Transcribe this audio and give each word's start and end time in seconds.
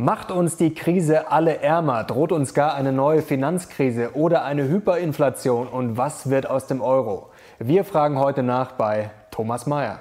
Macht 0.00 0.30
uns 0.30 0.56
die 0.56 0.74
Krise 0.74 1.32
alle 1.32 1.58
ärmer? 1.58 2.04
Droht 2.04 2.30
uns 2.30 2.54
gar 2.54 2.74
eine 2.74 2.92
neue 2.92 3.20
Finanzkrise 3.20 4.14
oder 4.14 4.44
eine 4.44 4.68
Hyperinflation? 4.68 5.66
Und 5.66 5.96
was 5.96 6.30
wird 6.30 6.48
aus 6.48 6.68
dem 6.68 6.80
Euro? 6.80 7.30
Wir 7.58 7.82
fragen 7.82 8.16
heute 8.16 8.44
nach 8.44 8.70
bei 8.70 9.10
Thomas 9.32 9.66
Mayer. 9.66 9.98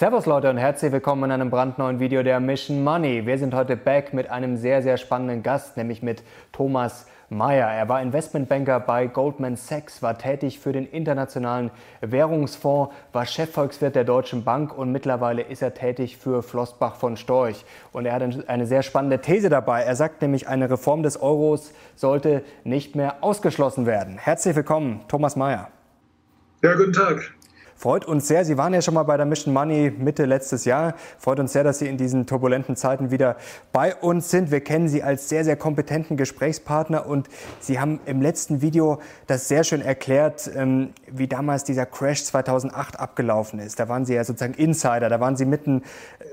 Servus 0.00 0.24
Leute 0.24 0.48
und 0.48 0.56
herzlich 0.56 0.92
willkommen 0.92 1.24
in 1.24 1.30
einem 1.30 1.50
brandneuen 1.50 2.00
Video 2.00 2.22
der 2.22 2.40
Mission 2.40 2.82
Money. 2.82 3.26
Wir 3.26 3.36
sind 3.36 3.52
heute 3.52 3.76
back 3.76 4.14
mit 4.14 4.30
einem 4.30 4.56
sehr, 4.56 4.80
sehr 4.80 4.96
spannenden 4.96 5.42
Gast, 5.42 5.76
nämlich 5.76 6.02
mit 6.02 6.22
Thomas. 6.52 7.04
Meyer. 7.28 7.68
Er 7.68 7.88
war 7.88 8.00
Investmentbanker 8.00 8.80
bei 8.80 9.06
Goldman 9.06 9.56
Sachs, 9.56 10.02
war 10.02 10.18
tätig 10.18 10.58
für 10.58 10.72
den 10.72 10.84
Internationalen 10.86 11.70
Währungsfonds, 12.00 12.92
war 13.12 13.24
Chefvolkswirt 13.24 13.94
der 13.94 14.02
Deutschen 14.02 14.42
Bank 14.42 14.76
und 14.76 14.90
mittlerweile 14.90 15.42
ist 15.42 15.62
er 15.62 15.74
tätig 15.74 16.16
für 16.16 16.42
Flossbach 16.42 16.96
von 16.96 17.18
Storch. 17.18 17.64
Und 17.92 18.06
er 18.06 18.14
hat 18.14 18.48
eine 18.48 18.66
sehr 18.66 18.82
spannende 18.82 19.20
These 19.20 19.50
dabei. 19.50 19.82
Er 19.82 19.96
sagt 19.96 20.22
nämlich, 20.22 20.48
eine 20.48 20.70
Reform 20.70 21.02
des 21.02 21.20
Euros 21.20 21.72
sollte 21.94 22.42
nicht 22.64 22.96
mehr 22.96 23.22
ausgeschlossen 23.22 23.84
werden. 23.84 24.16
Herzlich 24.16 24.56
willkommen, 24.56 25.02
Thomas 25.06 25.36
Meyer. 25.36 25.68
Ja, 26.62 26.74
guten 26.74 26.94
Tag. 26.94 27.34
Freut 27.80 28.04
uns 28.04 28.28
sehr. 28.28 28.44
Sie 28.44 28.58
waren 28.58 28.74
ja 28.74 28.82
schon 28.82 28.92
mal 28.92 29.04
bei 29.04 29.16
der 29.16 29.24
Mission 29.24 29.54
Money 29.54 29.90
Mitte 29.90 30.26
letztes 30.26 30.66
Jahr. 30.66 30.92
Freut 31.18 31.40
uns 31.40 31.54
sehr, 31.54 31.64
dass 31.64 31.78
Sie 31.78 31.86
in 31.86 31.96
diesen 31.96 32.26
turbulenten 32.26 32.76
Zeiten 32.76 33.10
wieder 33.10 33.36
bei 33.72 33.94
uns 33.94 34.30
sind. 34.30 34.50
Wir 34.50 34.60
kennen 34.60 34.86
Sie 34.90 35.02
als 35.02 35.30
sehr, 35.30 35.46
sehr 35.46 35.56
kompetenten 35.56 36.18
Gesprächspartner 36.18 37.06
und 37.06 37.30
Sie 37.58 37.80
haben 37.80 37.98
im 38.04 38.20
letzten 38.20 38.60
Video 38.60 38.98
das 39.26 39.48
sehr 39.48 39.64
schön 39.64 39.80
erklärt, 39.80 40.50
ähm, 40.54 40.90
wie 41.10 41.26
damals 41.26 41.64
dieser 41.64 41.86
Crash 41.86 42.22
2008 42.24 43.00
abgelaufen 43.00 43.58
ist. 43.60 43.80
Da 43.80 43.88
waren 43.88 44.04
Sie 44.04 44.12
ja 44.12 44.24
sozusagen 44.24 44.52
Insider, 44.52 45.08
da 45.08 45.18
waren 45.18 45.36
Sie 45.36 45.46
mitten 45.46 45.82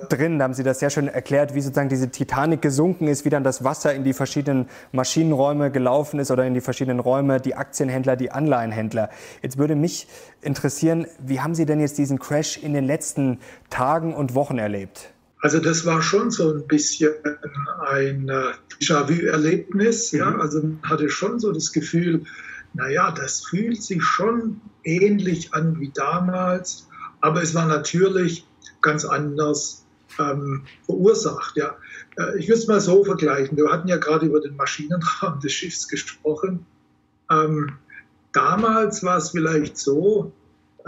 drin. 0.10 0.40
Da 0.40 0.44
haben 0.44 0.54
Sie 0.54 0.64
das 0.64 0.80
sehr 0.80 0.90
schön 0.90 1.08
erklärt, 1.08 1.56
wie 1.56 1.62
sozusagen 1.62 1.88
diese 1.88 2.10
Titanic 2.10 2.62
gesunken 2.62 3.08
ist, 3.08 3.24
wie 3.24 3.30
dann 3.30 3.46
das 3.46 3.64
Wasser 3.64 3.94
in 3.94 4.04
die 4.04 4.12
verschiedenen 4.12 4.68
Maschinenräume 4.92 5.72
gelaufen 5.72 6.20
ist 6.20 6.30
oder 6.30 6.46
in 6.46 6.56
die 6.56 6.62
verschiedenen 6.62 7.00
Räume, 7.00 7.40
die 7.40 7.56
Aktienhändler, 7.56 8.18
die 8.18 8.32
Anleihenhändler. 8.32 9.10
Jetzt 9.42 9.58
würde 9.58 9.76
mich 9.76 10.10
interessieren, 10.42 11.08
wie 11.20 11.40
haben 11.40 11.56
Sie 11.56 11.66
denn 11.66 11.80
jetzt 11.80 11.98
diesen 11.98 12.20
Crash 12.20 12.58
in 12.58 12.74
den 12.74 12.86
letzten 12.86 13.40
Tagen 13.70 14.14
und 14.14 14.36
Wochen 14.36 14.58
erlebt? 14.58 15.14
Also 15.42 15.60
das 15.60 15.86
war 15.86 16.02
schon 16.02 16.32
so 16.32 16.52
ein 16.52 16.68
bisschen 16.68 17.14
ein 17.88 18.28
äh, 18.28 18.54
Déjà-vu-Erlebnis. 18.80 20.12
Ja? 20.12 20.32
Mhm. 20.32 20.42
Also 20.42 20.62
man 20.62 20.80
hatte 20.84 21.10
schon 21.10 21.40
so 21.40 21.52
das 21.52 21.72
Gefühl, 21.72 22.24
naja, 22.74 23.12
das 23.12 23.46
fühlt 23.46 23.82
sich 23.82 24.04
schon 24.04 24.62
ähnlich 24.84 25.54
an 25.54 25.80
wie 25.80 25.92
damals, 25.94 26.88
aber 27.22 27.42
es 27.42 27.56
war 27.56 27.66
natürlich 27.66 28.48
ganz 28.82 29.06
anders 29.06 29.86
ähm, 30.20 30.64
verursacht. 30.86 31.56
Ja. 31.56 31.76
Äh, 32.18 32.40
ich 32.40 32.48
würde 32.48 32.60
es 32.60 32.68
mal 32.68 32.82
so 32.82 33.04
vergleichen. 33.04 33.58
Wir 33.58 33.72
hatten 33.72 33.88
ja 33.88 33.98
gerade 33.98 34.26
über 34.26 34.40
den 34.40 34.56
Maschinenraum 34.56 35.40
des 35.40 35.54
Schiffs 35.54 35.88
gesprochen. 35.88 36.66
Ähm, 37.30 37.74
damals 38.34 39.04
war 39.04 39.18
es 39.18 39.32
vielleicht 39.32 39.78
so, 39.78 40.32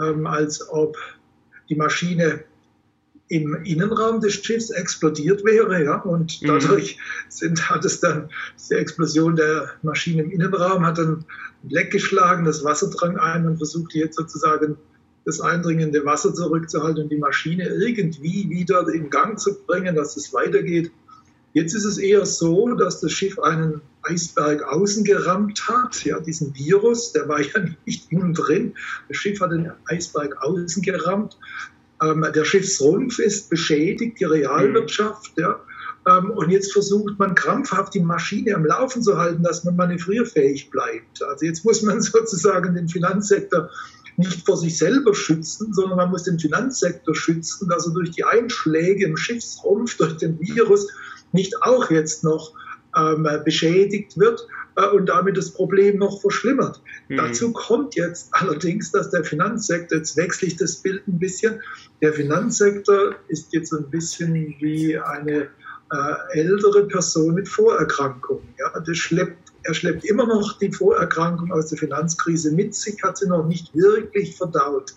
ähm, 0.00 0.26
als 0.26 0.68
ob 0.68 0.96
die 1.68 1.76
Maschine 1.76 2.44
im 3.28 3.54
Innenraum 3.62 4.20
des 4.20 4.34
Schiffs 4.34 4.70
explodiert 4.70 5.44
wäre. 5.44 5.84
Ja? 5.84 6.00
Und 6.02 6.42
mhm. 6.42 6.46
dadurch 6.46 6.98
sind, 7.28 7.70
hat 7.70 7.84
es 7.84 8.00
dann, 8.00 8.28
die 8.68 8.74
Explosion 8.74 9.36
der 9.36 9.70
Maschine 9.82 10.22
im 10.22 10.30
Innenraum 10.32 10.84
hat 10.84 10.98
dann 10.98 11.24
ein 11.62 11.70
Leck 11.70 11.92
geschlagen, 11.92 12.44
das 12.44 12.64
Wasser 12.64 12.90
drang 12.90 13.16
ein 13.18 13.46
und 13.46 13.58
versucht 13.58 13.94
jetzt 13.94 14.16
sozusagen 14.16 14.76
das 15.24 15.40
eindringende 15.40 16.04
Wasser 16.04 16.34
zurückzuhalten 16.34 17.04
und 17.04 17.08
die 17.10 17.18
Maschine 17.18 17.68
irgendwie 17.68 18.48
wieder 18.50 18.88
in 18.88 19.10
Gang 19.10 19.38
zu 19.38 19.62
bringen, 19.64 19.94
dass 19.94 20.16
es 20.16 20.32
weitergeht. 20.32 20.90
Jetzt 21.52 21.74
ist 21.74 21.84
es 21.84 21.98
eher 21.98 22.24
so, 22.26 22.74
dass 22.74 23.00
das 23.00 23.12
Schiff 23.12 23.38
einen 23.38 23.80
Eisberg 24.02 24.62
außen 24.62 25.04
gerammt 25.04 25.68
hat, 25.68 26.04
ja, 26.04 26.20
diesen 26.20 26.54
Virus, 26.54 27.12
der 27.12 27.28
war 27.28 27.40
ja 27.40 27.64
nicht 27.84 28.10
innen 28.12 28.34
drin. 28.34 28.74
Das 29.08 29.16
Schiff 29.16 29.40
hat 29.40 29.52
den 29.52 29.70
Eisberg 29.86 30.36
außen 30.42 30.82
gerammt. 30.82 31.36
Ähm, 32.02 32.24
der 32.34 32.44
Schiffsrumpf 32.44 33.18
ist 33.18 33.50
beschädigt, 33.50 34.20
die 34.20 34.24
Realwirtschaft, 34.24 35.36
mhm. 35.36 35.42
ja. 35.42 35.60
Ähm, 36.08 36.30
und 36.30 36.50
jetzt 36.50 36.72
versucht 36.72 37.18
man 37.18 37.34
krampfhaft 37.34 37.94
die 37.94 38.00
Maschine 38.00 38.54
am 38.54 38.64
Laufen 38.64 39.02
zu 39.02 39.18
halten, 39.18 39.42
dass 39.42 39.64
man 39.64 39.76
manövrierfähig 39.76 40.70
bleibt. 40.70 41.22
Also 41.22 41.44
jetzt 41.44 41.64
muss 41.64 41.82
man 41.82 42.00
sozusagen 42.00 42.74
den 42.74 42.88
Finanzsektor 42.88 43.68
nicht 44.16 44.44
vor 44.44 44.56
sich 44.56 44.78
selber 44.78 45.14
schützen, 45.14 45.72
sondern 45.72 45.96
man 45.96 46.10
muss 46.10 46.24
den 46.24 46.38
Finanzsektor 46.38 47.14
schützen, 47.14 47.68
dass 47.68 47.86
er 47.86 47.92
durch 47.92 48.10
die 48.10 48.24
Einschläge 48.24 49.04
im 49.04 49.16
Schiffsrumpf, 49.16 49.96
durch 49.96 50.16
den 50.16 50.38
Virus 50.40 50.88
nicht 51.32 51.62
auch 51.62 51.90
jetzt 51.90 52.24
noch 52.24 52.52
ähm, 52.96 53.26
beschädigt 53.44 54.18
wird 54.18 54.46
äh, 54.76 54.86
und 54.86 55.06
damit 55.06 55.36
das 55.36 55.52
Problem 55.52 55.98
noch 55.98 56.20
verschlimmert. 56.20 56.80
Mhm. 57.08 57.16
Dazu 57.16 57.52
kommt 57.52 57.94
jetzt 57.94 58.28
allerdings, 58.32 58.90
dass 58.90 59.10
der 59.10 59.24
Finanzsektor, 59.24 59.98
jetzt 59.98 60.16
wechsle 60.16 60.48
ich 60.48 60.56
das 60.56 60.76
Bild 60.76 61.06
ein 61.06 61.18
bisschen, 61.18 61.60
der 62.02 62.12
Finanzsektor 62.12 63.14
ist 63.28 63.52
jetzt 63.52 63.72
ein 63.72 63.88
bisschen 63.90 64.34
wie 64.34 64.98
eine 64.98 65.48
äh, 65.92 66.38
ältere 66.38 66.86
Person 66.86 67.34
mit 67.34 67.48
Vorerkrankungen. 67.48 68.48
Ja? 68.58 68.80
Das 68.80 68.96
schleppt, 68.96 69.52
er 69.64 69.74
schleppt 69.74 70.04
immer 70.04 70.26
noch 70.26 70.58
die 70.58 70.72
Vorerkrankung 70.72 71.52
aus 71.52 71.66
der 71.66 71.78
Finanzkrise 71.78 72.52
mit 72.52 72.74
sich, 72.74 73.02
hat 73.02 73.18
sie 73.18 73.28
noch 73.28 73.46
nicht 73.46 73.74
wirklich 73.74 74.36
verdaut. 74.36 74.94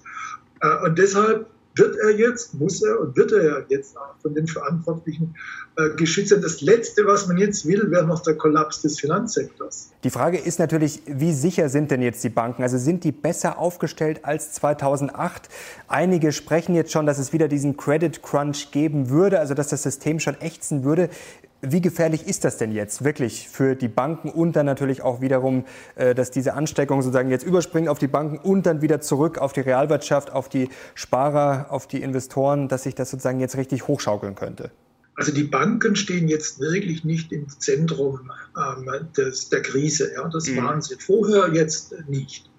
Äh, 0.62 0.86
und 0.86 0.98
deshalb 0.98 1.48
wird 1.76 1.96
er 1.98 2.12
jetzt, 2.12 2.54
muss 2.54 2.84
er 2.84 3.00
und 3.00 3.16
wird 3.16 3.32
er 3.32 3.66
jetzt 3.70 3.98
auch 3.98 4.16
von 4.22 4.34
den 4.34 4.48
Verantwortlichen 4.48 5.36
äh, 5.76 5.90
geschützt 5.96 6.32
werden. 6.32 6.44
Das 6.44 6.62
Letzte, 6.62 7.06
was 7.06 7.28
man 7.28 7.38
jetzt 7.38 7.68
will, 7.68 7.90
wäre 7.90 8.06
noch 8.06 8.22
der 8.22 8.36
Kollaps 8.36 8.82
des 8.82 9.00
Finanzsektors. 9.00 9.92
Die 10.04 10.10
Frage 10.10 10.38
ist 10.38 10.60
natürlich, 10.60 11.02
wie 11.08 11.34
sicher 11.34 11.70
sind 11.70 11.92
denn 11.92 12.02
jetzt 12.02 12.24
die 12.24 12.30
Banken? 12.30 12.62
Also 12.62 12.78
sind 12.78 13.04
die 13.04 13.12
besser 13.12 13.58
aufgestellt 13.58 14.22
als 14.24 14.52
2008? 14.54 15.50
Einige 15.88 16.32
sprechen 16.32 16.76
jetzt 16.76 16.92
schon, 16.92 17.06
dass 17.06 17.18
es 17.18 17.34
wieder 17.34 17.48
diesen 17.48 17.78
Credit 17.78 18.22
Crunch 18.22 18.72
geben 18.72 19.10
würde, 19.10 19.40
also 19.40 19.54
dass 19.54 19.70
das 19.70 19.84
System 19.84 20.20
schon 20.20 20.40
ächzen 20.42 20.84
würde. 20.84 21.10
Wie 21.66 21.80
gefährlich 21.80 22.28
ist 22.28 22.44
das 22.44 22.58
denn 22.58 22.74
jetzt 22.74 23.06
wirklich 23.06 23.48
für 23.48 23.76
die 23.76 23.88
Banken 23.88 24.30
und 24.30 24.58
dann 24.58 24.66
natürlich 24.66 25.02
auch 25.02 25.22
wiederum, 25.22 25.64
äh, 25.96 26.14
dass 26.14 26.30
diese 26.30 26.56
Ansteckung 26.56 27.02
sozusagen 27.02 27.30
jetzt 27.30 27.46
überspringt 27.46 27.88
auf 27.88 28.00
die 28.00 28.08
Banken 28.08 28.38
und 28.38 28.66
dann 28.66 28.82
wieder 28.82 29.00
zurück 29.00 29.38
auf 29.38 29.54
die 29.54 29.62
Realwirtschaft, 29.62 30.30
auf 30.30 30.50
die 30.50 30.68
Sparer, 30.94 31.68
auf 31.70 31.88
die 31.88 32.02
Investoren, 32.02 32.68
dass 32.68 32.84
sich 32.84 32.96
das 32.96 33.12
sozusagen 33.12 33.40
jetzt 33.40 33.56
richtig 33.56 33.88
hochschaukeln 33.88 34.36
könnte? 34.36 34.72
Also 35.16 35.32
die 35.32 35.44
Banken 35.44 35.96
stehen 35.96 36.28
jetzt 36.28 36.60
wirklich 36.60 37.06
nicht 37.06 37.32
im 37.32 37.48
Zentrum 37.48 38.30
ähm, 38.58 39.08
des, 39.16 39.48
der 39.48 39.62
Krise. 39.62 40.12
Ja? 40.14 40.28
Das 40.28 40.48
mhm. 40.48 40.58
waren 40.58 40.82
sie 40.82 40.96
vorher, 40.96 41.54
jetzt 41.54 41.96
nicht. 42.10 42.50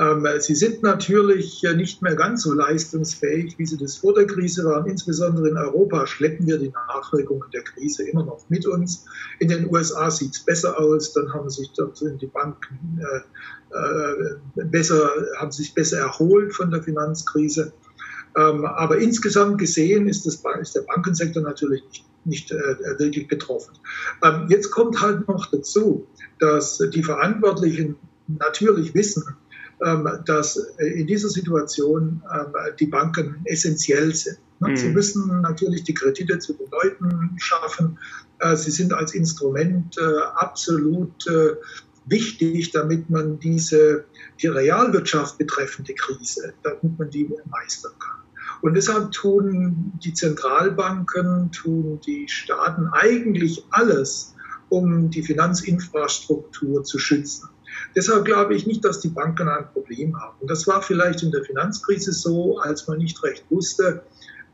Ähm, 0.00 0.26
sie 0.38 0.54
sind 0.54 0.82
natürlich 0.82 1.64
nicht 1.74 2.02
mehr 2.02 2.14
ganz 2.14 2.42
so 2.42 2.52
leistungsfähig, 2.52 3.58
wie 3.58 3.66
sie 3.66 3.76
das 3.76 3.96
vor 3.96 4.14
der 4.14 4.26
Krise 4.26 4.64
waren. 4.64 4.86
Insbesondere 4.86 5.48
in 5.48 5.56
Europa 5.56 6.06
schleppen 6.06 6.46
wir 6.46 6.58
die 6.58 6.70
Nachwirkungen 6.70 7.50
der 7.52 7.62
Krise 7.62 8.08
immer 8.08 8.24
noch 8.24 8.48
mit 8.48 8.66
uns. 8.66 9.06
In 9.40 9.48
den 9.48 9.68
USA 9.72 10.10
sieht 10.10 10.36
es 10.36 10.44
besser 10.44 10.78
aus. 10.78 11.12
Dann 11.12 11.32
haben 11.32 11.50
sich 11.50 11.72
die 11.72 12.26
Banken 12.26 13.00
äh, 13.00 13.20
äh, 13.76 14.64
besser, 14.64 15.10
haben 15.36 15.50
sich 15.50 15.74
besser 15.74 15.98
erholt 15.98 16.54
von 16.54 16.70
der 16.70 16.82
Finanzkrise. 16.82 17.72
Ähm, 18.36 18.64
aber 18.64 18.98
insgesamt 18.98 19.58
gesehen 19.58 20.08
ist, 20.08 20.26
das, 20.26 20.42
ist 20.60 20.76
der 20.76 20.82
Bankensektor 20.82 21.42
natürlich 21.42 21.82
nicht, 21.88 22.04
nicht 22.24 22.50
äh, 22.52 22.98
wirklich 22.98 23.26
betroffen. 23.26 23.74
Ähm, 24.22 24.46
jetzt 24.48 24.70
kommt 24.70 25.00
halt 25.00 25.26
noch 25.26 25.50
dazu, 25.50 26.06
dass 26.38 26.78
die 26.78 27.02
Verantwortlichen 27.02 27.96
natürlich 28.28 28.94
wissen, 28.94 29.24
dass 30.24 30.56
in 30.78 31.06
dieser 31.06 31.28
Situation 31.28 32.22
ähm, 32.34 32.52
die 32.80 32.86
Banken 32.86 33.42
essentiell 33.44 34.12
sind. 34.14 34.38
Ne? 34.60 34.70
Mhm. 34.70 34.76
Sie 34.76 34.88
müssen 34.88 35.40
natürlich 35.42 35.84
die 35.84 35.94
Kredite 35.94 36.38
zu 36.38 36.54
den 36.54 36.68
Leuten 36.70 37.36
schaffen. 37.38 37.98
Äh, 38.40 38.56
sie 38.56 38.70
sind 38.70 38.92
als 38.92 39.14
Instrument 39.14 39.96
äh, 39.98 40.22
absolut 40.34 41.26
äh, 41.26 41.54
wichtig, 42.06 42.70
damit 42.72 43.10
man 43.10 43.38
diese 43.38 44.04
die 44.40 44.46
Realwirtschaft 44.46 45.38
betreffende 45.38 45.94
Krise, 45.94 46.54
damit 46.62 46.98
man 46.98 47.10
die 47.10 47.28
meistern 47.50 47.92
kann. 47.98 48.18
Und 48.60 48.74
deshalb 48.74 49.12
tun 49.12 49.92
die 50.02 50.14
Zentralbanken, 50.14 51.52
tun 51.52 52.00
die 52.04 52.26
Staaten 52.28 52.88
eigentlich 52.92 53.64
alles, 53.70 54.34
um 54.68 55.10
die 55.10 55.22
Finanzinfrastruktur 55.22 56.82
zu 56.82 56.98
schützen. 56.98 57.48
Deshalb 57.94 58.24
glaube 58.24 58.54
ich 58.54 58.66
nicht, 58.66 58.84
dass 58.84 59.00
die 59.00 59.08
Banken 59.08 59.48
ein 59.48 59.70
Problem 59.72 60.18
haben. 60.20 60.36
Und 60.40 60.50
das 60.50 60.66
war 60.66 60.82
vielleicht 60.82 61.22
in 61.22 61.30
der 61.30 61.44
Finanzkrise 61.44 62.12
so, 62.12 62.58
als 62.58 62.86
man 62.86 62.98
nicht 62.98 63.22
recht 63.22 63.44
wusste. 63.50 64.02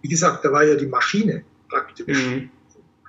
Wie 0.03 0.09
gesagt, 0.09 0.45
da 0.45 0.53
war 0.53 0.65
ja 0.65 0.75
die 0.75 0.87
Maschine 0.87 1.45
praktisch. 1.69 2.27
Mhm. 2.27 2.51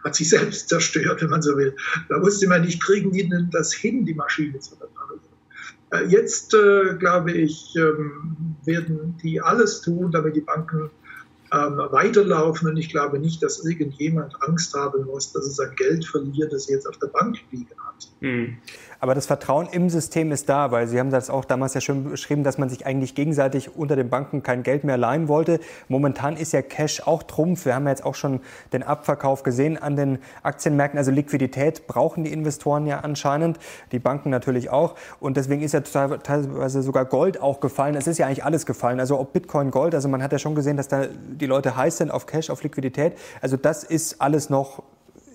Hat 0.04 0.16
sich 0.16 0.30
selbst 0.30 0.70
zerstört, 0.70 1.22
wenn 1.22 1.30
man 1.30 1.42
so 1.42 1.58
will. 1.58 1.76
Da 2.10 2.22
wusste 2.22 2.48
man 2.48 2.62
nicht, 2.62 2.82
kriegen 2.82 3.12
die 3.12 3.28
denn 3.28 3.50
das 3.52 3.74
hin, 3.74 4.06
die 4.06 4.14
Maschine 4.14 4.60
zu 4.60 4.76
reparieren. 4.76 5.22
Äh, 5.92 6.06
jetzt, 6.06 6.54
äh, 6.54 6.96
glaube 6.98 7.32
ich, 7.32 7.76
ähm, 7.76 8.56
werden 8.66 9.18
die 9.24 9.42
alles 9.42 9.82
tun, 9.82 10.12
damit 10.12 10.36
die 10.36 10.42
Banken 10.42 10.90
ähm, 11.52 11.78
weiterlaufen. 11.92 12.68
Und 12.70 12.78
ich 12.78 12.90
glaube 12.90 13.20
nicht, 13.20 13.42
dass 13.44 13.64
irgendjemand 13.66 14.42
Angst 14.42 14.74
haben 14.74 15.06
muss, 15.06 15.32
dass 15.32 15.46
es 15.46 15.56
sein 15.56 15.74
Geld 15.76 16.06
verliert, 16.06 16.52
das 16.54 16.70
er 16.70 16.76
jetzt 16.76 16.88
auf 16.88 16.98
der 16.98 17.08
Bank 17.08 17.38
liegen 17.52 17.76
hat. 17.78 18.08
Aber 19.00 19.16
das 19.16 19.26
Vertrauen 19.26 19.68
im 19.72 19.90
System 19.90 20.32
ist 20.32 20.50
da, 20.50 20.72
weil 20.72 20.88
Sie 20.88 21.00
haben 21.00 21.12
das 21.12 21.30
auch 21.30 21.46
damals 21.46 21.74
ja 21.74 21.82
schon 21.82 22.12
beschrieben, 22.12 22.44
dass 22.44 22.58
man 22.58 22.70
sich 22.70 22.86
eigentlich 22.86 23.16
gegenseitig 23.16 23.76
unter 23.76 23.96
den 23.96 24.10
Banken 24.10 24.44
kein 24.44 24.64
Geld 24.64 24.84
mehr 24.84 24.98
leihen 24.98 25.28
wollte. 25.28 25.60
Momentan 25.88 26.38
ist 26.38 26.54
ja 26.54 26.62
Cash 26.62 27.02
auch 27.06 27.24
Trumpf. 27.24 27.66
Wir 27.66 27.76
haben 27.76 27.86
ja 27.86 27.92
jetzt 27.92 28.06
auch 28.06 28.16
schon 28.16 28.42
den 28.74 28.84
Abverkauf 28.84 29.44
gesehen 29.44 29.82
an 29.82 29.96
den 29.96 30.20
Aktienmärkten. 30.44 30.98
Also 30.98 31.12
Liquidität 31.12 31.88
brauchen 31.88 32.24
die 32.24 32.32
Investoren 32.32 32.86
ja 32.88 33.00
anscheinend, 33.00 33.60
die 33.92 34.00
Banken 34.00 34.30
natürlich 34.30 34.70
auch. 34.70 34.96
Und 35.20 35.38
deswegen 35.38 35.62
ist 35.62 35.74
ja 35.74 35.82
teilweise 35.82 36.82
sogar 36.82 37.06
Gold 37.06 37.42
auch 37.42 37.60
gefallen. 37.60 37.96
Es 37.96 38.08
ist 38.08 38.18
ja 38.18 38.28
eigentlich 38.28 38.44
alles 38.44 38.66
gefallen. 38.66 39.00
Also 39.00 39.20
ob 39.20 39.34
Bitcoin, 39.34 39.72
Gold, 39.72 39.96
also 39.96 40.08
man 40.10 40.24
hat 40.24 40.32
ja 40.32 40.40
schon 40.40 40.56
gesehen, 40.56 40.78
dass 40.78 40.88
da 40.88 41.06
die 41.08 41.46
Leute 41.46 41.76
heiß 41.76 41.98
sind 41.98 42.12
auf 42.12 42.26
Cash, 42.26 42.50
auf 42.50 42.64
Liquidität. 42.64 43.18
Also 43.42 43.58
das 43.58 43.84
ist 43.84 44.22
alles 44.22 44.50
noch 44.50 44.84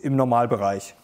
im 0.03 0.17
Normalbereich. 0.17 0.95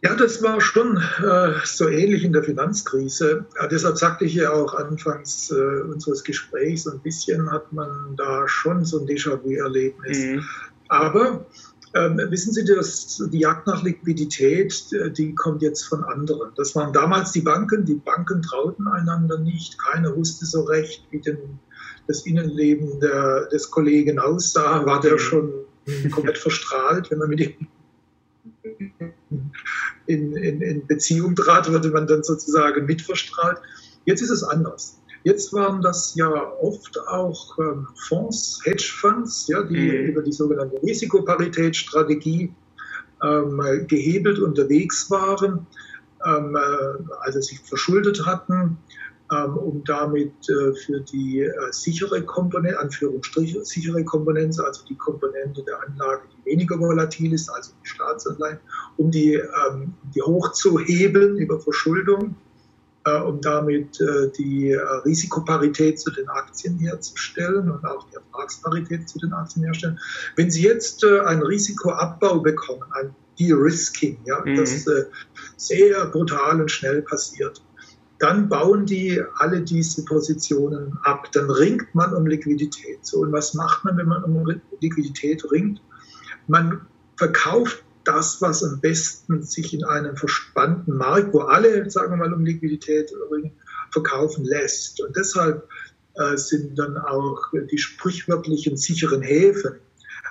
Ja, 0.00 0.14
das 0.14 0.42
war 0.42 0.60
schon 0.60 0.96
äh, 0.96 1.54
so 1.64 1.88
ähnlich 1.88 2.22
in 2.22 2.32
der 2.32 2.44
Finanzkrise. 2.44 3.46
Ja, 3.58 3.66
deshalb 3.66 3.98
sagte 3.98 4.26
ich 4.26 4.34
ja 4.34 4.52
auch 4.52 4.74
anfangs 4.74 5.50
äh, 5.50 5.80
unseres 5.80 6.22
Gesprächs, 6.22 6.86
ein 6.86 7.00
bisschen 7.00 7.50
hat 7.50 7.72
man 7.72 8.14
da 8.16 8.46
schon 8.46 8.84
so 8.84 9.00
ein 9.00 9.06
Déjà-vu-Erlebnis. 9.06 10.18
Mhm. 10.18 10.44
Aber 10.86 11.46
ähm, 11.94 12.20
wissen 12.30 12.52
Sie, 12.52 12.64
dass 12.64 13.20
die 13.32 13.40
Jagd 13.40 13.66
nach 13.66 13.82
Liquidität, 13.82 14.88
die 15.16 15.34
kommt 15.34 15.62
jetzt 15.62 15.82
von 15.82 16.04
anderen. 16.04 16.52
Das 16.54 16.76
waren 16.76 16.92
damals 16.92 17.32
die 17.32 17.40
Banken. 17.40 17.84
Die 17.84 17.94
Banken 17.94 18.42
trauten 18.42 18.86
einander 18.86 19.38
nicht. 19.38 19.78
Keiner 19.78 20.14
wusste 20.14 20.46
so 20.46 20.62
recht, 20.62 21.02
wie 21.10 21.20
denn 21.20 21.58
das 22.06 22.24
Innenleben 22.24 23.00
der, 23.00 23.46
des 23.46 23.70
Kollegen 23.70 24.20
aussah. 24.20 24.86
War 24.86 25.00
der 25.00 25.14
mhm. 25.14 25.18
schon 25.18 25.52
komplett 26.12 26.38
verstrahlt, 26.38 27.10
wenn 27.10 27.18
man 27.18 27.30
mit 27.30 27.40
ihm 27.40 27.66
in, 30.08 30.34
in, 30.36 30.60
in 30.62 30.86
Beziehung 30.86 31.36
trat, 31.36 31.70
wurde 31.70 31.90
man 31.90 32.06
dann 32.06 32.22
sozusagen 32.22 32.86
mitverstrahlt. 32.86 33.58
Jetzt 34.06 34.22
ist 34.22 34.30
es 34.30 34.42
anders. 34.42 34.98
Jetzt 35.22 35.52
waren 35.52 35.82
das 35.82 36.14
ja 36.14 36.30
oft 36.60 36.98
auch 37.08 37.58
ähm, 37.58 37.88
Fonds, 38.08 38.60
Hedgefonds, 38.64 39.48
ja, 39.48 39.62
die 39.62 39.76
mhm. 39.76 40.06
über 40.06 40.22
die 40.22 40.32
sogenannte 40.32 40.82
Risikoparitätsstrategie 40.82 42.54
ähm, 43.22 43.86
gehebelt 43.86 44.38
unterwegs 44.38 45.10
waren, 45.10 45.66
ähm, 46.24 46.56
äh, 46.56 47.12
also 47.20 47.40
sich 47.40 47.60
verschuldet 47.60 48.24
hatten, 48.24 48.78
ähm, 49.30 49.58
um 49.58 49.84
damit 49.84 50.32
äh, 50.48 50.72
für 50.74 51.00
die 51.00 51.40
äh, 51.40 51.52
sichere 51.70 52.22
Komponente, 52.22 52.78
Anführungsstrich, 52.80 53.58
sichere 53.62 54.02
Komponente, 54.02 54.64
also 54.64 54.84
die 54.88 54.96
Komponente 54.96 55.62
der 55.64 55.82
Anlage, 55.82 56.22
die 56.32 56.50
weniger 56.50 56.78
volatil 56.78 57.34
ist, 57.34 57.50
also 57.50 57.72
die 57.84 57.88
Staatsanleihen, 57.88 58.58
um 58.96 59.10
die, 59.10 59.34
ähm, 59.34 59.92
die 60.14 60.22
hochzuhebeln 60.22 61.36
über 61.36 61.60
Verschuldung, 61.60 62.36
äh, 63.04 63.20
um 63.20 63.42
damit 63.42 63.98
die 64.38 64.72
Risikoparität 64.72 66.00
zu 66.00 66.10
den 66.10 66.28
Aktien 66.30 66.78
herzustellen 66.78 67.70
und 67.70 67.84
auch 67.84 68.08
die 68.08 68.16
Ertragsparität 68.16 69.08
zu 69.10 69.18
den 69.18 69.34
Aktien 69.34 69.64
herstellen. 69.64 69.98
Wenn 70.36 70.50
Sie 70.50 70.62
jetzt 70.62 71.04
einen 71.04 71.42
Risikoabbau 71.42 72.40
bekommen, 72.40 72.84
ein 72.92 73.14
De-Risking, 73.38 74.18
ja, 74.24 74.42
mhm. 74.44 74.56
das 74.56 74.86
sehr 75.56 76.06
brutal 76.06 76.60
und 76.60 76.70
schnell 76.70 77.02
passiert, 77.02 77.62
dann 78.18 78.48
bauen 78.48 78.84
die 78.86 79.22
alle 79.36 79.62
diese 79.62 80.04
Positionen 80.04 80.98
ab. 81.04 81.30
Dann 81.32 81.50
ringt 81.50 81.94
man 81.94 82.14
um 82.14 82.26
Liquidität. 82.26 83.06
So, 83.06 83.20
und 83.20 83.32
was 83.32 83.54
macht 83.54 83.84
man, 83.84 83.96
wenn 83.96 84.08
man 84.08 84.24
um 84.24 84.60
Liquidität 84.80 85.50
ringt? 85.50 85.80
Man 86.48 86.80
verkauft 87.16 87.84
das, 88.04 88.40
was 88.40 88.64
am 88.64 88.80
besten 88.80 89.42
sich 89.42 89.74
in 89.74 89.84
einem 89.84 90.16
verspannten 90.16 90.96
Markt, 90.96 91.32
wo 91.34 91.40
alle, 91.40 91.88
sagen 91.90 92.10
wir 92.10 92.16
mal, 92.16 92.32
um 92.32 92.44
Liquidität 92.44 93.12
ringen, 93.30 93.52
verkaufen 93.92 94.44
lässt. 94.44 95.00
Und 95.00 95.14
deshalb 95.16 95.68
äh, 96.14 96.36
sind 96.36 96.78
dann 96.78 96.96
auch 96.96 97.40
die 97.70 97.78
sprichwörtlichen 97.78 98.76
sicheren 98.76 99.22
Häfen, 99.22 99.76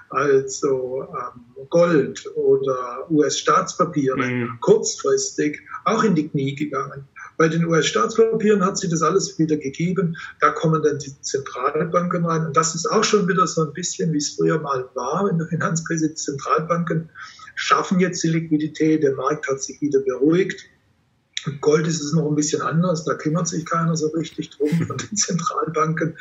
also 0.10 1.04
ähm, 1.04 1.68
Gold 1.70 2.26
oder 2.36 3.10
US-Staatspapiere, 3.12 4.26
mhm. 4.26 4.58
kurzfristig 4.60 5.62
auch 5.86 6.04
in 6.04 6.16
die 6.16 6.28
Knie 6.30 6.56
gegangen. 6.56 7.08
Bei 7.38 7.48
den 7.48 7.66
US-Staatspapieren 7.66 8.66
hat 8.66 8.78
sich 8.80 8.90
das 8.90 9.04
alles 9.04 9.38
wieder 9.38 9.58
gegeben. 9.58 10.18
Da 10.42 10.50
kommen 10.52 10.82
dann 10.82 10.98
die 10.98 11.22
Zentralbanken 11.22 12.26
rein. 12.26 12.48
Und 12.48 12.58
das 12.58 12.74
ist 12.74 12.88
auch 12.88 13.04
schon 13.04 13.28
wieder 13.28 13.46
so 13.46 13.64
ein 13.64 13.74
bisschen, 13.74 14.12
wie 14.12 14.18
es 14.18 14.36
früher 14.36 14.60
mal 14.60 14.90
war 14.96 15.30
in 15.30 15.38
der 15.38 15.48
Finanzkrise. 15.48 16.10
Die 16.10 16.16
Zentralbanken 16.16 17.10
schaffen 17.54 18.00
jetzt 18.00 18.24
die 18.24 18.30
Liquidität. 18.30 19.04
Der 19.04 19.14
Markt 19.14 19.48
hat 19.48 19.62
sich 19.62 19.80
wieder 19.82 20.00
beruhigt. 20.00 20.64
Und 21.46 21.62
Gold 21.62 21.88
ist 21.88 22.02
es 22.02 22.12
noch 22.12 22.28
ein 22.28 22.36
bisschen 22.36 22.64
anders. 22.64 23.06
Da 23.06 23.14
kümmert 23.14 23.48
sich 23.48 23.66
keiner 23.66 23.96
so 23.96 24.08
richtig 24.08 24.50
drum 24.58 24.70
von 24.88 24.98
den 24.98 25.16
Zentralbanken. 25.16 26.18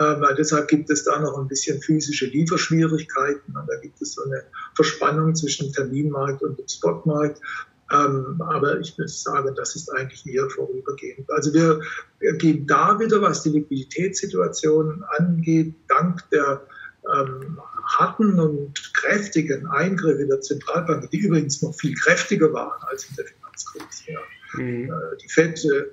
Ähm, 0.00 0.24
deshalb 0.36 0.68
gibt 0.68 0.90
es 0.90 1.04
da 1.04 1.20
noch 1.20 1.38
ein 1.38 1.46
bisschen 1.46 1.80
physische 1.80 2.26
Lieferschwierigkeiten 2.26 3.56
und 3.56 3.68
da 3.68 3.76
gibt 3.80 4.02
es 4.02 4.14
so 4.14 4.24
eine 4.24 4.42
Verspannung 4.74 5.36
zwischen 5.36 5.66
dem 5.66 5.72
Terminmarkt 5.72 6.42
und 6.42 6.58
dem 6.58 6.66
Spotmarkt. 6.66 7.40
Ähm, 7.94 8.40
aber 8.40 8.80
ich 8.80 8.96
würde 8.98 9.10
sagen, 9.10 9.54
das 9.54 9.76
ist 9.76 9.90
eigentlich 9.92 10.26
eher 10.26 10.48
vorübergehend. 10.50 11.30
Also 11.30 11.52
wir, 11.52 11.80
wir 12.18 12.32
gehen 12.34 12.66
da 12.66 12.98
wieder, 12.98 13.20
was 13.20 13.42
die 13.42 13.50
Liquiditätssituation 13.50 15.04
angeht, 15.18 15.74
dank 15.88 16.28
der 16.30 16.62
ähm, 17.14 17.60
harten 17.84 18.40
und 18.40 18.94
kräftigen 18.94 19.66
Eingriffe 19.66 20.26
der 20.26 20.40
Zentralbank, 20.40 21.10
die 21.10 21.18
übrigens 21.18 21.60
noch 21.62 21.74
viel 21.74 21.94
kräftiger 21.94 22.52
waren 22.52 22.82
als 22.88 23.04
in 23.10 23.16
der 23.16 23.26
Finanzkrise. 23.26 24.12
Ja. 24.12 24.20
Mhm. 24.54 24.90
Äh, 24.90 25.16
die 25.22 25.28
FED 25.28 25.64
äh, 25.64 25.88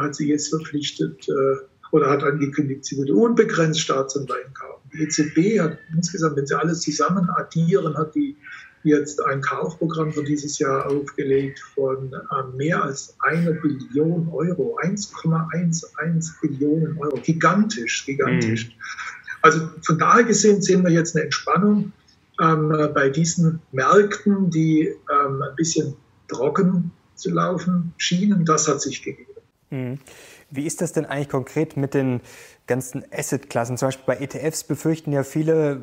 hat 0.00 0.14
sich 0.14 0.28
jetzt 0.28 0.50
verpflichtet 0.50 1.28
äh, 1.28 1.56
oder 1.92 2.10
hat 2.10 2.22
angekündigt, 2.22 2.84
sie 2.84 2.98
würde 2.98 3.14
unbegrenzt 3.14 3.80
Staatsanleihen 3.80 4.52
kaufen. 4.52 4.90
Die 4.92 5.04
EZB 5.04 5.60
hat 5.60 5.78
insgesamt, 5.94 6.36
wenn 6.36 6.46
sie 6.46 6.58
alles 6.58 6.80
zusammen 6.82 7.30
addieren, 7.30 7.96
hat 7.96 8.14
die 8.14 8.36
jetzt 8.86 9.24
ein 9.24 9.40
Kaufprogramm 9.40 10.12
für 10.12 10.24
dieses 10.24 10.58
Jahr 10.58 10.86
aufgelegt 10.86 11.60
von 11.74 12.12
äh, 12.12 12.56
mehr 12.56 12.82
als 12.82 13.16
einer 13.20 13.52
Billion 13.52 14.28
Euro, 14.32 14.78
1,11 14.82 16.40
Billionen 16.40 16.98
Euro. 16.98 17.16
Gigantisch, 17.22 18.06
gigantisch. 18.06 18.68
Mhm. 18.68 18.72
Also 19.42 19.60
von 19.82 19.98
daher 19.98 20.24
gesehen 20.24 20.62
sehen 20.62 20.82
wir 20.84 20.90
jetzt 20.90 21.14
eine 21.14 21.24
Entspannung 21.24 21.92
ähm, 22.40 22.90
bei 22.94 23.08
diesen 23.08 23.60
Märkten, 23.72 24.50
die 24.50 24.88
ähm, 24.88 25.42
ein 25.42 25.54
bisschen 25.56 25.94
trocken 26.28 26.90
zu 27.14 27.30
laufen 27.30 27.92
schienen. 27.96 28.44
Das 28.44 28.68
hat 28.68 28.80
sich 28.80 29.02
gegeben. 29.02 29.32
Mhm. 29.70 29.98
Wie 30.50 30.66
ist 30.66 30.80
das 30.80 30.92
denn 30.92 31.06
eigentlich 31.06 31.28
konkret 31.28 31.76
mit 31.76 31.94
den 31.94 32.20
ganzen 32.66 33.04
Asset-Klassen? 33.12 33.76
Zum 33.76 33.88
Beispiel 33.88 34.04
bei 34.06 34.22
ETFs 34.22 34.64
befürchten 34.64 35.12
ja 35.12 35.24
viele, 35.24 35.80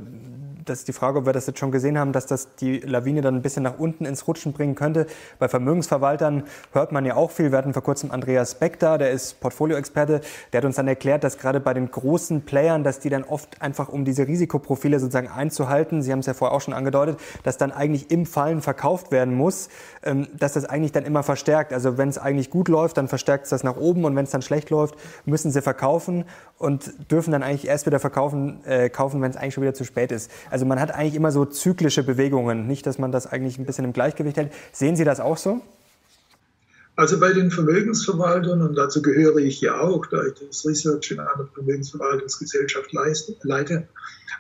das 0.66 0.80
ist 0.80 0.88
die 0.88 0.94
Frage, 0.94 1.20
ob 1.20 1.26
wir 1.26 1.34
das 1.34 1.48
jetzt 1.48 1.60
schon 1.60 1.72
gesehen 1.72 1.98
haben, 1.98 2.12
dass 2.12 2.26
das 2.26 2.56
die 2.56 2.80
Lawine 2.80 3.22
dann 3.22 3.36
ein 3.36 3.42
bisschen 3.42 3.64
nach 3.64 3.80
unten 3.80 4.06
ins 4.06 4.28
Rutschen 4.28 4.54
bringen 4.54 4.76
könnte. 4.76 5.08
Bei 5.40 5.48
Vermögensverwaltern 5.48 6.44
hört 6.72 6.92
man 6.92 7.06
ja 7.06 7.16
auch 7.16 7.32
viel. 7.32 7.52
Wir 7.52 7.58
hatten 7.58 7.74
vor 7.74 7.84
kurzem 7.84 8.12
Andreas 8.12 8.56
Beck 8.56 8.80
da, 8.80 8.98
der 8.98 9.12
ist 9.12 9.40
Portfolioexperte, 9.40 10.22
der 10.52 10.58
hat 10.60 10.66
uns 10.66 10.76
dann 10.76 10.88
erklärt, 10.88 11.24
dass 11.24 11.38
gerade 11.38 11.60
bei 11.60 11.74
den 11.74 11.90
großen 11.90 12.42
Playern, 12.44 12.84
dass 12.84 13.00
die 13.00 13.10
dann 13.10 13.24
oft 13.24 13.62
einfach, 13.62 13.90
um 13.90 14.06
diese 14.06 14.28
Risikoprofile 14.28 15.00
sozusagen 15.00 15.28
einzuhalten, 15.28 16.02
Sie 16.02 16.12
haben 16.12 16.20
es 16.20 16.26
ja 16.26 16.34
vorher 16.34 16.56
auch 16.56 16.62
schon 16.62 16.74
angedeutet, 16.74 17.20
dass 17.44 17.58
dann 17.58 17.72
eigentlich 17.72 18.12
im 18.12 18.26
Fallen 18.26 18.62
verkauft 18.62 19.12
werden 19.12 19.34
muss, 19.34 19.70
ähm, 20.04 20.28
dass 20.38 20.54
das 20.54 20.66
eigentlich 20.66 20.92
dann 20.92 21.06
immer 21.06 21.24
verstärkt. 21.24 21.74
Also 21.74 21.98
wenn 21.98 22.10
es 22.10 22.18
eigentlich 22.18 22.50
gut 22.50 22.68
läuft, 22.68 22.98
dann 22.98 23.08
verstärkt 23.08 23.46
es 23.46 23.50
das 23.50 23.64
nach 23.64 23.78
oben 23.78 24.06
und 24.06 24.16
wenn 24.16 24.26
es 24.26 24.32
dann 24.32 24.42
schlecht 24.42 24.70
läuft, 24.70 24.96
müssen 25.26 25.52
sie 25.52 25.62
verkaufen 25.62 26.26
und 26.58 26.94
dürfen 27.12 27.32
dann 27.32 27.44
eigentlich 27.44 27.68
erst 27.68 27.86
wieder 27.86 28.00
verkaufen, 28.00 28.64
äh, 28.66 28.90
kaufen, 28.90 29.22
wenn 29.22 29.32
es 29.32 29.38
eigentlich 29.38 29.54
schon 29.54 29.64
wieder 29.64 29.74
zu 29.74 29.84
spät 29.84 30.12
ist. 30.12 30.32
Also 30.54 30.68
man 30.68 30.80
hat 30.80 30.92
eigentlich 30.92 31.16
immer 31.16 31.32
so 31.32 31.46
zyklische 31.46 32.04
Bewegungen, 32.04 32.68
nicht, 32.68 32.86
dass 32.86 33.00
man 33.00 33.12
das 33.12 33.26
eigentlich 33.26 33.58
ein 33.58 33.66
bisschen 33.66 33.86
im 33.86 33.92
Gleichgewicht 33.92 34.38
hält. 34.38 34.54
Sehen 34.72 34.96
Sie 34.96 35.04
das 35.04 35.20
auch 35.20 35.36
so? 35.36 35.62
Also 36.96 37.20
bei 37.20 37.34
den 37.34 37.50
Vermögensverwaltern, 37.50 38.62
und 38.62 38.76
dazu 38.76 39.02
gehöre 39.02 39.38
ich 39.38 39.62
ja 39.62 39.80
auch, 39.80 40.06
da 40.06 40.24
ich 40.24 40.36
das 40.48 40.64
Research 40.64 41.10
in 41.10 41.20
einer 41.20 41.50
Vermögensverwaltungsgesellschaft 41.56 42.94
leite, 43.42 43.88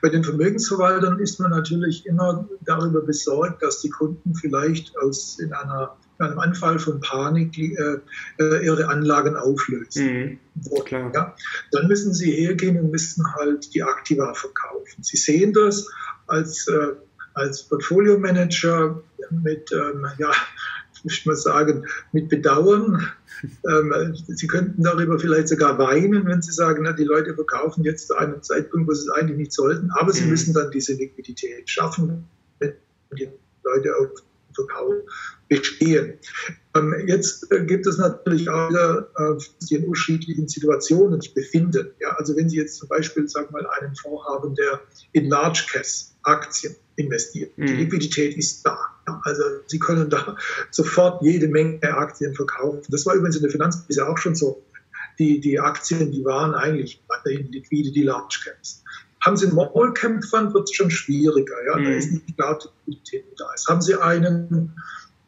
bei 0.03 0.09
den 0.09 0.23
Vermögensverwaltern 0.23 1.17
ist 1.17 1.39
man 1.39 1.49
natürlich 1.49 2.05
immer 2.05 2.47
darüber 2.61 3.01
besorgt, 3.01 3.63
dass 3.63 3.81
die 3.81 3.89
Kunden 3.89 4.35
vielleicht 4.35 4.95
aus 4.99 5.39
in 5.39 5.51
einer 5.51 5.95
einem 6.19 6.39
Anfall 6.39 6.79
von 6.79 6.99
Panik 6.99 7.57
äh, 7.57 7.97
äh, 8.39 8.65
ihre 8.65 8.87
Anlagen 8.87 9.35
auflösen. 9.35 10.05
Mhm, 10.05 10.39
Wo, 10.55 10.83
ja, 10.89 11.35
dann 11.71 11.87
müssen 11.87 12.13
sie 12.13 12.31
hergehen 12.31 12.79
und 12.79 12.91
müssen 12.91 13.25
halt 13.35 13.73
die 13.73 13.83
Aktiva 13.83 14.33
verkaufen. 14.33 15.03
Sie 15.03 15.17
sehen 15.17 15.53
das 15.53 15.87
als, 16.27 16.67
äh, 16.67 16.93
als 17.33 17.63
Portfolio 17.63 18.17
Manager 18.17 19.01
mit 19.31 19.71
ähm, 19.71 20.05
ja, 20.17 20.31
ich 21.03 21.25
mal 21.25 21.35
sagen, 21.35 21.85
mit 22.11 22.29
Bedauern. 22.29 23.07
Ähm, 23.67 24.15
Sie 24.27 24.47
könnten 24.47 24.83
darüber 24.83 25.19
vielleicht 25.19 25.49
sogar 25.49 25.77
weinen, 25.77 26.25
wenn 26.27 26.41
Sie 26.41 26.53
sagen, 26.53 26.83
na, 26.83 26.93
die 26.93 27.03
Leute 27.03 27.35
verkaufen 27.35 27.83
jetzt 27.83 28.07
zu 28.07 28.15
einem 28.15 28.41
Zeitpunkt, 28.41 28.87
wo 28.87 28.93
sie 28.93 29.01
es 29.01 29.09
eigentlich 29.09 29.37
nicht 29.37 29.51
sollten. 29.51 29.91
Aber 29.91 30.13
sie 30.13 30.23
mhm. 30.23 30.29
müssen 30.29 30.53
dann 30.53 30.71
diese 30.71 30.93
Liquidität 30.93 31.69
schaffen, 31.69 32.25
wenn 32.59 32.73
die 33.17 33.27
Leute 33.65 33.97
auf 33.97 34.23
Verkauf 34.53 34.93
bestehen. 35.49 36.13
Ähm, 36.75 36.95
jetzt 37.07 37.51
äh, 37.51 37.65
gibt 37.65 37.85
es 37.85 37.97
natürlich 37.97 38.49
auch 38.49 38.69
wieder 38.69 39.09
äh, 39.15 39.41
die 39.69 39.75
in 39.75 39.85
unterschiedlichen 39.85 40.47
Situationen 40.47 41.21
sich 41.21 41.33
befinden. 41.33 41.91
Ja, 41.99 42.09
also 42.17 42.35
wenn 42.35 42.49
Sie 42.49 42.57
jetzt 42.57 42.77
zum 42.77 42.89
Beispiel, 42.89 43.27
sagen 43.27 43.47
wir 43.51 43.61
mal, 43.61 43.69
einen 43.79 43.95
Fonds 43.95 44.25
haben, 44.27 44.55
der 44.55 44.81
in 45.11 45.29
Large 45.29 45.65
Caps 45.71 46.15
Aktien 46.23 46.75
investiert, 46.95 47.57
mhm. 47.57 47.67
die 47.67 47.73
Liquidität 47.73 48.37
ist 48.37 48.65
da. 48.65 48.77
Ja, 49.07 49.21
also 49.23 49.43
Sie 49.67 49.79
können 49.79 50.09
da 50.09 50.37
sofort 50.71 51.21
jede 51.21 51.47
Menge 51.47 51.81
Aktien 51.83 52.33
verkaufen. 52.33 52.81
Das 52.89 53.05
war 53.05 53.15
übrigens 53.15 53.35
in 53.35 53.43
der 53.43 53.51
Finanzkrise 53.51 54.07
auch 54.07 54.17
schon 54.17 54.35
so. 54.35 54.63
Die, 55.19 55.39
die 55.39 55.59
Aktien, 55.59 56.11
die 56.11 56.25
waren 56.25 56.55
eigentlich 56.55 57.03
weiterhin 57.07 57.51
liquide, 57.51 57.91
die 57.91 58.01
Large 58.01 58.39
Caps. 58.43 58.83
Haben 59.25 59.37
Sie 59.37 59.47
einen 59.47 59.55
Fund, 60.21 60.53
wird 60.53 60.69
es 60.69 60.75
schon 60.75 60.91
schwieriger. 60.91 61.55
Ja? 61.65 61.77
Mhm. 61.77 61.83
Da 61.85 61.89
ist 61.91 62.11
nicht 62.11 62.35
klar, 62.35 62.59
die 62.59 62.91
Liquidität 62.91 63.25
da 63.37 63.53
ist. 63.53 63.67
Haben 63.67 63.81
Sie 63.81 63.95
einen 63.95 64.73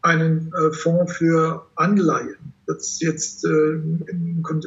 einen 0.06 0.54
äh, 0.54 0.72
Fonds 0.72 1.18
für 1.18 1.66
Anleihen. 1.76 2.54
Das 2.68 3.00
jetzt 3.00 3.44
äh, 3.46 3.80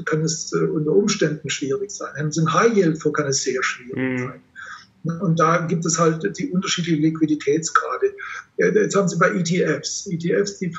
kann 0.04 0.22
es 0.22 0.52
äh, 0.52 0.64
unter 0.64 0.92
Umständen 0.92 1.48
schwierig 1.48 1.90
sein. 1.90 2.12
Ein 2.16 2.52
High 2.52 2.76
Yield 2.76 3.00
Fonds 3.00 3.12
kann 3.12 3.26
es 3.26 3.42
sehr 3.42 3.62
schwierig 3.62 3.96
mhm. 3.96 4.18
sein. 4.18 5.20
Und 5.20 5.38
da 5.38 5.58
gibt 5.58 5.86
es 5.86 5.98
halt 5.98 6.38
die 6.38 6.50
unterschiedlichen 6.50 7.02
Liquiditätsgrade. 7.02 8.07
Jetzt 8.56 8.96
haben 8.96 9.08
Sie 9.08 9.18
bei 9.18 9.30
ETFs. 9.30 10.08
ETFs, 10.08 10.58
die 10.58 10.74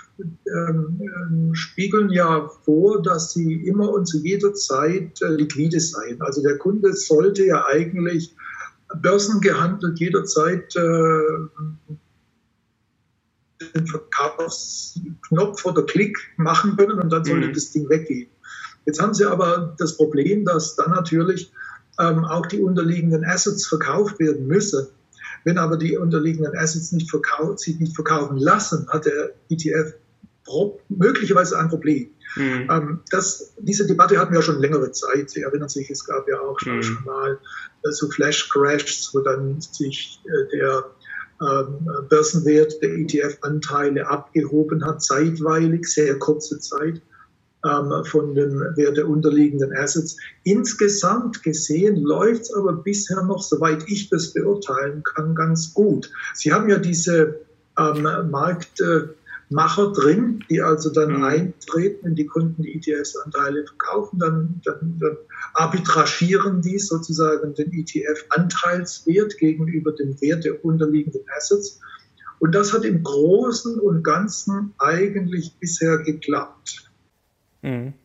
ähm, 0.53 1.01
ähm, 1.01 1.55
spiegeln 1.55 2.09
ja 2.09 2.49
vor, 2.65 3.01
dass 3.01 3.31
sie 3.31 3.53
immer 3.65 3.89
und 3.93 4.05
zu 4.05 4.17
jeder 4.17 4.53
Zeit 4.53 5.21
äh, 5.21 5.29
liquide 5.29 5.79
seien. 5.79 6.21
Also 6.21 6.41
der 6.41 6.57
Kunde 6.57 6.93
sollte 6.93 7.45
ja 7.45 7.65
eigentlich 7.67 8.35
börsengehandelt 9.01 9.97
jederzeit 9.99 10.75
äh, 10.75 11.21
den 13.75 13.87
Verkaufsknopf 13.87 15.65
oder 15.65 15.83
Klick 15.83 16.17
machen 16.37 16.75
können 16.75 16.99
und 16.99 17.09
dann 17.11 17.23
sollte 17.23 17.47
mhm. 17.47 17.53
das 17.53 17.71
Ding 17.71 17.89
weggehen. 17.89 18.29
Jetzt 18.85 19.01
haben 19.01 19.13
sie 19.13 19.25
aber 19.25 19.75
das 19.77 19.95
Problem, 19.97 20.45
dass 20.45 20.75
dann 20.75 20.91
natürlich 20.91 21.51
ähm, 21.99 22.25
auch 22.25 22.45
die 22.45 22.59
unterliegenden 22.59 23.23
Assets 23.25 23.67
verkauft 23.67 24.19
werden 24.19 24.47
müssen. 24.47 24.87
Wenn 25.43 25.57
aber 25.57 25.77
die 25.77 25.97
unterliegenden 25.97 26.57
Assets 26.57 26.91
nicht 26.91 27.09
verkauft, 27.09 27.59
sich 27.59 27.79
nicht 27.79 27.95
verkaufen 27.95 28.37
lassen, 28.37 28.87
hat 28.89 29.05
der 29.05 29.31
ETF 29.49 29.93
möglicherweise 30.89 31.59
ein 31.59 31.69
Problem. 31.69 32.09
Mhm. 32.35 32.67
Ähm, 32.71 32.99
das, 33.11 33.53
diese 33.59 33.87
Debatte 33.87 34.17
hatten 34.17 34.31
wir 34.31 34.39
ja 34.39 34.45
schon 34.45 34.59
längere 34.59 34.91
Zeit. 34.91 35.29
Sie 35.29 35.41
erinnern 35.41 35.69
sich, 35.69 35.89
es 35.89 36.05
gab 36.05 36.27
ja 36.27 36.39
auch 36.39 36.59
mhm. 36.65 36.81
schon 36.81 37.03
mal 37.05 37.39
äh, 37.83 37.91
so 37.91 38.09
Flash-Crashs, 38.09 39.11
wo 39.13 39.19
dann 39.19 39.61
sich 39.61 40.21
äh, 40.25 40.57
der 40.57 40.85
ähm, 41.41 41.87
Börsenwert 42.09 42.81
der 42.81 42.91
ETF-Anteile 42.97 44.07
abgehoben 44.07 44.83
hat, 44.85 45.01
zeitweilig, 45.03 45.85
sehr 45.87 46.17
kurze 46.19 46.59
Zeit 46.59 47.01
von 47.61 48.35
dem 48.35 48.59
Wert 48.77 48.95
der 48.95 49.09
unterliegenden 49.09 49.75
Assets. 49.75 50.15
Insgesamt 50.43 51.43
gesehen 51.43 51.97
läuft 51.97 52.43
es 52.43 52.53
aber 52.53 52.73
bisher 52.73 53.21
noch, 53.23 53.43
soweit 53.43 53.83
ich 53.87 54.09
das 54.09 54.33
beurteilen 54.33 55.03
kann, 55.03 55.35
ganz 55.35 55.73
gut. 55.73 56.09
Sie 56.33 56.53
haben 56.53 56.69
ja 56.69 56.77
diese 56.77 57.41
ähm, 57.77 58.03
Markt, 58.31 58.79
äh, 58.79 59.09
Macher 59.49 59.91
drin, 59.93 60.43
die 60.49 60.61
also 60.61 60.91
dann 60.91 61.17
mhm. 61.17 61.23
eintreten, 61.23 61.97
wenn 62.03 62.15
die 62.15 62.27
Kunden 62.27 62.61
die 62.61 62.75
ETFs-Anteile 62.75 63.65
verkaufen, 63.65 64.19
dann, 64.19 64.61
dann, 64.63 64.97
dann 64.99 65.17
arbitragieren 65.55 66.61
die 66.61 66.77
sozusagen 66.77 67.55
den 67.55 67.73
ETF-Anteilswert 67.73 69.37
gegenüber 69.37 69.91
dem 69.91 70.21
Wert 70.21 70.45
der 70.45 70.63
unterliegenden 70.63 71.23
Assets. 71.35 71.79
Und 72.37 72.53
das 72.53 72.73
hat 72.73 72.85
im 72.85 73.03
Großen 73.03 73.79
und 73.79 74.03
Ganzen 74.03 74.73
eigentlich 74.77 75.55
bisher 75.59 75.97
geklappt. 75.97 76.88
Mhm. 77.63 77.98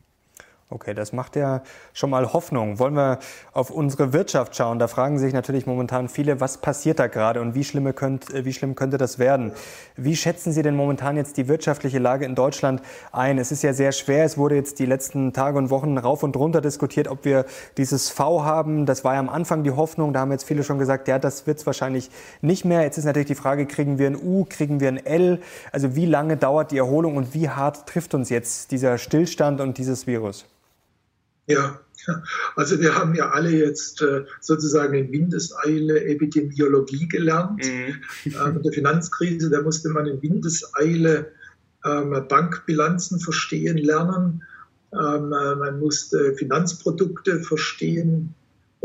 Okay, 0.75 0.93
das 0.93 1.13
macht 1.13 1.37
ja 1.37 1.63
schon 1.93 2.11
mal 2.11 2.33
Hoffnung. 2.33 2.81
Wollen 2.81 2.95
wir 2.95 3.21
auf 3.53 3.71
unsere 3.71 4.13
Wirtschaft 4.13 4.57
schauen? 4.57 4.81
Da 4.81 4.89
fragen 4.89 5.21
sich 5.21 5.33
natürlich 5.33 5.67
momentan 5.67 6.09
viele, 6.09 6.41
was 6.41 6.59
passiert 6.59 6.99
da 6.99 7.07
gerade 7.07 7.41
und 7.41 7.55
wie, 7.55 7.63
schlimme 7.63 7.93
könnt, 7.93 8.35
äh, 8.35 8.45
wie 8.45 8.53
schlimm 8.53 8.75
könnte 8.75 8.99
das 8.99 9.21
werden? 9.21 9.53
Wie 9.97 10.17
schätzen 10.17 10.53
Sie 10.53 10.63
denn 10.63 10.75
momentan 10.75 11.17
jetzt 11.17 11.37
die 11.37 11.47
wirtschaftliche 11.47 12.01
Lage 12.01 12.25
in 12.25 12.35
Deutschland 12.35 12.83
ein? 13.13 13.39
Es 13.39 13.53
ist 13.53 13.63
ja 13.63 13.73
sehr 13.73 13.93
schwer. 13.93 14.25
Es 14.25 14.37
wurde 14.37 14.57
jetzt 14.57 14.81
die 14.81 14.87
letzten 14.87 15.33
Tage 15.33 15.59
und 15.59 15.71
Wochen 15.71 15.97
rauf 15.97 16.25
und 16.25 16.37
runter 16.37 16.61
diskutiert, 16.61 17.07
ob 17.07 17.25
wir 17.25 17.45
dieses 17.77 18.11
V 18.11 18.45
haben. 18.45 18.85
Das 18.85 19.05
war 19.05 19.15
ja 19.15 19.21
am 19.21 19.29
Anfang 19.29 19.63
die 19.63 19.71
Hoffnung. 19.71 20.13
Da 20.13 20.21
haben 20.23 20.33
jetzt 20.33 20.43
viele 20.43 20.65
schon 20.65 20.81
gesagt, 20.81 21.07
ja, 21.07 21.21
das 21.21 21.47
wird 21.47 21.59
es 21.59 21.67
wahrscheinlich 21.67 22.11
nicht 22.41 22.65
mehr. 22.65 22.83
Jetzt 22.83 22.99
ist 22.99 23.05
natürlich 23.05 23.29
die 23.29 23.37
Frage, 23.37 23.67
kriegen 23.67 23.99
wir 23.99 24.09
ein 24.09 24.17
U, 24.17 24.45
kriegen 24.45 24.81
wir 24.81 24.89
ein 24.89 25.07
L? 25.07 25.41
Also 25.71 25.95
wie 25.95 26.07
lange 26.07 26.37
dauert 26.37 26.73
die 26.73 26.79
Erholung 26.79 27.17
und 27.17 27.33
wie 27.33 27.49
hart 27.49 27.87
trifft 27.87 28.13
uns 28.13 28.29
jetzt 28.29 28.73
dieser 28.73 28.99
Stillstand 28.99 29.61
und 29.61 29.79
dieses 29.79 30.09
Virus? 30.09 30.47
Ja, 31.47 31.81
also 32.57 32.81
wir 32.81 32.95
haben 32.95 33.15
ja 33.15 33.31
alle 33.31 33.51
jetzt 33.51 34.01
äh, 34.03 34.25
sozusagen 34.41 34.95
in 34.95 35.13
Windeseile 35.13 36.05
Epidemiologie 36.05 37.09
gelernt. 37.09 37.63
Mhm. 37.65 38.33
Äh, 38.33 38.53
mit 38.53 38.65
der 38.65 38.73
Finanzkrise, 38.73 39.51
da 39.51 39.63
musste 39.63 39.91
man 39.91 40.07
in 40.07 40.23
Windeseile 40.23 41.33
ähm, 41.85 42.11
Bankbilanzen 42.29 43.21
verstehen 43.21 43.79
lernen. 43.79 44.43
Ähm, 44.93 45.33
äh, 45.33 45.55
man 45.57 45.81
musste 45.81 46.35
Finanzprodukte 46.35 47.41
verstehen 47.41 48.35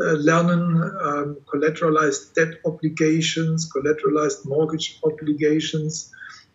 lernen, 0.02 0.82
ähm, 1.06 1.36
Collateralized 1.46 2.38
Debt 2.38 2.58
Obligations, 2.64 3.70
Collateralized 3.70 4.46
Mortgage 4.46 4.96
Obligations, 5.02 6.14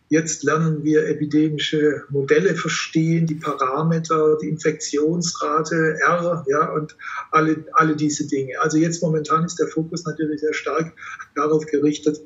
Jetzt 0.08 0.44
lernen 0.44 0.84
wir 0.84 1.08
epidemische 1.08 2.04
Modelle 2.10 2.54
verstehen, 2.54 3.26
die 3.26 3.36
Parameter, 3.36 4.36
die 4.40 4.48
Infektionsrate, 4.48 5.98
R, 6.06 6.44
ja, 6.46 6.72
und 6.72 6.96
alle, 7.30 7.64
alle 7.72 7.96
diese 7.96 8.26
Dinge. 8.26 8.60
Also 8.60 8.76
jetzt 8.76 9.02
momentan 9.02 9.44
ist 9.44 9.58
der 9.58 9.68
Fokus 9.68 10.04
natürlich 10.04 10.40
sehr 10.40 10.52
stark 10.52 10.92
darauf 11.34 11.64
gerichtet, 11.66 12.20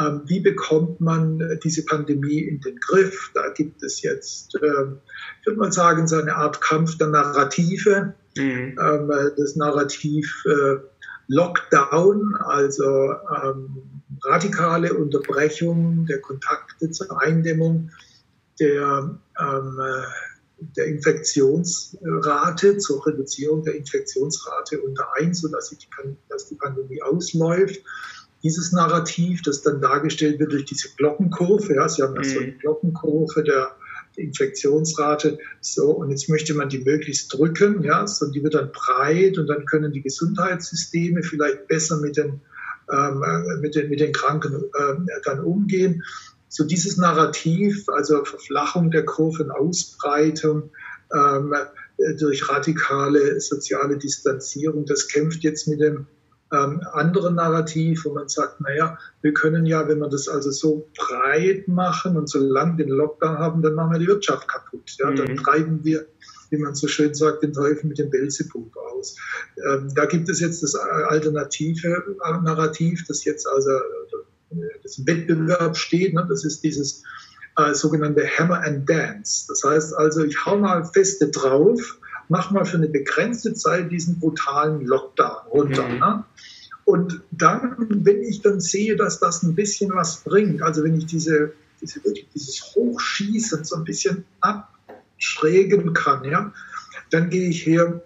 ähm, 0.00 0.22
wie 0.26 0.40
bekommt 0.40 1.00
man 1.00 1.58
diese 1.62 1.84
Pandemie 1.84 2.40
in 2.40 2.60
den 2.60 2.76
Griff? 2.76 3.30
Da 3.34 3.50
gibt 3.50 3.82
es 3.82 4.02
jetzt, 4.02 4.54
ähm, 4.62 4.98
ich 5.40 5.46
würde 5.46 5.58
mal 5.58 5.72
sagen, 5.72 6.06
so 6.08 6.16
eine 6.16 6.34
Art 6.34 6.60
Kampf 6.60 6.96
der 6.98 7.08
Narrative. 7.08 8.14
Mhm. 8.36 8.78
Ähm, 8.80 9.12
das 9.36 9.56
Narrativ 9.56 10.44
äh, 10.46 10.76
Lockdown, 11.28 12.36
also 12.36 13.14
radikale 14.22 14.94
Unterbrechung 14.94 16.06
der 16.06 16.20
Kontakte 16.20 16.90
zur 16.90 17.20
Eindämmung 17.20 17.90
der, 18.60 19.18
ähm, 19.40 19.80
der 20.76 20.86
Infektionsrate, 20.86 22.78
zur 22.78 23.06
Reduzierung 23.06 23.64
der 23.64 23.74
Infektionsrate 23.74 24.80
unter 24.80 25.08
1, 25.18 25.40
sodass 25.40 25.70
die, 25.70 25.88
dass 26.28 26.48
die 26.48 26.54
Pandemie 26.54 27.02
ausläuft. 27.02 27.80
Dieses 28.42 28.72
Narrativ, 28.72 29.42
das 29.42 29.62
dann 29.62 29.80
dargestellt 29.80 30.40
wird 30.40 30.52
durch 30.52 30.64
diese 30.64 30.88
Glockenkurve, 30.96 31.74
ja, 31.74 31.88
Sie 31.88 32.02
haben 32.02 32.16
ja 32.16 32.24
so 32.24 32.40
eine 32.40 32.52
mhm. 32.52 32.58
Glockenkurve 32.58 33.44
der, 33.44 33.76
der 34.16 34.24
Infektionsrate, 34.24 35.38
so, 35.60 35.90
und 35.92 36.10
jetzt 36.10 36.28
möchte 36.28 36.54
man 36.54 36.68
die 36.68 36.80
möglichst 36.80 37.32
drücken, 37.32 37.84
ja, 37.84 38.06
so, 38.06 38.30
die 38.30 38.42
wird 38.42 38.54
dann 38.54 38.72
breit 38.72 39.38
und 39.38 39.46
dann 39.46 39.64
können 39.66 39.92
die 39.92 40.02
Gesundheitssysteme 40.02 41.22
vielleicht 41.22 41.68
besser 41.68 41.98
mit 41.98 42.16
den 42.16 42.40
mit, 43.60 43.74
den, 43.74 43.88
mit 43.88 44.00
den 44.00 44.12
Kranken 44.12 44.64
ähm, 44.78 45.08
dann 45.24 45.40
umgehen. 45.40 46.02
So 46.48 46.64
dieses 46.64 46.98
Narrativ, 46.98 47.88
also 47.88 48.24
Verflachung 48.24 48.90
der 48.90 49.04
Kurven, 49.04 49.50
Ausbreitung 49.50 50.70
ähm, 51.14 51.54
durch 52.18 52.48
radikale 52.48 53.40
soziale 53.40 53.96
Distanzierung, 53.96 54.84
das 54.84 55.08
kämpft 55.08 55.42
jetzt 55.42 55.68
mit 55.68 55.80
dem 55.80 56.06
ähm, 56.52 56.82
anderen 56.92 57.36
Narrativ, 57.36 58.04
wo 58.04 58.12
man 58.12 58.28
sagt, 58.28 58.60
naja, 58.60 58.98
wir 59.22 59.32
können 59.32 59.64
ja, 59.64 59.88
wenn 59.88 60.00
wir 60.00 60.08
das 60.08 60.28
also 60.28 60.50
so 60.50 60.88
breit 60.96 61.66
machen 61.66 62.16
und 62.16 62.28
so 62.28 62.38
lang 62.38 62.76
den 62.76 62.88
Lockdown 62.88 63.38
haben, 63.38 63.62
dann 63.62 63.74
machen 63.74 63.92
wir 63.92 63.98
die 63.98 64.06
Wirtschaft 64.06 64.46
kaputt. 64.48 64.96
Ja? 64.98 65.10
Mhm. 65.10 65.16
Dann 65.16 65.36
treiben 65.36 65.80
wir 65.84 66.06
wie 66.52 66.58
man 66.58 66.74
so 66.74 66.86
schön 66.86 67.14
sagt, 67.14 67.42
den 67.42 67.52
Teufel 67.52 67.88
mit 67.88 67.98
dem 67.98 68.10
Belzebub 68.10 68.76
aus. 68.76 69.16
Ähm, 69.56 69.88
da 69.94 70.04
gibt 70.04 70.28
es 70.28 70.40
jetzt 70.40 70.62
das 70.62 70.74
alternative 70.74 72.16
Narrativ, 72.42 73.04
das 73.08 73.24
jetzt 73.24 73.48
also 73.48 73.70
das 74.82 74.98
im 74.98 75.06
Wettbewerb 75.06 75.76
steht. 75.76 76.14
Ne? 76.14 76.26
Das 76.28 76.44
ist 76.44 76.62
dieses 76.62 77.02
äh, 77.56 77.74
sogenannte 77.74 78.26
Hammer 78.26 78.62
and 78.62 78.88
Dance. 78.88 79.46
Das 79.48 79.64
heißt 79.64 79.94
also, 79.94 80.24
ich 80.24 80.44
hau 80.44 80.58
mal 80.58 80.84
feste 80.84 81.30
drauf, 81.30 81.98
mach 82.28 82.50
mal 82.50 82.64
für 82.64 82.76
eine 82.76 82.88
begrenzte 82.88 83.54
Zeit 83.54 83.90
diesen 83.90 84.20
brutalen 84.20 84.86
Lockdown 84.86 85.46
runter. 85.50 85.88
Mhm. 85.88 85.98
Ne? 85.98 86.24
Und 86.84 87.22
dann, 87.30 87.76
wenn 88.04 88.22
ich 88.22 88.42
dann 88.42 88.60
sehe, 88.60 88.96
dass 88.96 89.20
das 89.20 89.42
ein 89.42 89.54
bisschen 89.54 89.92
was 89.94 90.22
bringt, 90.24 90.62
also 90.62 90.84
wenn 90.84 90.96
ich 90.96 91.06
diese 91.06 91.52
diese, 91.82 92.02
wirklich 92.04 92.28
dieses 92.34 92.74
Hochschießen 92.74 93.64
so 93.64 93.76
ein 93.76 93.84
bisschen 93.84 94.24
abschrägen 95.22 95.92
kann, 95.92 96.24
ja, 96.24 96.52
dann 97.10 97.30
gehe 97.30 97.48
ich 97.48 97.64
her 97.64 98.02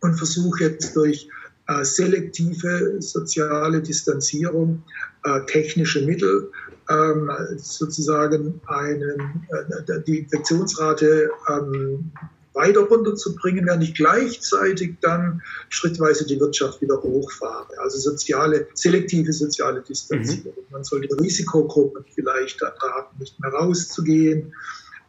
und 0.00 0.14
versuche 0.14 0.64
jetzt 0.64 0.96
durch 0.96 1.28
äh, 1.68 1.84
selektive 1.84 3.00
soziale 3.00 3.80
Distanzierung, 3.80 4.82
äh, 5.24 5.40
technische 5.46 6.04
Mittel, 6.04 6.50
ähm, 6.90 7.30
sozusagen 7.56 8.60
einen, 8.66 9.46
äh, 9.50 10.02
die 10.06 10.20
Infektionsrate 10.20 11.30
ähm, 11.48 12.10
weiter 12.54 12.80
runterzubringen, 12.80 13.66
während 13.66 13.84
ich 13.84 13.94
gleichzeitig 13.94 14.96
dann 15.00 15.42
schrittweise 15.68 16.26
die 16.26 16.40
Wirtschaft 16.40 16.80
wieder 16.80 17.00
hochfahre. 17.00 17.78
Also 17.78 17.98
soziale, 17.98 18.66
selektive 18.74 19.32
soziale 19.32 19.82
Distanzierung. 19.82 20.54
Mhm. 20.56 20.72
Man 20.72 20.84
sollte 20.84 21.14
Risikogruppen 21.20 22.04
vielleicht 22.14 22.60
erraten, 22.62 23.18
nicht 23.20 23.38
mehr 23.38 23.52
rauszugehen. 23.52 24.54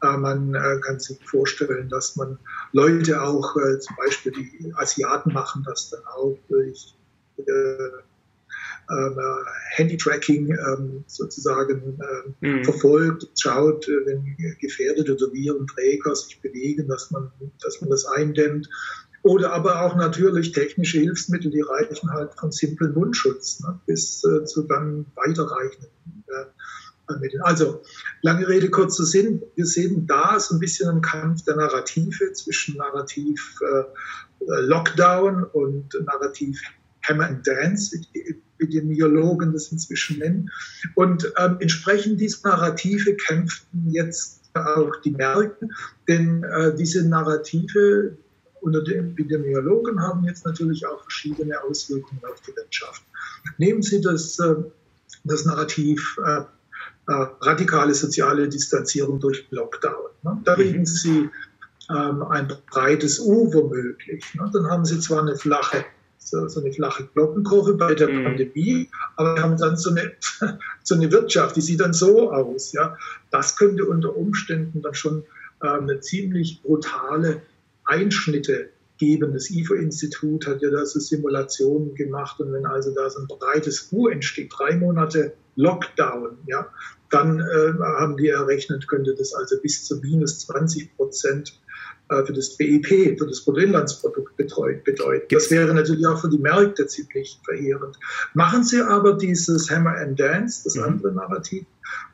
Äh, 0.01 0.17
man 0.17 0.53
äh, 0.53 0.79
kann 0.81 0.99
sich 0.99 1.19
vorstellen, 1.25 1.89
dass 1.89 2.15
man 2.15 2.39
Leute 2.71 3.21
auch, 3.21 3.55
äh, 3.57 3.79
zum 3.79 3.95
Beispiel 3.97 4.31
die 4.31 4.73
Asiaten 4.75 5.33
machen 5.33 5.63
das 5.65 5.89
dann 5.89 6.01
auch 6.05 6.37
durch 6.49 6.95
ähm, 8.89 9.15
Handy-Tracking 9.75 10.51
ähm, 10.51 11.03
sozusagen 11.07 11.99
ähm, 12.01 12.35
mhm. 12.39 12.63
verfolgt, 12.63 13.27
schaut, 13.39 13.87
wenn 13.87 14.35
gefährdete 14.59 15.13
oder 15.13 15.31
Virenträger 15.31 16.15
sich 16.15 16.41
bewegen, 16.41 16.87
dass 16.87 17.11
man, 17.11 17.31
dass 17.61 17.81
man 17.81 17.91
das 17.91 18.05
eindämmt. 18.05 18.67
Oder 19.21 19.51
aber 19.51 19.81
auch 19.81 19.95
natürlich 19.95 20.53
technische 20.53 20.99
Hilfsmittel, 20.99 21.51
die 21.51 21.61
reichen 21.61 22.09
halt 22.11 22.33
von 22.39 22.51
simplen 22.51 22.93
Mundschutz 22.93 23.59
ne, 23.59 23.79
bis 23.85 24.23
äh, 24.23 24.45
zu 24.45 24.63
dann 24.63 25.05
weiterreichenden 25.15 26.23
äh, 26.27 26.45
Mitteln. 27.17 27.41
Also, 27.43 27.81
lange 28.21 28.47
Rede, 28.47 28.69
kurzer 28.69 29.05
Sinn. 29.05 29.41
Wir 29.55 29.65
sehen 29.65 30.05
da 30.05 30.39
so 30.39 30.55
ein 30.55 30.59
bisschen 30.59 30.89
einen 30.89 31.01
Kampf 31.01 31.43
der 31.45 31.55
Narrative 31.55 32.33
zwischen 32.33 32.77
Narrativ 32.77 33.59
äh, 33.61 34.61
Lockdown 34.61 35.43
und 35.45 35.93
Narrativ 36.05 36.61
Hammer 37.03 37.27
and 37.27 37.45
Dance, 37.47 37.97
wie 37.97 38.07
die 38.13 38.39
Epidemiologen 38.59 39.53
das 39.53 39.71
inzwischen 39.71 40.19
nennen. 40.19 40.51
Und 40.95 41.31
ähm, 41.37 41.57
entsprechend 41.59 42.19
dieser 42.19 42.49
Narrative 42.49 43.15
kämpften 43.15 43.89
jetzt 43.91 44.39
auch 44.53 44.95
die 45.03 45.11
Märkte, 45.11 45.67
denn 46.07 46.43
äh, 46.43 46.75
diese 46.75 47.07
Narrative 47.07 48.17
unter 48.61 48.83
den 48.83 49.11
Epidemiologen 49.11 50.01
haben 50.01 50.25
jetzt 50.25 50.45
natürlich 50.45 50.85
auch 50.85 51.01
verschiedene 51.03 51.61
Auswirkungen 51.63 52.21
auf 52.29 52.41
die 52.41 52.55
Wirtschaft. 52.55 53.03
Nehmen 53.57 53.81
Sie 53.81 54.01
das, 54.01 54.37
äh, 54.39 54.55
das 55.23 55.45
Narrativ 55.45 56.17
äh, 56.25 56.41
äh 56.41 56.43
radikale 57.13 57.93
soziale 57.93 58.49
Distanzierung 58.49 59.19
durch 59.19 59.47
Lockdown. 59.51 60.09
Ne? 60.23 60.41
Da 60.43 60.53
reden 60.53 60.81
mhm. 60.81 60.85
Sie 60.85 61.29
ähm, 61.89 62.23
ein 62.23 62.51
breites 62.69 63.19
U 63.19 63.53
womöglich. 63.53 64.23
Ne? 64.35 64.49
Dann 64.53 64.69
haben 64.69 64.85
Sie 64.85 64.99
zwar 64.99 65.21
eine 65.21 65.35
flache 65.35 65.85
so, 66.29 66.47
so 66.47 66.61
eine 66.61 66.71
flache 66.71 67.07
Glockenkurve 67.13 67.73
bei 67.73 67.95
der 67.95 68.09
mhm. 68.09 68.23
Pandemie, 68.23 68.89
aber 69.15 69.35
wir 69.35 69.43
haben 69.43 69.57
dann 69.57 69.77
so 69.77 69.89
eine, 69.89 70.11
so 70.83 70.95
eine 70.95 71.11
Wirtschaft, 71.11 71.55
die 71.55 71.61
sieht 71.61 71.79
dann 71.79 71.93
so 71.93 72.31
aus. 72.31 72.73
Ja. 72.73 72.97
Das 73.31 73.57
könnte 73.57 73.85
unter 73.85 74.15
Umständen 74.15 74.81
dann 74.81 74.93
schon 74.93 75.23
äh, 75.61 75.67
eine 75.67 75.99
ziemlich 76.01 76.61
brutale 76.61 77.41
Einschnitte 77.85 78.69
geben. 78.97 79.33
Das 79.33 79.49
IFO-Institut 79.49 80.45
hat 80.45 80.61
ja 80.61 80.69
da 80.69 80.85
so 80.85 80.99
Simulationen 80.99 81.95
gemacht 81.95 82.39
und 82.39 82.51
wenn 82.51 82.65
also 82.65 82.93
da 82.93 83.09
so 83.09 83.21
ein 83.21 83.27
breites 83.27 83.89
U 83.91 84.07
entsteht, 84.07 84.51
drei 84.55 84.75
Monate 84.75 85.33
Lockdown, 85.59 86.37
ja, 86.47 86.67
dann 87.09 87.39
äh, 87.39 87.73
haben 87.79 88.17
die 88.17 88.29
errechnet, 88.29 88.87
könnte 88.87 89.13
das 89.15 89.33
also 89.33 89.59
bis 89.61 89.85
zu 89.85 89.97
minus 89.97 90.39
20 90.39 90.95
Prozent 90.95 91.59
äh, 92.09 92.23
für 92.23 92.33
das 92.33 92.55
BIP, 92.55 92.87
für 92.87 93.27
das 93.27 93.43
Bruttoinlandsprodukt 93.43 94.37
bedeuten. 94.37 95.25
Das 95.29 95.51
wäre 95.51 95.73
natürlich 95.73 96.05
auch 96.07 96.21
für 96.21 96.29
die 96.29 96.37
Märkte 96.37 96.87
ziemlich 96.87 97.39
verheerend. 97.43 97.97
Machen 98.33 98.63
Sie 98.63 98.81
aber 98.81 99.13
dieses 99.13 99.69
Hammer 99.69 99.97
and 99.97 100.19
Dance, 100.19 100.61
das 100.63 100.75
mhm. 100.75 100.83
andere 100.83 101.11
Narrativ, 101.11 101.65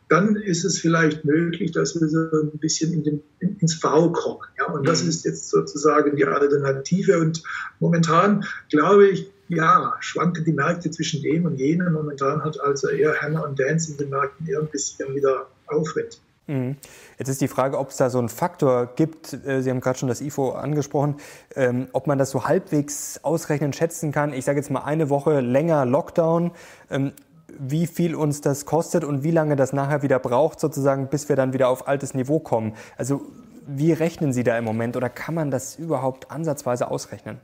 dann 0.09 0.35
ist 0.35 0.65
es 0.65 0.79
vielleicht 0.79 1.25
möglich, 1.25 1.71
dass 1.71 1.99
wir 1.99 2.07
so 2.07 2.19
ein 2.19 2.57
bisschen 2.59 2.93
in 2.93 3.03
den, 3.03 3.23
in, 3.39 3.57
ins 3.57 3.75
V 3.75 4.11
kommen. 4.11 4.41
Ja? 4.57 4.71
Und 4.71 4.87
das 4.87 5.03
mhm. 5.03 5.09
ist 5.09 5.25
jetzt 5.25 5.49
sozusagen 5.49 6.15
die 6.15 6.25
Alternative. 6.25 7.19
Und 7.19 7.43
momentan 7.79 8.45
glaube 8.69 9.07
ich, 9.07 9.31
ja, 9.47 9.95
schwanken 9.99 10.43
die 10.43 10.53
Märkte 10.53 10.89
zwischen 10.91 11.21
dem 11.21 11.45
und 11.45 11.55
jenem. 11.57 11.93
Momentan 11.93 12.43
hat 12.43 12.59
also 12.59 12.89
eher 12.89 13.21
Hammer 13.21 13.45
und 13.45 13.59
Dance 13.59 13.91
in 13.91 13.97
den 13.97 14.09
Märkten 14.09 14.47
eher 14.47 14.59
ein 14.59 14.67
bisschen 14.67 15.13
wieder 15.13 15.47
Aufwind. 15.67 16.19
Mhm. 16.47 16.77
Jetzt 17.17 17.29
ist 17.29 17.41
die 17.41 17.47
Frage, 17.47 17.77
ob 17.79 17.89
es 17.89 17.97
da 17.97 18.09
so 18.09 18.19
einen 18.19 18.29
Faktor 18.29 18.87
gibt, 18.95 19.33
äh, 19.45 19.61
Sie 19.61 19.69
haben 19.69 19.81
gerade 19.81 19.97
schon 19.97 20.09
das 20.09 20.21
IFO 20.21 20.51
angesprochen, 20.51 21.15
ähm, 21.55 21.87
ob 21.91 22.07
man 22.07 22.19
das 22.19 22.31
so 22.31 22.45
halbwegs 22.45 23.19
ausrechnen, 23.23 23.73
schätzen 23.73 24.11
kann. 24.11 24.31
Ich 24.33 24.45
sage 24.45 24.59
jetzt 24.59 24.69
mal 24.69 24.83
eine 24.83 25.09
Woche 25.09 25.39
länger 25.39 25.85
Lockdown, 25.85 26.51
ähm, 26.91 27.13
wie 27.57 27.87
viel 27.87 28.15
uns 28.15 28.41
das 28.41 28.65
kostet 28.65 29.03
und 29.03 29.23
wie 29.23 29.31
lange 29.31 29.55
das 29.55 29.73
nachher 29.73 30.03
wieder 30.03 30.19
braucht, 30.19 30.59
sozusagen, 30.59 31.07
bis 31.07 31.29
wir 31.29 31.35
dann 31.35 31.53
wieder 31.53 31.69
auf 31.69 31.87
altes 31.87 32.13
Niveau 32.13 32.39
kommen. 32.39 32.73
Also 32.97 33.21
wie 33.65 33.93
rechnen 33.93 34.33
Sie 34.33 34.43
da 34.43 34.57
im 34.57 34.65
Moment 34.65 34.95
oder 34.97 35.09
kann 35.09 35.33
man 35.33 35.49
das 35.49 35.77
überhaupt 35.77 36.29
ansatzweise 36.29 36.91
ausrechnen? 36.91 37.39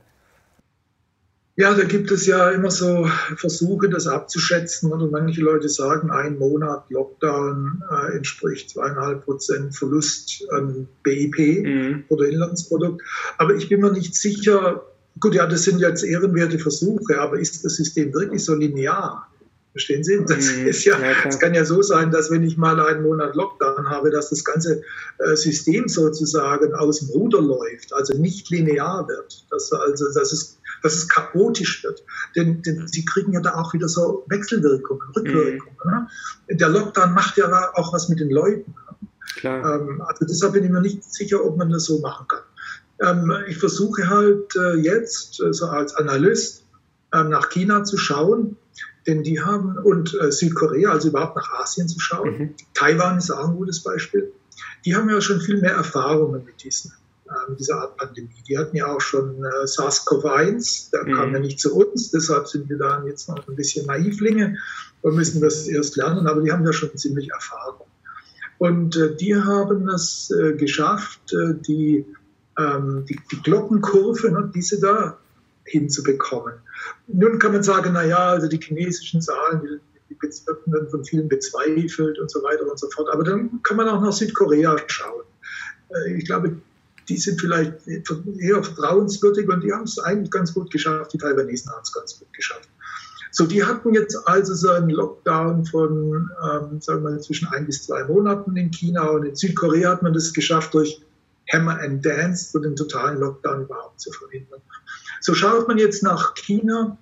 Ja, 1.58 1.74
da 1.74 1.84
gibt 1.84 2.10
es 2.12 2.26
ja 2.26 2.50
immer 2.52 2.72
so 2.72 3.08
Versuche, 3.36 3.90
das 3.90 4.08
abzuschätzen. 4.08 4.92
Und 4.92 5.12
manche 5.12 5.42
Leute 5.42 5.68
sagen, 5.68 6.10
ein 6.10 6.40
Monat 6.40 6.86
Lockdown 6.90 7.84
äh, 7.92 8.16
entspricht 8.16 8.70
zweieinhalb 8.70 9.26
Prozent 9.26 9.76
Verlust 9.76 10.46
an 10.52 10.88
BIP 11.04 11.66
mhm. 11.66 12.04
oder 12.08 12.28
Inlandsprodukt. 12.28 13.02
Aber 13.38 13.56
ich 13.56 13.68
bin 13.68 13.82
mir 13.82 13.92
nicht 13.92 14.16
sicher, 14.16 14.86
gut, 15.20 15.36
ja, 15.36 15.46
das 15.46 15.64
sind 15.64 15.80
jetzt 15.80 16.04
ehrenwerte 16.04 16.58
Versuche, 16.58 17.20
aber 17.20 17.38
ist 17.38 17.66
das 17.66 17.76
System 17.76 18.14
wirklich 18.14 18.44
so 18.46 18.56
linear? 18.56 19.28
Verstehen 19.72 20.04
Sie? 20.04 20.20
Das 20.28 20.54
mhm. 20.54 20.68
ist 20.68 20.84
ja, 20.84 20.98
es 21.26 21.40
kann 21.40 21.54
ja 21.54 21.64
so 21.64 21.82
sein, 21.82 22.12
dass 22.12 22.30
wenn 22.30 22.44
ich 22.44 22.58
mal 22.58 22.80
einen 22.82 23.04
Monat 23.04 23.36
Lockdown 23.36 23.90
habe, 23.90 24.12
dass 24.12 24.30
das 24.30 24.44
ganze 24.44 24.82
äh, 25.20 25.36
System 25.36 25.88
sozusagen 25.88 26.74
aus 26.74 27.00
dem 27.00 27.10
Ruder 27.10 27.42
läuft, 27.42 27.94
also 27.94 28.18
nicht 28.18 28.50
linear 28.50 29.08
wird, 29.08 29.46
dass 29.50 29.72
also, 29.72 30.14
dass 30.14 30.34
es 30.34 30.61
dass 30.82 30.96
es 30.96 31.08
chaotisch 31.08 31.84
wird. 31.84 32.04
Denn, 32.36 32.62
denn 32.62 32.88
sie 32.88 33.06
kriegen 33.06 33.34
ja 33.34 33.42
da 33.42 33.56
auch 33.56 33.74
wieder 33.74 33.88
so 33.88 34.26
Wechselwirkungen, 34.28 35.08
Rückwirkungen. 35.16 35.78
Mhm. 35.84 35.92
Ne? 35.92 36.08
Der 36.50 36.70
Lockdown 36.70 37.14
macht 37.14 37.38
ja 37.38 37.72
auch 37.76 37.94
was 37.94 38.10
mit 38.10 38.20
den 38.20 38.30
Leuten. 38.30 38.74
Ähm, 39.44 40.02
also 40.02 40.26
deshalb 40.26 40.54
bin 40.54 40.64
ich 40.64 40.70
mir 40.70 40.82
nicht 40.82 41.04
sicher, 41.04 41.44
ob 41.44 41.58
man 41.58 41.70
das 41.70 41.86
so 41.86 42.00
machen 42.00 42.28
kann. 42.28 42.42
Ähm, 43.02 43.34
ich 43.48 43.58
versuche 43.58 44.10
halt 44.10 44.56
äh, 44.56 44.76
jetzt 44.76 45.42
äh, 45.42 45.54
so 45.54 45.68
als 45.68 45.96
Analyst 45.96 46.66
äh, 47.12 47.24
nach 47.24 47.50
China 47.50 47.84
zu 47.84 47.98
schauen, 47.98 48.58
denn 49.08 49.24
die 49.24 49.42
haben, 49.42 49.78
und 49.78 50.14
äh, 50.20 50.32
Südkorea, 50.32 50.92
also 50.92 51.10
überhaupt 51.10 51.36
nach 51.36 51.52
Asien 51.62 51.88
zu 51.88 52.00
schauen. 52.00 52.38
Mhm. 52.38 52.56
Taiwan 52.74 53.18
ist 53.18 53.32
auch 53.32 53.50
ein 53.50 53.56
gutes 53.56 53.82
Beispiel. 53.82 54.32
Die 54.86 54.96
haben 54.96 55.10
ja 55.10 55.22
schon 55.22 55.42
viel 55.42 55.60
mehr 55.60 55.74
Erfahrungen 55.74 56.46
mit 56.46 56.64
diesen 56.64 56.94
äh, 57.32 57.56
dieser 57.56 57.80
Art 57.80 57.98
Pandemie. 57.98 58.44
Die 58.48 58.58
hatten 58.58 58.76
ja 58.76 58.88
auch 58.88 59.02
schon 59.02 59.44
äh, 59.44 59.66
SARS-CoV-1, 59.66 60.92
der 60.92 61.06
mhm. 61.06 61.14
kam 61.16 61.34
ja 61.34 61.40
nicht 61.40 61.60
zu 61.60 61.76
uns, 61.76 62.12
deshalb 62.12 62.48
sind 62.48 62.70
wir 62.70 62.78
da 62.78 63.04
jetzt 63.06 63.30
noch 63.30 63.48
ein 63.48 63.56
bisschen 63.56 63.86
Naivlinge 63.86 64.58
und 65.02 65.16
müssen 65.16 65.42
das 65.42 65.68
erst 65.68 65.96
lernen, 65.96 66.28
aber 66.28 66.42
die 66.42 66.52
haben 66.52 66.66
ja 66.66 66.74
schon 66.74 66.96
ziemlich 66.98 67.30
Erfahrung. 67.32 67.88
Und 68.58 68.96
äh, 68.96 69.16
die 69.16 69.36
haben 69.36 69.90
es 69.90 70.30
äh, 70.32 70.54
geschafft, 70.54 71.34
äh, 71.34 71.56
die, 71.68 72.06
ähm, 72.60 73.06
die, 73.10 73.20
die, 73.32 73.42
Glockenkurve, 73.42 74.32
ne, 74.32 74.52
diese 74.54 74.80
da 74.80 75.18
hinzubekommen. 75.66 76.54
Nun 77.08 77.40
kann 77.40 77.54
man 77.54 77.64
sagen, 77.64 77.94
naja, 77.94 78.30
also 78.30 78.48
die 78.48 78.60
chinesischen 78.60 79.22
Zahlen, 79.22 79.62
die, 80.10 80.14
die 80.14 80.72
werden 80.72 80.90
von 80.90 81.04
vielen 81.06 81.28
bezweifelt 81.28 82.20
und 82.20 82.30
so 82.30 82.44
weiter 82.44 82.70
und 82.70 82.78
so 82.78 82.88
fort. 82.92 83.10
Aber 83.12 83.24
dann 83.24 83.64
kann 83.64 83.78
man 83.78 83.88
auch 83.88 84.02
nach 84.02 84.14
Südkorea 84.14 84.78
schauen. 84.86 85.24
Äh, 85.90 86.18
ich 86.18 86.26
glaube, 86.26 86.58
die 87.10 87.18
sind 87.18 87.40
vielleicht 87.40 87.88
eher 87.88 88.64
vertrauenswürdig 88.64 89.50
und 89.50 89.64
die 89.64 89.74
haben 89.74 89.84
es 89.84 90.00
eigentlich 90.00 90.32
ganz 90.32 90.54
gut 90.54 90.72
geschafft. 90.72 91.14
Die 91.14 91.18
Taiwanesen 91.18 91.72
haben 91.72 91.82
es 91.84 91.92
ganz 91.92 92.20
gut 92.20 92.32
geschafft. 92.34 92.70
So, 93.32 93.46
die 93.46 93.64
hatten 93.64 93.94
jetzt 93.94 94.18
also 94.28 94.54
so 94.54 94.70
einen 94.72 94.90
Lockdown 94.90 95.66
von, 95.66 96.30
ähm, 96.44 96.82
sagen 96.82 97.04
wir 97.04 97.12
mal, 97.12 97.22
zwischen 97.22 97.48
ein 97.48 97.66
bis 97.66 97.84
zwei 97.84 98.04
Monaten 98.04 98.58
in 98.58 98.72
China 98.72 99.08
und 99.08 99.26
in 99.26 99.36
Südkorea 99.36 99.92
hat 99.92 100.04
man 100.04 100.14
das 100.14 100.34
geschafft, 100.34 100.74
durch 100.74 101.02
Hammer 101.52 101.80
and 101.80 102.06
Dance 102.06 102.52
so 102.52 102.60
den 102.60 102.76
totalen 102.76 103.20
Lockdown 103.20 103.64
überhaupt 103.64 104.02
zu 104.02 104.12
verhindern. 104.12 104.62
So 105.22 105.34
schaut 105.34 105.68
man 105.68 105.78
jetzt 105.78 106.04
nach 106.04 106.34
China, 106.36 106.98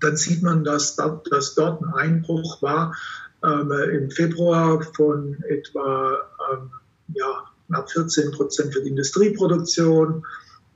dann 0.00 0.16
sieht 0.16 0.42
man, 0.42 0.62
dass, 0.62 0.96
dass 0.96 1.54
dort 1.54 1.82
ein 1.82 1.94
Einbruch 1.94 2.60
war 2.60 2.94
ähm, 3.42 3.72
im 3.72 4.10
Februar 4.10 4.82
von 4.94 5.42
etwa 5.48 6.18
ähm, 6.52 6.70
ja, 7.14 7.44
knapp 7.66 7.90
14 7.90 8.32
Prozent 8.32 8.72
für 8.72 8.82
die 8.82 8.90
Industrieproduktion, 8.90 10.24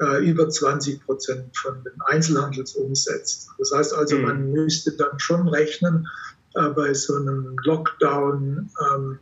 äh, 0.01 0.25
über 0.25 0.49
20 0.49 1.05
Prozent 1.05 1.57
von 1.57 1.83
den 1.85 1.93
Einzelhandelsumsätzen. 2.07 3.53
Das 3.59 3.73
heißt 3.73 3.95
also, 3.95 4.17
mhm. 4.17 4.23
man 4.23 4.53
müsste 4.53 4.93
dann 4.93 5.19
schon 5.19 5.49
rechnen, 5.49 6.09
äh, 6.55 6.69
bei 6.71 6.95
so 6.95 7.17
einem 7.17 7.57
Lockdown, 7.65 8.71
ähm, 8.95 9.19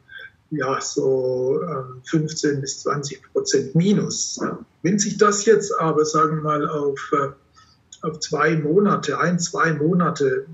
ja, 0.51 0.81
so 0.81 1.61
15 2.05 2.55
ähm, 2.55 2.61
bis 2.63 2.81
20 2.81 3.23
Prozent 3.33 3.75
Minus. 3.75 4.41
Wenn 4.83 4.99
sich 4.99 5.19
das 5.19 5.45
jetzt 5.45 5.79
aber, 5.79 6.07
sagen 6.07 6.37
wir 6.37 6.43
mal, 6.43 6.69
auf, 6.69 7.13
äh, 7.13 8.07
auf 8.07 8.21
zwei 8.21 8.57
Monate, 8.57 9.19
ein, 9.19 9.39
zwei 9.39 9.75
Monate 9.75 10.47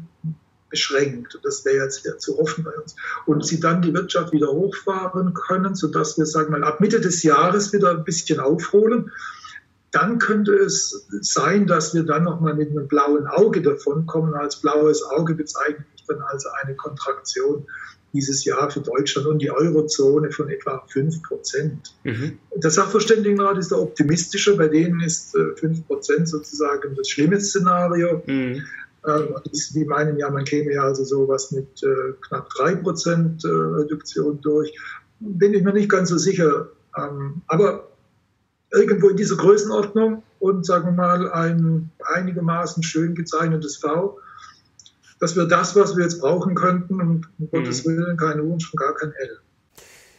beschränkt, 0.75 1.39
das 1.45 1.65
wäre 1.65 1.85
jetzt 1.85 2.21
zu 2.21 2.37
hoffen 2.37 2.65
bei 2.65 2.73
uns, 2.73 2.97
und 3.27 3.47
sie 3.47 3.61
dann 3.61 3.81
die 3.81 3.95
Wirtschaft 3.95 4.33
wieder 4.33 4.49
hochfahren 4.49 5.33
können, 5.33 5.77
sodass 5.77 6.19
wir, 6.19 6.27
sagen 6.27 6.53
wir 6.53 6.59
mal, 6.59 6.67
ab 6.67 6.81
Mitte 6.81 7.01
des 7.01 7.23
Jahres 7.23 7.73
wieder 7.73 7.93
ein 7.93 8.03
bisschen 8.03 8.41
aufholen, 8.41 9.13
dann 9.93 10.19
könnte 10.19 10.53
es 10.53 11.07
sein, 11.21 11.69
dass 11.69 11.95
wir 11.95 12.03
dann 12.03 12.25
nochmal 12.25 12.55
mit 12.55 12.71
einem 12.71 12.89
blauen 12.89 13.29
Auge 13.29 13.63
davonkommen. 13.63 14.35
Als 14.35 14.57
blaues 14.57 15.05
Auge 15.05 15.37
bezeichne 15.37 15.85
ich 15.95 16.05
dann 16.09 16.21
also 16.23 16.49
eine 16.61 16.75
Kontraktion 16.75 17.65
dieses 18.13 18.45
Jahr 18.45 18.69
für 18.73 18.81
Deutschland 18.81 19.29
und 19.29 19.39
die 19.39 19.53
Eurozone 19.53 20.33
von 20.33 20.49
etwa 20.49 20.85
5 20.89 21.23
Prozent. 21.23 21.95
Mhm. 22.03 22.39
Der 22.57 22.71
Sachverständigenrat 22.71 23.59
ist 23.59 23.71
der 23.71 23.81
optimistische, 23.81 24.57
bei 24.57 24.67
denen 24.67 25.01
ist 25.01 25.37
5 25.37 25.63
äh, 25.63 25.83
Prozent 25.83 26.29
sozusagen 26.29 26.97
das 26.97 27.09
schlimme 27.09 27.41
Szenario. 27.41 28.21
Mhm. 28.27 28.65
Ähm, 29.07 29.35
die 29.75 29.85
meinen 29.85 30.19
ja, 30.19 30.31
man 30.31 30.45
käme 30.45 30.73
ja 30.73 30.85
also 30.85 31.05
sowas 31.05 31.51
mit 31.51 31.83
äh, 31.83 32.13
knapp 32.27 32.49
3 32.51 32.77
Prozent 32.77 33.45
äh, 33.45 33.49
Reduktion 33.49 34.41
durch. 34.41 34.75
Bin 35.21 35.55
ich 35.55 35.63
mir 35.63 35.73
nicht 35.73 35.91
ganz 35.91 36.09
so 36.09 36.19
sicher. 36.19 36.69
Ähm, 36.97 37.43
aber 37.47 37.89
irgendwo 38.73 39.09
in 39.09 39.17
dieser 39.17 39.37
Größenordnung 39.37 40.23
und 40.41 40.67
sagen 40.67 40.87
wir 40.87 40.93
mal 40.93 41.31
ein 41.31 41.91
einigermaßen 42.15 42.83
schön 42.83 43.15
gezeichnetes 43.15 43.77
V 43.77 44.19
dass 45.25 45.37
wir 45.37 45.47
das, 45.47 45.75
was 45.75 45.97
wir 45.97 46.05
jetzt 46.05 46.21
brauchen 46.21 46.55
könnten, 46.55 47.01
und 47.01 47.29
um 47.39 47.51
Gottes 47.51 47.87
mhm. 47.87 47.97
Willen 47.97 48.17
kein 48.19 48.41
U 48.41 48.53
und 48.53 48.63
schon 48.63 48.77
gar 48.77 48.95
kein 48.95 49.13
L. 49.13 49.39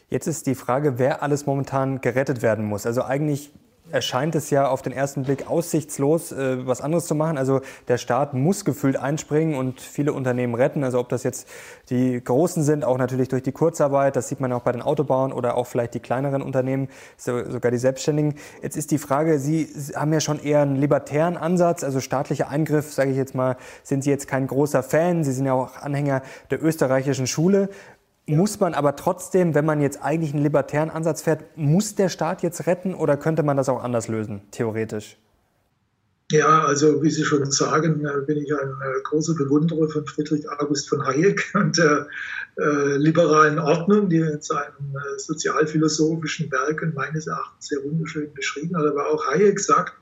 Jetzt 0.10 0.28
ist 0.28 0.48
die 0.48 0.56
Frage, 0.56 0.98
wer 0.98 1.22
alles 1.22 1.46
momentan 1.46 2.02
gerettet 2.02 2.42
werden 2.42 2.66
muss. 2.66 2.88
Also 2.88 3.04
eigentlich 3.04 3.52
erscheint 3.92 4.36
es 4.36 4.50
ja 4.50 4.68
auf 4.68 4.82
den 4.82 4.94
ersten 4.94 5.24
Blick 5.24 5.50
aussichtslos, 5.50 6.32
äh, 6.32 6.66
was 6.66 6.82
anderes 6.82 7.06
zu 7.06 7.16
machen. 7.16 7.38
Also 7.38 7.62
der 7.88 7.98
Staat 7.98 8.34
muss 8.34 8.66
gefühlt 8.66 8.98
einspringen 8.98 9.56
und 9.56 9.80
viele 9.80 10.14
Unternehmen 10.14 10.56
retten. 10.56 10.84
Also 10.84 11.00
ob 11.00 11.10
das 11.10 11.24
jetzt 11.24 11.48
die 11.90 12.24
großen 12.24 12.64
sind, 12.64 12.84
auch 12.84 12.98
natürlich 12.98 13.30
durch 13.30 13.44
die 13.44 13.52
Kurzarbeit, 13.52 14.16
das 14.16 14.28
sieht 14.28 14.40
man 14.40 14.52
auch 14.54 14.62
bei 14.62 14.72
den 14.72 14.82
Autobauern 14.82 15.32
oder 15.32 15.56
auch 15.56 15.68
vielleicht 15.68 15.94
die 15.94 16.00
kleineren 16.00 16.42
Unternehmen, 16.42 16.90
sogar 17.18 17.72
die 17.72 17.78
Selbstständigen. 17.78 18.36
Jetzt 18.62 18.76
ist 18.76 18.92
die 18.92 18.98
Frage, 18.98 19.40
Sie 19.40 19.68
haben 19.96 20.12
ja 20.12 20.20
schon 20.20 20.42
eher 20.42 20.62
einen 20.62 20.78
libertären 20.78 21.38
Ansatz, 21.38 21.84
also 21.84 22.00
staatlicher 22.00 22.50
Eingriff, 22.50 22.92
sage 22.92 23.12
ich 23.12 23.18
jetzt 23.18 23.36
mal, 23.36 23.56
sind 23.84 24.04
Sie 24.04 24.10
jetzt 24.10 24.28
kein 24.28 24.48
großer 24.48 24.82
Fan. 24.82 25.24
Sie 25.24 25.32
sind 25.32 25.46
ja 25.46 25.54
auch 25.54 25.78
Anhänger 25.78 26.22
der 26.50 26.64
österreichischen 26.64 27.28
Schule. 27.28 27.70
Muss 28.28 28.60
man 28.60 28.74
aber 28.74 28.96
trotzdem, 28.96 29.54
wenn 29.54 29.66
man 29.66 29.82
jetzt 29.82 30.02
eigentlich 30.02 30.34
einen 30.34 30.42
libertären 30.42 30.90
Ansatz 30.90 31.22
fährt, 31.22 31.44
muss 31.56 31.94
der 31.94 32.10
Staat 32.10 32.42
jetzt 32.42 32.66
retten 32.66 32.96
oder 32.96 33.18
könnte 33.18 33.44
man 33.44 33.56
das 33.56 33.70
auch 33.70 33.84
anders 33.84 34.08
lösen, 34.08 34.42
theoretisch? 34.52 35.18
Ja, 36.32 36.64
also 36.64 37.04
wie 37.04 37.12
Sie 37.12 37.24
schon 37.24 37.52
sagen, 37.52 38.04
äh, 38.04 38.26
bin 38.26 38.38
ich 38.38 38.52
ein 38.52 38.70
äh, 38.70 39.02
großer 39.04 39.36
Bewunderer 39.36 39.88
von 39.90 40.08
Friedrich 40.08 40.50
August 40.50 40.90
von 40.90 41.06
Hayek 41.06 41.52
und 41.54 41.78
der 41.78 42.08
äh, 42.58 42.98
liberalen 42.98 43.60
Ordnung, 43.60 44.10
die 44.10 44.18
er 44.18 44.34
in 44.34 44.42
seinen 44.42 44.96
äh, 44.96 45.20
sozialphilosophischen 45.20 46.52
Werken 46.52 46.96
meines 46.96 47.28
Erachtens 47.28 47.68
sehr 47.68 47.84
wunderschön 47.84 48.34
beschrieben 48.34 48.76
hat. 48.76 48.88
Aber 48.88 49.08
auch 49.08 49.28
Hayek 49.28 49.60
sagt, 49.60 49.94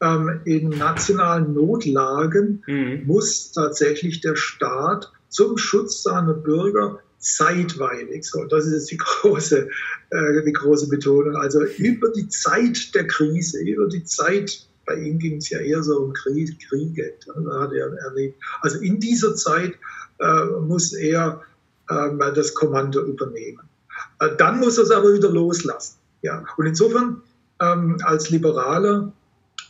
ähm, 0.00 0.40
in 0.44 0.68
nationalen 0.68 1.52
Notlagen 1.52 2.62
mhm. 2.68 3.02
muss 3.06 3.50
tatsächlich 3.50 4.20
der 4.20 4.36
Staat 4.36 5.10
zum 5.30 5.58
Schutz 5.58 6.04
seiner 6.04 6.34
Bürger 6.34 7.00
zeitweilig. 7.20 8.24
So, 8.24 8.44
das 8.44 8.66
ist 8.66 8.72
jetzt 8.72 8.90
die 8.90 8.96
große, 9.22 9.68
äh, 10.10 10.42
die 10.44 10.52
große 10.52 10.88
Betonung. 10.88 11.36
Also 11.36 11.62
über 11.78 12.08
die 12.10 12.28
Zeit 12.28 12.94
der 12.94 13.06
Krise, 13.06 13.60
über 13.62 13.86
die 13.86 14.04
Zeit, 14.04 14.66
bei 14.86 14.96
ihm 14.96 15.18
ging 15.18 15.36
es 15.36 15.50
ja 15.50 15.60
eher 15.60 15.82
so 15.82 15.98
um 15.98 16.12
Krieg, 16.12 16.58
Kriege, 16.68 17.14
hat 17.52 17.72
er 17.72 17.92
erlebt. 18.04 18.42
Also 18.62 18.78
in 18.80 18.98
dieser 18.98 19.36
Zeit 19.36 19.74
äh, 20.18 20.44
muss 20.60 20.92
er 20.92 21.42
äh, 21.88 22.32
das 22.34 22.54
Kommando 22.54 23.04
übernehmen. 23.04 23.68
Äh, 24.18 24.36
dann 24.36 24.58
muss 24.58 24.78
er 24.78 24.84
es 24.84 24.90
aber 24.90 25.14
wieder 25.14 25.30
loslassen. 25.30 25.98
Ja. 26.22 26.44
Und 26.56 26.66
insofern 26.66 27.22
ähm, 27.60 27.98
als 28.02 28.30
Liberaler 28.30 29.12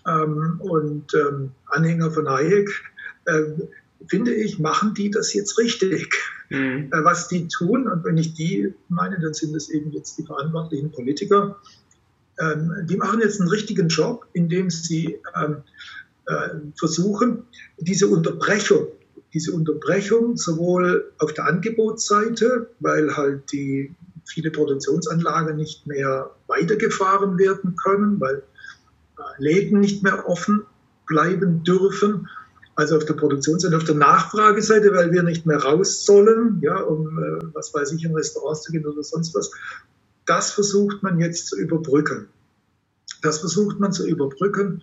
ähm, 0.06 0.60
und 0.60 1.12
ähm, 1.14 1.50
Anhänger 1.66 2.10
von 2.10 2.28
Hayek 2.28 2.70
äh, 3.26 3.42
finde 4.06 4.32
ich, 4.32 4.58
machen 4.58 4.94
die 4.94 5.10
das 5.10 5.34
jetzt 5.34 5.58
richtig. 5.58 6.14
Mhm. 6.50 6.90
Äh, 6.92 7.04
was 7.04 7.28
die 7.28 7.48
tun, 7.48 7.86
und 7.88 8.04
wenn 8.04 8.18
ich 8.18 8.34
die 8.34 8.74
meine, 8.88 9.18
dann 9.18 9.34
sind 9.34 9.54
es 9.54 9.70
eben 9.70 9.92
jetzt 9.92 10.18
die 10.18 10.24
verantwortlichen 10.24 10.90
Politiker, 10.90 11.56
ähm, 12.38 12.72
die 12.84 12.96
machen 12.96 13.20
jetzt 13.20 13.40
einen 13.40 13.50
richtigen 13.50 13.88
Job, 13.88 14.26
indem 14.32 14.68
sie 14.68 15.18
ähm, 15.40 15.58
äh, 16.26 16.48
versuchen, 16.76 17.44
diese 17.78 18.08
Unterbrechung, 18.08 18.88
diese 19.32 19.52
Unterbrechung 19.52 20.36
sowohl 20.36 21.12
auf 21.18 21.32
der 21.34 21.46
Angebotsseite, 21.46 22.68
weil 22.80 23.16
halt 23.16 23.52
die 23.52 23.94
viele 24.24 24.50
Produktionsanlagen 24.50 25.56
nicht 25.56 25.86
mehr 25.86 26.30
weitergefahren 26.48 27.38
werden 27.38 27.76
können, 27.76 28.20
weil 28.20 28.42
äh, 29.18 29.22
Läden 29.38 29.80
nicht 29.80 30.02
mehr 30.02 30.28
offen 30.28 30.62
bleiben 31.06 31.62
dürfen 31.62 32.28
also 32.81 32.97
auf 32.97 33.05
der 33.05 33.14
Produktionsseite, 33.14 33.77
auf 33.77 33.85
der 33.85 33.95
Nachfrageseite, 33.95 34.95
weil 34.95 35.12
wir 35.12 35.23
nicht 35.23 35.45
mehr 35.45 35.59
raus 35.59 36.07
sollen, 36.07 36.61
ja, 36.62 36.81
um, 36.81 37.19
äh, 37.19 37.38
was 37.53 37.75
weiß 37.75 37.93
ich, 37.93 38.05
in 38.05 38.14
Restaurants 38.14 38.62
zu 38.62 38.73
gehen 38.73 38.87
oder 38.87 39.03
sonst 39.03 39.35
was. 39.35 39.51
Das 40.25 40.53
versucht 40.53 41.03
man 41.03 41.21
jetzt 41.21 41.49
zu 41.49 41.59
überbrücken. 41.59 42.29
Das 43.23 43.40
versucht 43.40 43.79
man 43.81 43.93
zu 43.93 44.07
überbrücken, 44.07 44.83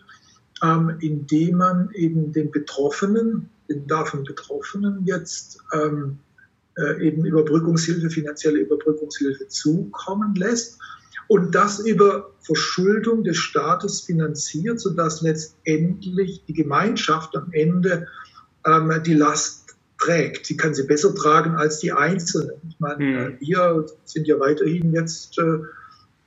ähm, 0.63 0.97
indem 0.99 1.57
man 1.57 1.89
eben 1.93 2.31
den 2.33 2.51
Betroffenen, 2.51 3.49
den 3.67 3.87
davon 3.87 4.23
Betroffenen 4.23 5.03
jetzt 5.05 5.57
ähm, 5.73 6.19
äh, 6.77 7.03
eben 7.03 7.25
Überbrückungshilfe, 7.25 8.11
finanzielle 8.11 8.59
Überbrückungshilfe 8.59 9.47
zukommen 9.47 10.35
lässt 10.35 10.77
und 11.27 11.53
das 11.55 11.79
über 11.79 12.31
Verschuldung 12.41 13.23
des 13.23 13.37
Staates 13.37 14.01
finanziert, 14.01 14.79
sodass 14.79 15.21
letztendlich 15.21 16.43
die 16.47 16.53
Gemeinschaft 16.53 17.35
am 17.35 17.49
Ende 17.51 18.07
ähm, 18.65 18.91
die 19.05 19.13
Last 19.13 19.75
trägt. 19.99 20.45
Sie 20.45 20.57
kann 20.57 20.73
sie 20.73 20.83
besser 20.83 21.13
tragen 21.13 21.55
als 21.55 21.79
die 21.79 21.91
Einzelnen. 21.91 22.61
Ich 22.69 22.79
meine, 22.79 23.27
hm. 23.27 23.37
wir 23.39 23.85
sind 24.05 24.27
ja 24.27 24.39
weiterhin 24.39 24.93
jetzt 24.93 25.37
äh, 25.39 25.59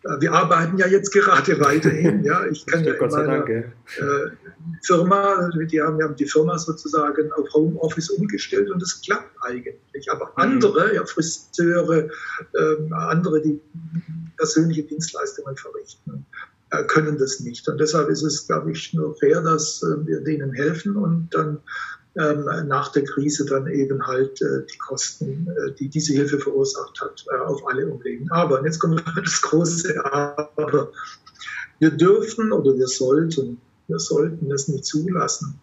wir 0.03 0.33
arbeiten 0.33 0.79
ja 0.79 0.87
jetzt 0.87 1.13
gerade 1.13 1.61
weiterhin. 1.61 2.25
Ja, 2.25 2.47
ich 2.47 2.67
kann 2.67 2.85
ja 2.85 2.95
in 2.95 3.11
meiner 3.11 3.47
äh, 3.47 3.63
Firma, 4.83 5.51
die 5.51 5.81
haben, 5.81 5.99
wir 5.99 6.07
haben 6.07 6.17
die 6.17 6.27
Firma 6.27 6.59
sozusagen 6.59 7.31
auf 7.33 7.49
Homeoffice 7.53 8.11
umgestellt 8.11 8.71
und 8.71 8.83
es 8.83 9.03
klappt 9.03 9.37
eigentlich. 9.43 10.11
Aber 10.11 10.27
mhm. 10.27 10.33
andere, 10.37 10.95
ja, 10.95 11.05
Friseure, 11.05 12.09
äh, 12.55 12.93
andere, 12.93 13.43
die 13.43 13.61
persönliche 14.37 14.85
Dienstleistungen 14.85 15.57
verrichten, 15.57 16.25
äh, 16.71 16.85
können 16.85 17.19
das 17.19 17.41
nicht. 17.41 17.69
Und 17.69 17.79
deshalb 17.79 18.09
ist 18.09 18.23
es, 18.23 18.47
glaube 18.47 18.73
ich, 18.73 18.95
nur 18.95 19.17
fair, 19.17 19.43
dass 19.43 19.83
äh, 19.83 20.07
wir 20.07 20.21
denen 20.21 20.53
helfen 20.53 20.97
und 20.97 21.29
dann 21.33 21.61
ähm, 22.17 22.45
nach 22.67 22.91
der 22.93 23.05
Krise 23.05 23.47
dann 23.47 23.69
eben 23.69 24.07
halt 24.07 24.43
äh, 24.43 24.67
die 24.73 24.79
Kosten, 24.79 25.47
äh, 25.49 25.73
die 25.73 25.89
diese 25.89 26.13
Hilfe 26.13 26.39
verursacht 26.39 27.01
hat, 27.01 27.25
äh, 27.31 27.37
auf 27.37 27.67
alle 27.69 27.87
umlegen. 27.87 28.31
Aber, 28.33 28.59
und 28.59 28.65
jetzt 28.65 28.81
kommt 28.81 29.03
das 29.17 29.41
große 29.43 30.05
Aber, 30.05 30.91
wir 31.79 31.91
dürfen 31.91 32.53
oder 32.53 32.77
wir 32.77 32.89
sollten, 32.89 33.61
wir 33.87 33.99
sollten 33.99 34.51
es 34.51 34.69
nicht 34.69 34.85
zulassen, 34.85 35.61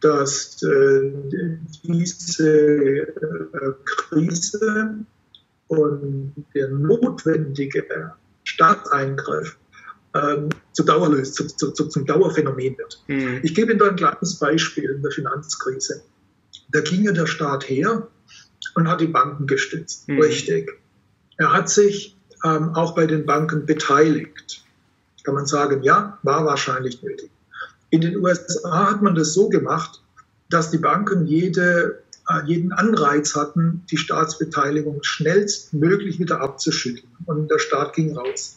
dass 0.00 0.62
äh, 0.62 1.12
diese 1.84 2.48
äh, 2.48 3.72
Krise 3.84 4.96
und 5.68 6.34
der 6.54 6.68
notwendige 6.68 8.12
Staatseingriff 8.44 9.56
ähm, 10.16 10.48
zu 10.72 10.82
Dauerlös, 10.84 11.32
zu, 11.34 11.46
zu, 11.46 11.72
zu, 11.72 11.88
zum 11.88 12.06
Dauerphänomen 12.06 12.78
wird. 12.78 13.02
Mhm. 13.08 13.40
Ich 13.42 13.54
gebe 13.54 13.72
Ihnen 13.72 13.78
da 13.78 13.88
ein 13.88 13.96
kleines 13.96 14.38
Beispiel 14.38 14.90
in 14.90 15.02
der 15.02 15.10
Finanzkrise. 15.10 16.02
Da 16.72 16.80
ging 16.80 17.04
ja 17.04 17.12
der 17.12 17.26
Staat 17.26 17.68
her 17.68 18.08
und 18.74 18.88
hat 18.88 19.00
die 19.00 19.06
Banken 19.06 19.46
gestützt. 19.46 20.08
Mhm. 20.08 20.20
Richtig. 20.20 20.70
Er 21.38 21.52
hat 21.52 21.68
sich 21.68 22.16
ähm, 22.44 22.74
auch 22.74 22.94
bei 22.94 23.06
den 23.06 23.26
Banken 23.26 23.66
beteiligt. 23.66 24.64
Kann 25.24 25.34
man 25.34 25.46
sagen, 25.46 25.82
ja, 25.82 26.18
war 26.22 26.44
wahrscheinlich 26.44 27.02
nötig. 27.02 27.30
In 27.90 28.00
den 28.00 28.16
USA 28.16 28.90
hat 28.90 29.02
man 29.02 29.14
das 29.14 29.32
so 29.34 29.48
gemacht, 29.48 30.02
dass 30.50 30.70
die 30.70 30.78
Banken 30.78 31.26
jede, 31.26 32.02
äh, 32.28 32.46
jeden 32.46 32.72
Anreiz 32.72 33.34
hatten, 33.34 33.84
die 33.90 33.96
Staatsbeteiligung 33.96 35.02
schnellstmöglich 35.02 36.18
wieder 36.18 36.40
abzuschütteln. 36.40 37.08
Und 37.26 37.50
der 37.50 37.58
Staat 37.58 37.94
ging 37.94 38.16
raus. 38.16 38.56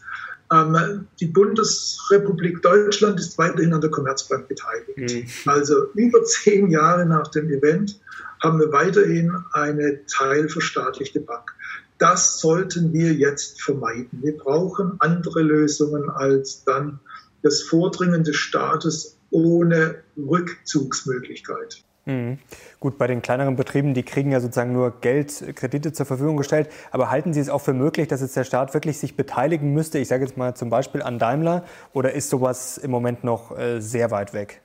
Ähm, 0.51 1.07
die 1.19 1.27
Bundesrepublik 1.27 2.61
Deutschland 2.61 3.19
ist 3.19 3.37
weiterhin 3.37 3.73
an 3.73 3.81
der 3.81 3.91
Commerzbank 3.91 4.47
beteiligt. 4.47 4.97
Mhm. 4.97 5.51
Also 5.51 5.91
über 5.93 6.23
zehn 6.23 6.71
Jahre 6.71 7.05
nach 7.05 7.27
dem 7.29 7.49
Event 7.49 7.99
haben 8.41 8.59
wir 8.59 8.71
weiterhin 8.71 9.35
eine 9.53 10.05
teilverstaatlichte 10.05 11.19
Bank. 11.19 11.53
Das 11.97 12.39
sollten 12.39 12.93
wir 12.93 13.13
jetzt 13.13 13.61
vermeiden. 13.61 14.19
Wir 14.23 14.37
brauchen 14.37 14.95
andere 14.99 15.41
Lösungen 15.41 16.09
als 16.09 16.63
dann 16.63 16.99
das 17.43 17.61
Vordringen 17.63 18.23
des 18.23 18.37
Staates 18.37 19.17
ohne 19.31 19.95
Rückzugsmöglichkeit. 20.17 21.83
Mhm. 22.09 22.39
Gut, 22.79 22.97
bei 22.97 23.07
den 23.07 23.21
kleineren 23.21 23.55
Betrieben, 23.55 23.93
die 23.93 24.03
kriegen 24.03 24.31
ja 24.31 24.39
sozusagen 24.39 24.73
nur 24.73 24.99
Geld, 25.01 25.55
Kredite 25.55 25.93
zur 25.93 26.05
Verfügung 26.05 26.37
gestellt. 26.37 26.69
Aber 26.91 27.11
halten 27.11 27.33
Sie 27.33 27.39
es 27.39 27.49
auch 27.49 27.61
für 27.61 27.73
möglich, 27.73 28.07
dass 28.07 28.21
jetzt 28.21 28.35
der 28.35 28.45
Staat 28.45 28.73
wirklich 28.73 28.97
sich 28.97 29.15
beteiligen 29.15 29.73
müsste? 29.73 29.99
Ich 29.99 30.07
sage 30.07 30.25
jetzt 30.25 30.37
mal 30.37 30.55
zum 30.55 30.69
Beispiel 30.69 31.03
an 31.03 31.19
Daimler. 31.19 31.63
Oder 31.93 32.13
ist 32.13 32.29
sowas 32.29 32.77
im 32.77 32.89
Moment 32.89 33.23
noch 33.23 33.55
äh, 33.57 33.79
sehr 33.79 34.09
weit 34.11 34.33
weg? 34.33 34.61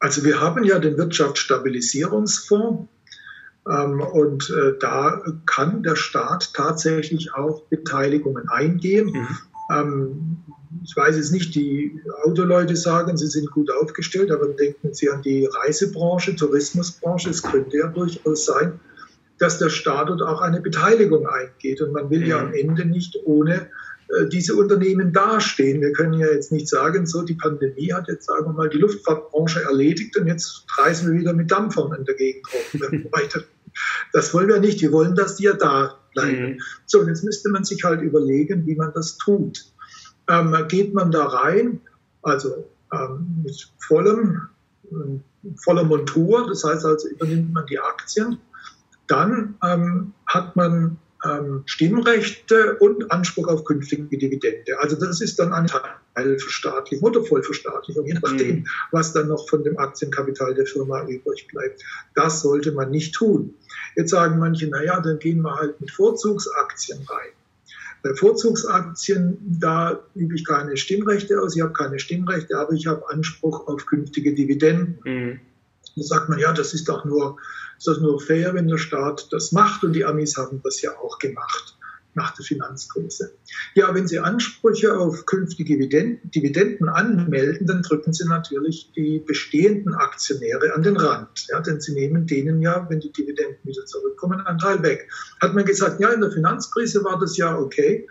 Also 0.00 0.24
wir 0.24 0.40
haben 0.40 0.64
ja 0.64 0.78
den 0.78 0.96
Wirtschaftsstabilisierungsfonds. 0.96 2.88
Ähm, 3.68 4.00
und 4.00 4.48
äh, 4.50 4.78
da 4.80 5.20
kann 5.44 5.82
der 5.82 5.96
Staat 5.96 6.54
tatsächlich 6.54 7.34
auch 7.34 7.62
Beteiligungen 7.64 8.48
eingehen. 8.48 9.10
Mhm. 9.12 9.28
Ähm, 9.70 10.38
ich 10.84 10.96
weiß 10.96 11.16
es 11.16 11.30
nicht, 11.30 11.54
die 11.54 12.00
Autoleute 12.24 12.76
sagen, 12.76 13.16
sie 13.16 13.26
sind 13.26 13.50
gut 13.50 13.70
aufgestellt, 13.70 14.30
aber 14.30 14.48
denken 14.48 14.94
Sie 14.94 15.10
an 15.10 15.22
die 15.22 15.46
Reisebranche, 15.46 16.36
Tourismusbranche. 16.36 17.30
Es 17.30 17.42
könnte 17.42 17.78
ja 17.78 17.88
durchaus 17.88 18.44
sein, 18.44 18.80
dass 19.38 19.58
der 19.58 19.70
Staat 19.70 20.08
dort 20.08 20.22
auch 20.22 20.40
eine 20.40 20.60
Beteiligung 20.60 21.26
eingeht. 21.26 21.80
Und 21.80 21.92
man 21.92 22.10
will 22.10 22.26
ja 22.26 22.40
am 22.40 22.52
Ende 22.52 22.84
nicht 22.84 23.18
ohne 23.24 23.68
äh, 24.08 24.26
diese 24.28 24.54
Unternehmen 24.56 25.12
dastehen. 25.12 25.80
Wir 25.80 25.92
können 25.92 26.14
ja 26.14 26.26
jetzt 26.26 26.52
nicht 26.52 26.68
sagen, 26.68 27.06
so 27.06 27.22
die 27.22 27.34
Pandemie 27.34 27.92
hat 27.92 28.08
jetzt, 28.08 28.26
sagen 28.26 28.46
wir 28.46 28.52
mal, 28.52 28.68
die 28.68 28.78
Luftfahrtbranche 28.78 29.62
erledigt 29.62 30.16
und 30.16 30.26
jetzt 30.26 30.64
reisen 30.78 31.12
wir 31.12 31.20
wieder 31.20 31.32
mit 31.32 31.50
Dampfern 31.50 31.94
in 31.94 32.04
der 32.04 32.14
Gegend 32.14 32.46
rum. 32.52 33.04
Das 34.12 34.34
wollen 34.34 34.48
wir 34.48 34.58
nicht. 34.58 34.80
Wir 34.80 34.90
wollen, 34.90 35.14
dass 35.14 35.36
die 35.36 35.44
ja 35.44 35.52
da 35.52 36.00
bleiben. 36.20 36.52
Mhm. 36.52 36.60
So, 36.86 37.06
jetzt 37.06 37.24
müsste 37.24 37.50
man 37.50 37.64
sich 37.64 37.82
halt 37.84 38.02
überlegen, 38.02 38.66
wie 38.66 38.74
man 38.74 38.92
das 38.94 39.16
tut 39.18 39.72
ähm, 40.28 40.54
geht 40.68 40.94
man 40.94 41.10
da 41.10 41.24
rein, 41.26 41.80
also 42.22 42.68
ähm, 42.92 43.42
mit 43.42 43.72
vollem, 43.78 44.48
äh, 44.90 45.18
voller 45.56 45.84
Montur, 45.84 46.46
das 46.48 46.64
heißt 46.64 46.84
also 46.84 47.08
übernimmt 47.08 47.52
man 47.52 47.66
die 47.66 47.78
Aktien, 47.78 48.38
dann 49.06 49.54
ähm, 49.64 50.12
hat 50.26 50.54
man 50.54 50.98
ähm, 51.24 51.62
Stimmrechte 51.66 52.76
und 52.78 53.10
Anspruch 53.10 53.48
auf 53.48 53.64
künftige 53.64 54.16
Dividende. 54.16 54.78
Also 54.78 54.96
das 54.96 55.20
ist 55.20 55.38
dann 55.38 55.52
ein 55.52 55.66
Teil 55.66 56.38
Verstaatlichung 56.38 57.08
oder 57.08 57.24
Vollverstaatlichung, 57.24 58.06
je 58.06 58.14
nachdem, 58.14 58.56
mhm. 58.56 58.66
was 58.92 59.12
dann 59.12 59.28
noch 59.28 59.48
von 59.48 59.62
dem 59.62 59.78
Aktienkapital 59.78 60.54
der 60.54 60.66
Firma 60.66 61.06
übrig 61.06 61.46
bleibt. 61.48 61.82
Das 62.14 62.40
sollte 62.42 62.72
man 62.72 62.90
nicht 62.90 63.14
tun. 63.14 63.54
Jetzt 63.96 64.10
sagen 64.10 64.38
manche, 64.38 64.68
naja, 64.68 65.00
dann 65.00 65.18
gehen 65.18 65.42
wir 65.42 65.54
halt 65.54 65.80
mit 65.80 65.90
Vorzugsaktien 65.90 66.98
rein. 67.08 67.30
Bei 68.02 68.14
Vorzugsaktien, 68.14 69.38
da 69.60 70.00
übe 70.14 70.36
ich 70.36 70.44
keine 70.44 70.76
Stimmrechte 70.76 71.40
aus. 71.40 71.56
Ich 71.56 71.62
habe 71.62 71.72
keine 71.72 71.98
Stimmrechte, 71.98 72.56
aber 72.56 72.72
ich 72.72 72.86
habe 72.86 73.08
Anspruch 73.10 73.66
auf 73.66 73.86
künftige 73.86 74.34
Dividenden. 74.34 74.98
Mhm. 75.04 75.40
Da 75.96 76.02
sagt 76.04 76.28
man, 76.28 76.38
ja, 76.38 76.52
das 76.52 76.74
ist 76.74 76.88
doch 76.88 77.04
nur, 77.04 77.38
ist 77.78 77.86
das 77.86 78.00
nur 78.00 78.20
fair, 78.20 78.54
wenn 78.54 78.68
der 78.68 78.78
Staat 78.78 79.28
das 79.30 79.52
macht. 79.52 79.84
Und 79.84 79.92
die 79.94 80.04
Amis 80.04 80.36
haben 80.36 80.60
das 80.62 80.82
ja 80.82 80.96
auch 80.98 81.18
gemacht 81.18 81.78
nach 82.14 82.34
der 82.34 82.44
Finanzkrise. 82.44 83.32
Ja, 83.74 83.94
wenn 83.94 84.08
Sie 84.08 84.18
Ansprüche 84.18 84.98
auf 84.98 85.24
künftige 85.24 85.78
Dividenden, 85.78 86.88
anmelden, 86.88 87.66
dann 87.66 87.82
drücken 87.82 88.12
Sie 88.12 88.26
natürlich 88.26 88.90
die 88.96 89.20
bestehenden 89.20 89.94
Aktionäre 89.94 90.74
an 90.74 90.82
den 90.82 90.96
Rand. 90.96 91.46
Ja, 91.48 91.60
denn 91.60 91.80
Sie 91.80 91.94
nehmen 91.94 92.26
denen 92.26 92.60
ja, 92.60 92.86
wenn 92.90 93.00
die 93.00 93.12
Dividenden 93.12 93.58
wieder 93.62 93.84
zurückkommen, 93.86 94.40
einen 94.40 94.58
Teil 94.58 94.82
weg. 94.82 95.08
Hat 95.40 95.54
man 95.54 95.64
gesagt, 95.64 96.00
ja, 96.00 96.08
in 96.10 96.20
der 96.20 96.32
Finanzkrise 96.32 97.04
war 97.04 97.18
das 97.20 97.36
ja 97.36 97.56
okay. 97.56 98.08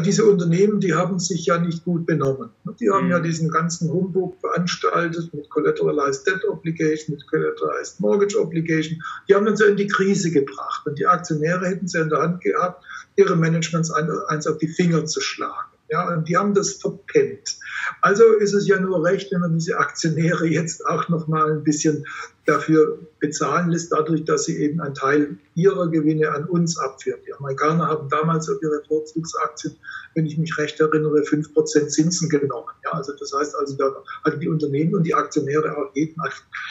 Diese 0.00 0.24
Unternehmen, 0.24 0.80
die 0.80 0.94
haben 0.94 1.18
sich 1.18 1.46
ja 1.46 1.58
nicht 1.58 1.84
gut 1.84 2.06
benommen. 2.06 2.50
Die 2.80 2.90
haben 2.90 3.06
mhm. 3.06 3.10
ja 3.12 3.20
diesen 3.20 3.50
ganzen 3.50 3.90
Humbug 3.90 4.38
veranstaltet 4.40 5.32
mit 5.32 5.48
Collateralized 5.50 6.26
Debt 6.26 6.44
Obligation, 6.48 7.14
mit 7.16 7.26
Collateralized 7.28 8.00
Mortgage 8.00 8.40
Obligation. 8.40 9.00
Die 9.28 9.34
haben 9.34 9.46
uns 9.46 9.60
ja 9.60 9.66
in 9.66 9.76
die 9.76 9.86
Krise 9.86 10.30
gebracht. 10.30 10.86
Und 10.86 10.98
die 10.98 11.06
Aktionäre 11.06 11.66
hätten 11.66 11.88
sie 11.88 12.00
in 12.00 12.08
der 12.08 12.20
Hand 12.20 12.42
gehabt, 12.42 12.84
ihre 13.16 13.36
Managements 13.36 13.90
eins 13.90 14.46
auf 14.46 14.58
die 14.58 14.68
Finger 14.68 15.06
zu 15.06 15.20
schlagen. 15.20 15.70
Ja, 15.88 16.12
und 16.12 16.28
die 16.28 16.36
haben 16.36 16.52
das 16.52 16.74
verpennt. 16.74 17.58
Also 18.02 18.24
ist 18.40 18.54
es 18.54 18.66
ja 18.66 18.80
nur 18.80 19.04
recht, 19.04 19.30
wenn 19.30 19.40
man 19.40 19.54
diese 19.54 19.78
Aktionäre 19.78 20.46
jetzt 20.46 20.84
auch 20.84 21.08
noch 21.08 21.28
mal 21.28 21.52
ein 21.52 21.62
bisschen 21.62 22.04
dafür 22.46 22.98
bezahlen 23.18 23.70
lässt, 23.70 23.92
dadurch, 23.92 24.24
dass 24.24 24.44
sie 24.44 24.56
eben 24.56 24.80
einen 24.80 24.94
Teil 24.94 25.36
ihrer 25.54 25.88
Gewinne 25.90 26.30
an 26.30 26.44
uns 26.44 26.78
abführen. 26.78 27.20
Die 27.26 27.34
Amerikaner 27.34 27.88
haben 27.88 28.08
damals 28.08 28.48
auf 28.48 28.62
ihre 28.62 28.82
Vorzugsaktien, 28.86 29.76
wenn 30.14 30.26
ich 30.26 30.38
mich 30.38 30.56
recht 30.56 30.78
erinnere, 30.80 31.20
5% 31.20 31.88
Zinsen 31.88 32.28
genommen. 32.28 32.70
Ja, 32.84 32.92
also 32.92 33.12
das 33.18 33.32
heißt 33.36 33.56
also, 33.56 33.76
da 33.76 33.92
hatten 34.24 34.40
die 34.40 34.48
Unternehmen 34.48 34.94
und 34.94 35.04
die 35.04 35.14
Aktionäre 35.14 35.76
auch 35.76 35.94
jeden 35.94 36.14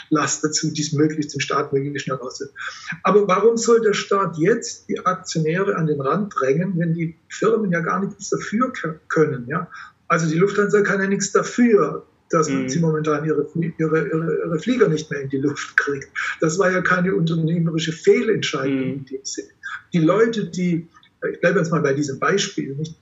Last 0.10 0.44
dazu, 0.44 0.72
dies 0.72 0.94
möglichst 0.94 1.34
dem 1.34 1.42
Staat 1.42 1.74
möglichst 1.74 2.06
schnell 2.06 2.18
aussehen. 2.18 2.50
Aber 3.04 3.28
warum 3.28 3.58
soll 3.58 3.82
der 3.82 3.94
Staat 3.94 4.38
jetzt 4.38 4.88
die 4.88 5.06
Aktionäre 5.06 5.76
an 5.76 5.88
den 5.88 6.00
Rand 6.00 6.34
drängen, 6.38 6.78
wenn 6.78 6.94
die 6.94 7.18
Firmen 7.30 7.72
ja 7.72 7.82
gar 7.82 8.04
nichts 8.04 8.30
dafür 8.30 8.72
können? 9.10 9.48
Ja? 9.48 9.70
Also 10.08 10.30
die 10.30 10.38
Lufthansa 10.38 10.82
kann 10.82 11.02
ja 11.02 11.08
nichts 11.08 11.32
dafür 11.32 12.06
dass 12.30 12.50
mhm. 12.50 12.70
sie 12.70 12.80
momentan 12.80 13.26
ihre, 13.26 13.48
ihre, 13.56 14.08
ihre, 14.08 14.38
ihre, 14.38 14.60
Flieger 14.60 14.88
nicht 14.88 15.10
mehr 15.12 15.22
in 15.22 15.30
die 15.30 15.38
Luft 15.38 15.78
kriegt. 15.78 16.10
Das 16.42 16.58
war 16.58 16.72
ja 16.72 16.82
keine 16.82 17.14
unternehmerische 17.16 17.92
Fehlentscheidung 17.92 18.78
mhm. 18.78 18.94
in 18.94 19.06
dem 19.06 19.24
Sinne. 19.24 19.50
Die 19.94 20.00
Leute, 20.00 20.46
die, 20.46 20.88
ich 21.32 21.40
bleibe 21.40 21.60
jetzt 21.60 21.72
mal 21.72 21.82
bei 21.82 21.94
diesem 21.94 22.20
Beispiel, 22.20 22.76
nicht 22.76 22.96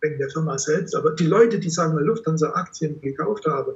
wegen 0.00 0.18
der 0.18 0.30
Firma 0.30 0.58
selbst, 0.58 0.94
aber 0.94 1.12
die 1.12 1.26
Leute, 1.26 1.58
die 1.58 1.70
sagen 1.70 1.96
wir 1.96 2.04
Lufthansa-Aktien 2.04 3.00
gekauft 3.00 3.46
haben, 3.46 3.72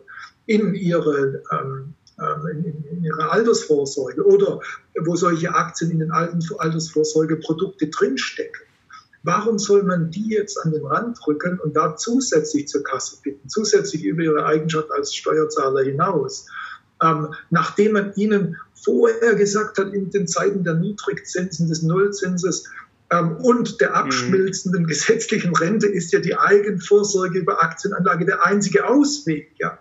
in 0.46 0.74
ihre, 0.74 1.42
ähm, 1.52 1.94
ähm 2.20 2.46
in, 2.52 2.84
in 2.90 3.04
ihre 3.04 3.30
Altersvorsorge 3.30 4.24
oder 4.24 4.60
wo 5.00 5.16
solche 5.16 5.54
Aktien 5.54 5.90
in 5.90 5.98
den 6.00 6.12
alten 6.12 6.40
Altersvorsorgeprodukte 6.58 7.88
drinstecken, 7.88 8.67
Warum 9.28 9.58
soll 9.58 9.82
man 9.82 10.10
die 10.10 10.30
jetzt 10.30 10.56
an 10.64 10.72
den 10.72 10.86
Rand 10.86 11.18
rücken 11.26 11.60
und 11.60 11.76
da 11.76 11.96
zusätzlich 11.96 12.66
zur 12.66 12.82
Kasse 12.82 13.18
bitten, 13.22 13.46
zusätzlich 13.46 14.02
über 14.02 14.22
ihre 14.22 14.46
Eigenschaft 14.46 14.90
als 14.90 15.14
Steuerzahler 15.14 15.82
hinaus? 15.82 16.46
Ähm, 17.02 17.34
nachdem 17.50 17.92
man 17.92 18.14
ihnen 18.14 18.56
vorher 18.72 19.34
gesagt 19.34 19.76
hat, 19.76 19.92
in 19.92 20.08
den 20.08 20.26
Zeiten 20.26 20.64
der 20.64 20.74
Niedrigzinsen, 20.74 21.68
des 21.68 21.82
Nullzinses 21.82 22.64
ähm, 23.10 23.36
und 23.36 23.82
der 23.82 23.90
mhm. 23.90 23.96
abschmilzenden 23.96 24.84
mhm. 24.84 24.86
gesetzlichen 24.86 25.54
Rente 25.54 25.88
ist 25.88 26.10
ja 26.10 26.20
die 26.20 26.34
Eigenvorsorge 26.34 27.40
über 27.40 27.62
Aktienanlage 27.62 28.24
der 28.24 28.46
einzige 28.46 28.88
Ausweg. 28.88 29.52
Ja? 29.58 29.78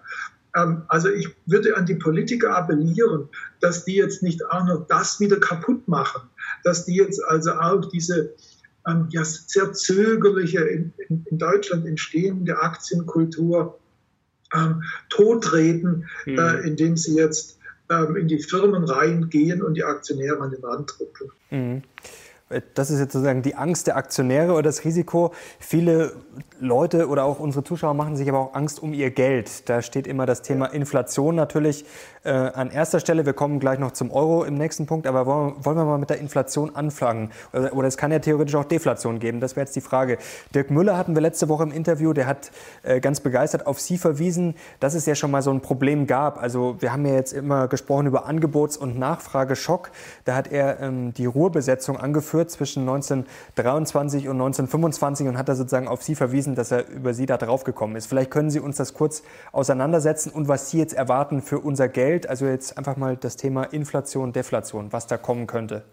Ähm, 0.58 0.84
also 0.90 1.08
ich 1.08 1.30
würde 1.46 1.78
an 1.78 1.86
die 1.86 1.96
Politiker 1.96 2.54
appellieren, 2.54 3.30
dass 3.62 3.86
die 3.86 3.96
jetzt 3.96 4.24
nicht 4.24 4.46
auch 4.46 4.66
noch 4.66 4.88
das 4.88 5.22
wieder 5.22 5.40
kaputt 5.40 5.88
machen, 5.88 6.24
dass 6.66 6.84
die 6.84 6.98
jetzt 6.98 7.24
also 7.24 7.52
auch 7.54 7.86
diese 7.86 8.36
ja, 9.10 9.24
sehr 9.24 9.74
zögerliche, 9.74 10.62
in, 10.62 10.94
in, 11.10 11.26
in, 11.30 11.38
Deutschland 11.38 11.86
entstehende 11.86 12.60
Aktienkultur 12.62 13.78
ähm, 14.56 14.84
totreden, 15.10 16.08
mhm. 16.26 16.40
äh, 16.40 16.60
indem 16.62 16.96
sie 16.96 17.16
jetzt 17.16 17.60
ähm, 17.90 18.16
in 18.16 18.28
die 18.28 18.40
Firmen 18.40 18.84
reingehen 18.86 19.62
und 19.62 19.76
die 19.76 19.84
Aktionäre 19.84 20.40
an 20.40 20.52
den 20.52 20.64
Rand 20.64 20.94
drücken. 20.98 21.32
Mhm. 21.50 21.82
Das 22.76 22.90
ist 22.90 23.00
jetzt 23.00 23.12
sozusagen 23.12 23.42
die 23.42 23.56
Angst 23.56 23.88
der 23.88 23.98
Aktionäre 23.98 24.54
oder 24.54 24.64
das 24.64 24.86
Risiko. 24.86 25.34
Viele 25.60 26.14
Leute 26.62 27.10
oder 27.10 27.26
auch 27.26 27.40
unsere 27.40 27.64
Zuschauer 27.66 27.94
machen 27.94 28.16
sich 28.16 28.30
aber 28.30 28.40
auch 28.40 28.54
Angst 28.54 28.82
um 28.82 28.94
ihr 28.94 29.12
Geld. 29.12 29.68
Da 29.68 29.82
steht 29.82 30.08
immer 30.08 30.26
das 30.26 30.44
Thema 30.44 30.68
Inflation 30.68 31.36
natürlich 31.36 31.84
äh, 32.24 32.30
an 32.30 32.72
erster 32.72 33.02
Stelle. 33.02 33.26
Wir 33.26 33.34
kommen 33.34 33.60
gleich 33.60 33.80
noch 33.80 33.92
zum 33.92 34.12
Euro 34.12 34.46
im 34.46 34.56
nächsten 34.56 34.86
Punkt, 34.86 35.08
aber 35.08 35.26
wollen, 35.26 35.56
wollen 35.60 35.78
wir 35.78 35.84
mal 35.84 35.98
mit 35.98 36.10
der 36.10 36.20
Inflation 36.20 36.74
anfangen? 36.74 37.32
Oder, 37.52 37.74
oder, 37.74 37.88
es 37.90 37.98
kann 37.98 38.12
ja 38.12 38.20
theoretisch 38.20 38.56
auch 38.56 38.64
Deflation 38.64 39.20
geben. 39.20 39.42
Das 39.42 39.58
wäre 39.58 39.66
jetzt 39.66 39.76
die 39.76 39.82
Frage. 39.82 40.18
Dirk 40.56 40.72
Müller 40.72 40.98
hatten 40.98 41.16
wir 41.16 41.22
letzte 41.22 41.50
Woche 41.50 41.64
im 41.64 41.72
Interview, 41.72 42.14
der 42.14 42.28
hat 42.28 42.52
äh, 42.84 43.02
ganz 43.02 43.20
begeistert 43.20 43.68
auf 43.68 43.82
Sie 43.82 43.98
verwiesen, 43.98 44.56
dass 44.80 44.94
es 44.94 45.06
ja 45.06 45.16
schon 45.16 45.32
mal 45.32 45.42
so 45.42 45.52
ein 45.52 45.62
Problem 45.62 46.08
gab. 46.08 46.42
Also 46.42 46.78
wir 46.80 46.94
haben 46.94 47.06
ja 47.06 47.14
jetzt 47.14 47.34
immer 47.34 47.68
gesprochen 47.68 48.08
über 48.08 48.26
Angebots- 48.26 48.78
und 48.78 48.98
Nachfrageschock. 48.98 49.92
Da 50.24 50.36
hat 50.36 50.52
er 50.52 50.80
ähm, 50.80 51.14
die 51.14 51.26
Ruhrbesetzung 51.26 51.98
angeführt 51.98 52.37
zwischen 52.46 52.82
1923 52.82 54.28
und 54.28 54.36
1925 54.36 55.28
und 55.28 55.38
hat 55.38 55.50
da 55.50 55.56
sozusagen 55.56 55.88
auf 55.88 56.04
Sie 56.04 56.14
verwiesen 56.14 56.56
dass 56.58 56.72
er 56.72 56.90
über 56.90 57.14
Sie 57.14 57.26
da 57.26 57.38
drauf 57.38 57.64
gekommen 57.64 57.96
ist. 57.96 58.08
Vielleicht 58.08 58.32
können 58.32 58.50
Sie 58.50 58.60
uns 58.60 58.78
das 58.78 58.94
kurz 58.94 59.24
auseinandersetzen 59.52 60.32
und 60.32 60.48
was 60.48 60.70
Sie 60.70 60.78
jetzt 60.78 60.94
erwarten 60.94 61.42
für 61.42 61.60
unser 61.60 61.88
Geld. 61.88 62.28
Also 62.28 62.46
jetzt 62.46 62.78
einfach 62.78 62.98
mal 62.98 63.16
das 63.16 63.38
Thema 63.38 63.64
Inflation, 63.64 64.34
Deflation, 64.34 64.92
was 64.92 65.08
da 65.08 65.18
kommen 65.18 65.48
könnte. 65.48 65.84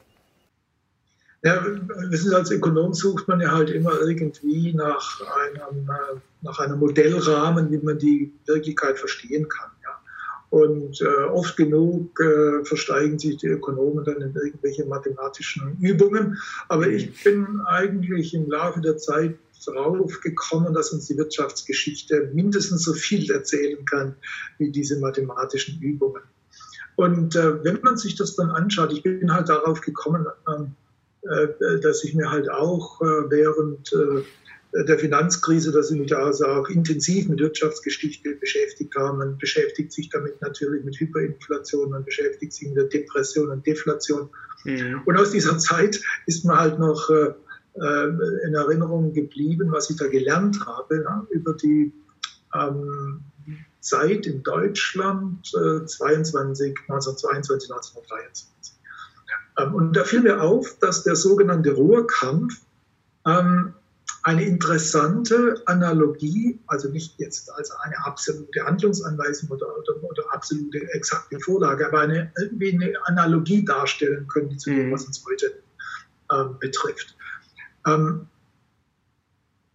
Ja, 1.43 1.63
wissen 2.09 2.31
Sie, 2.31 2.35
als 2.35 2.51
Ökonom 2.51 2.95
sucht 2.95 3.29
man 3.29 3.39
ja 3.41 3.51
halt 3.53 3.69
immer 3.69 4.01
irgendwie 4.01 4.73
nach 4.73 5.21
einem, 5.37 5.87
nach 6.41 6.59
einem 6.59 6.79
Modellrahmen, 6.79 7.71
wie 7.71 7.79
man 7.79 7.99
die 7.99 8.33
Wirklichkeit 8.47 8.99
verstehen 8.99 9.47
kann. 9.49 9.71
Und 10.55 11.01
äh, 11.01 11.25
oft 11.33 11.57
genug 11.57 12.21
äh, 12.21 12.65
versteigen 12.65 13.19
sich 13.19 13.39
die 13.39 13.49
Ökonomen 13.49 14.05
dann 14.05 14.21
in 14.21 14.37
irgendwelche 14.37 14.85
mathematischen 14.85 15.77
Übungen. 15.81 16.39
Aber 16.69 16.87
ich 16.87 17.25
bin 17.25 17.61
eigentlich 17.67 18.35
im 18.35 18.49
Laufe 18.49 18.81
der 18.81 18.97
Zeit 18.97 19.35
darauf 19.67 20.21
gekommen, 20.21 20.73
dass 20.73 20.93
uns 20.93 21.07
die 21.07 21.17
Wirtschaftsgeschichte 21.17 22.31
mindestens 22.35 22.85
so 22.85 22.93
viel 22.93 23.29
erzählen 23.33 23.85
kann 23.85 24.15
wie 24.59 24.71
diese 24.71 25.01
mathematischen 25.01 25.83
Übungen. 25.83 26.23
Und 26.95 27.35
äh, 27.35 27.65
wenn 27.65 27.81
man 27.83 27.97
sich 27.97 28.15
das 28.15 28.37
dann 28.37 28.51
anschaut, 28.51 28.93
ich 28.93 29.03
bin 29.03 29.35
halt 29.35 29.49
darauf 29.49 29.81
gekommen, 29.81 30.25
ähm, 30.47 30.77
äh, 31.23 31.81
dass 31.81 32.05
ich 32.05 32.15
mir 32.15 32.31
halt 32.31 32.49
auch 32.49 33.03
äh, 33.03 33.29
während 33.29 33.93
äh, 33.93 34.23
der 34.83 34.99
Finanzkrise, 34.99 35.71
dass 35.71 35.89
sie 35.89 35.99
mich 35.99 36.15
also 36.17 36.47
auch 36.47 36.69
intensiv 36.69 37.29
mit 37.29 37.39
Wirtschaftsgeschichte 37.39 38.35
beschäftigt 38.35 38.95
haben. 38.97 39.19
Man 39.19 39.39
beschäftigt 39.39 39.93
sich 39.93 40.09
damit 40.09 40.43
natürlich 40.43 40.85
mit 40.85 40.97
Hyperinflation, 40.97 41.91
man 41.91 42.05
beschäftigt 42.05 42.53
sich 42.53 42.69
mit 42.69 42.77
der 42.77 42.85
Depression 42.85 43.51
und 43.51 43.65
Deflation. 43.65 44.31
Mhm. 44.65 45.03
Und 45.05 45.17
aus 45.17 45.31
dieser 45.31 45.59
Zeit 45.59 46.01
ist 46.27 46.45
man 46.45 46.59
halt 46.59 46.79
noch 46.81 47.09
äh, 47.09 47.35
äh 47.75 48.47
in 48.47 48.55
Erinnerung 48.55 49.13
geblieben, 49.13 49.71
was 49.71 49.91
ich 49.91 49.97
da 49.97 50.09
gelernt 50.09 50.67
habe 50.67 51.03
ja, 51.03 51.27
über 51.31 51.53
die 51.53 51.93
ähm, 52.53 53.21
Zeit 53.81 54.27
in 54.27 54.43
Deutschland 54.43 55.53
äh, 55.55 55.87
22, 55.87 56.75
1922, 56.89 57.71
1923. 57.71 58.49
Ähm, 59.59 59.75
und 59.75 59.93
da 59.95 60.03
fiel 60.03 60.23
mir 60.23 60.43
auf, 60.43 60.79
dass 60.81 61.05
der 61.05 61.15
sogenannte 61.15 61.73
Ruhrkampf 61.73 62.61
ähm, 63.25 63.75
eine 64.25 64.43
interessante 64.43 65.63
Analogie, 65.67 66.59
also 66.67 66.89
nicht 66.89 67.19
jetzt 67.19 67.53
als 67.53 67.71
eine 67.71 67.95
absolute 68.07 68.65
Handlungsanweisung 68.65 69.51
oder, 69.51 69.67
oder, 69.79 70.03
oder 70.03 70.23
absolute 70.31 70.79
exakte 70.95 71.39
Vorlage, 71.41 71.87
aber 71.87 72.01
eine, 72.01 72.33
irgendwie 72.39 72.73
eine 72.73 72.95
Analogie 73.05 73.65
darstellen 73.65 74.27
könnte 74.27 74.57
zu 74.57 74.71
dem, 74.71 74.89
mhm. 74.89 74.93
was 74.93 75.05
uns 75.05 75.23
heute 75.29 75.53
ähm, 76.33 76.57
betrifft. 76.59 77.15
Ähm, 77.87 78.27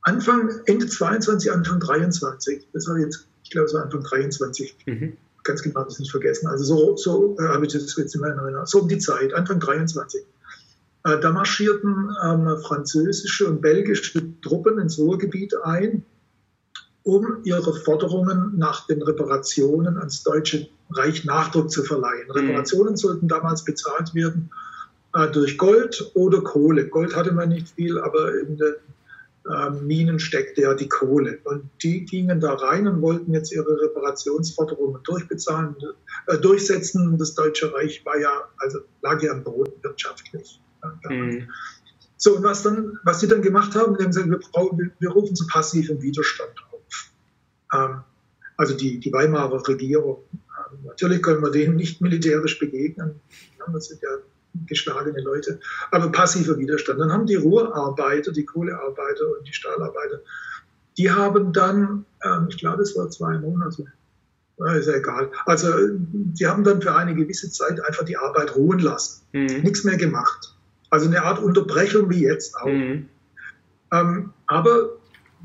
Anfang, 0.02 0.50
Ende 0.66 0.88
22, 0.88 1.52
Anfang 1.52 1.80
23, 1.80 2.68
das 2.74 2.88
war 2.88 2.98
jetzt, 2.98 3.28
ich 3.44 3.52
glaube, 3.52 3.68
es 3.68 3.76
war 3.76 3.84
Anfang 3.84 4.02
23, 4.02 4.78
mhm. 4.88 5.18
ganz 5.44 5.62
genau, 5.62 5.84
das 5.84 6.00
nicht 6.00 6.10
vergessen. 6.10 6.48
Also 6.48 6.64
so, 6.64 6.98
so 6.98 7.38
äh, 7.40 7.44
habe 7.50 7.68
ich 7.68 7.74
das 7.74 7.96
jetzt 7.96 8.16
in 8.16 8.22
meiner 8.22 8.42
Erinnerung, 8.42 8.66
so 8.66 8.82
um 8.82 8.88
die 8.88 8.98
Zeit, 8.98 9.32
Anfang 9.32 9.60
23. 9.60 10.26
Äh, 11.04 11.20
da 11.20 11.32
marschierten 11.32 12.16
ähm, 12.24 12.58
französische 12.62 13.48
und 13.48 13.62
belgische 13.62 14.22
Truppen 14.42 14.80
ins 14.80 14.98
Ruhrgebiet 14.98 15.54
ein, 15.64 16.04
um 17.04 17.40
ihre 17.44 17.74
Forderungen 17.74 18.54
nach 18.58 18.86
den 18.88 19.02
Reparationen 19.02 19.98
ans 19.98 20.24
Deutsche 20.24 20.68
Reich 20.92 21.24
Nachdruck 21.24 21.72
zu 21.72 21.84
verleihen. 21.84 22.28
Mhm. 22.28 22.32
Reparationen 22.32 22.98
sollten 22.98 23.28
damals 23.28 23.64
bezahlt 23.64 24.14
werden 24.14 24.50
äh, 25.14 25.28
durch 25.30 25.58
Gold 25.58 26.12
oder 26.16 26.42
Kohle. 26.42 26.88
Gold 26.88 27.16
hatte 27.16 27.32
man 27.32 27.50
nicht 27.50 27.70
viel, 27.70 27.98
aber 27.98 28.38
in 28.40 28.58
den 28.58 28.76
äh, 29.50 29.70
Minen 29.70 30.20
steckte 30.20 30.62
ja 30.62 30.74
die 30.74 30.90
Kohle. 30.90 31.40
Und 31.46 31.70
die 31.82 32.06
gingen 32.06 32.40
da 32.40 32.54
rein 32.54 32.88
und 32.88 33.02
wollten 33.02 33.34
jetzt 33.34 33.54
ihre 33.54 33.82
Reparationsforderungen 33.82 35.02
durchbezahlen, 35.04 35.76
äh, 36.28 36.38
durchsetzen. 36.38 37.18
Das 37.18 37.36
Deutsche 37.36 37.74
Reich 37.74 38.04
war 38.06 38.20
ja, 38.20 38.32
also 38.58 38.80
lag 39.02 39.22
ja 39.22 39.32
am 39.32 39.44
Boden 39.44 39.74
wirtschaftlich. 39.82 40.60
Mhm. 41.10 41.50
So, 42.18 42.36
und 42.36 42.44
was, 42.44 42.64
dann, 42.64 43.00
was 43.04 43.20
die 43.20 43.28
dann 43.28 43.42
gemacht 43.42 43.76
haben, 43.76 43.98
die 43.98 44.04
haben 44.04 44.12
gesagt, 44.12 44.30
wir, 44.30 44.40
brauchen, 44.40 44.92
wir 45.00 45.10
rufen 45.10 45.36
zu 45.36 45.48
passivem 45.48 46.02
Widerstand 46.02 46.54
auf. 46.72 47.12
Ähm, 47.74 48.02
also 48.58 48.76
die, 48.76 49.00
die 49.00 49.14
Weimarer 49.14 49.66
Regierung. 49.68 50.24
Ähm, 50.34 50.80
natürlich 50.86 51.22
können 51.22 51.42
wir 51.42 51.52
denen 51.52 51.78
nicht 51.78 52.02
militärisch 52.02 52.60
begegnen. 52.60 53.22
Das 53.72 53.86
sind 53.86 54.02
ja 54.02 54.10
geschlagene 54.66 55.22
Leute. 55.22 55.60
Aber 55.92 56.12
passiver 56.12 56.58
Widerstand. 56.58 57.00
Dann 57.00 57.12
haben 57.12 57.26
die 57.26 57.36
Ruhrarbeiter, 57.36 58.32
die 58.32 58.46
Kohlearbeiter 58.46 59.26
und 59.38 59.48
die 59.48 59.54
Stahlarbeiter, 59.54 60.22
die 60.98 61.10
haben 61.12 61.54
dann, 61.54 62.06
ähm, 62.24 62.48
ich 62.50 62.58
glaube, 62.58 62.84
es 62.84 62.98
war 62.98 63.10
zwei 63.10 63.38
Monate, 63.38 63.86
ist 64.76 64.88
ja 64.88 64.96
egal. 64.96 65.32
Also 65.46 65.72
die 65.90 66.46
haben 66.46 66.66
dann 66.66 66.82
für 66.82 66.94
eine 66.94 67.16
gewisse 67.16 67.50
Zeit 67.50 67.82
einfach 67.86 68.04
die 68.04 68.18
Arbeit 68.18 68.56
ruhen 68.58 68.80
lassen. 68.80 69.24
Mhm. 69.32 69.62
Nichts 69.62 69.86
mehr 69.86 69.96
gemacht. 69.96 70.54
Also 70.90 71.08
eine 71.08 71.24
Art 71.24 71.40
Unterbrechung 71.40 72.10
wie 72.10 72.24
jetzt 72.24 72.56
auch. 72.58 72.66
Mhm. 72.66 73.10
Ähm, 73.92 74.34
aber 74.48 74.90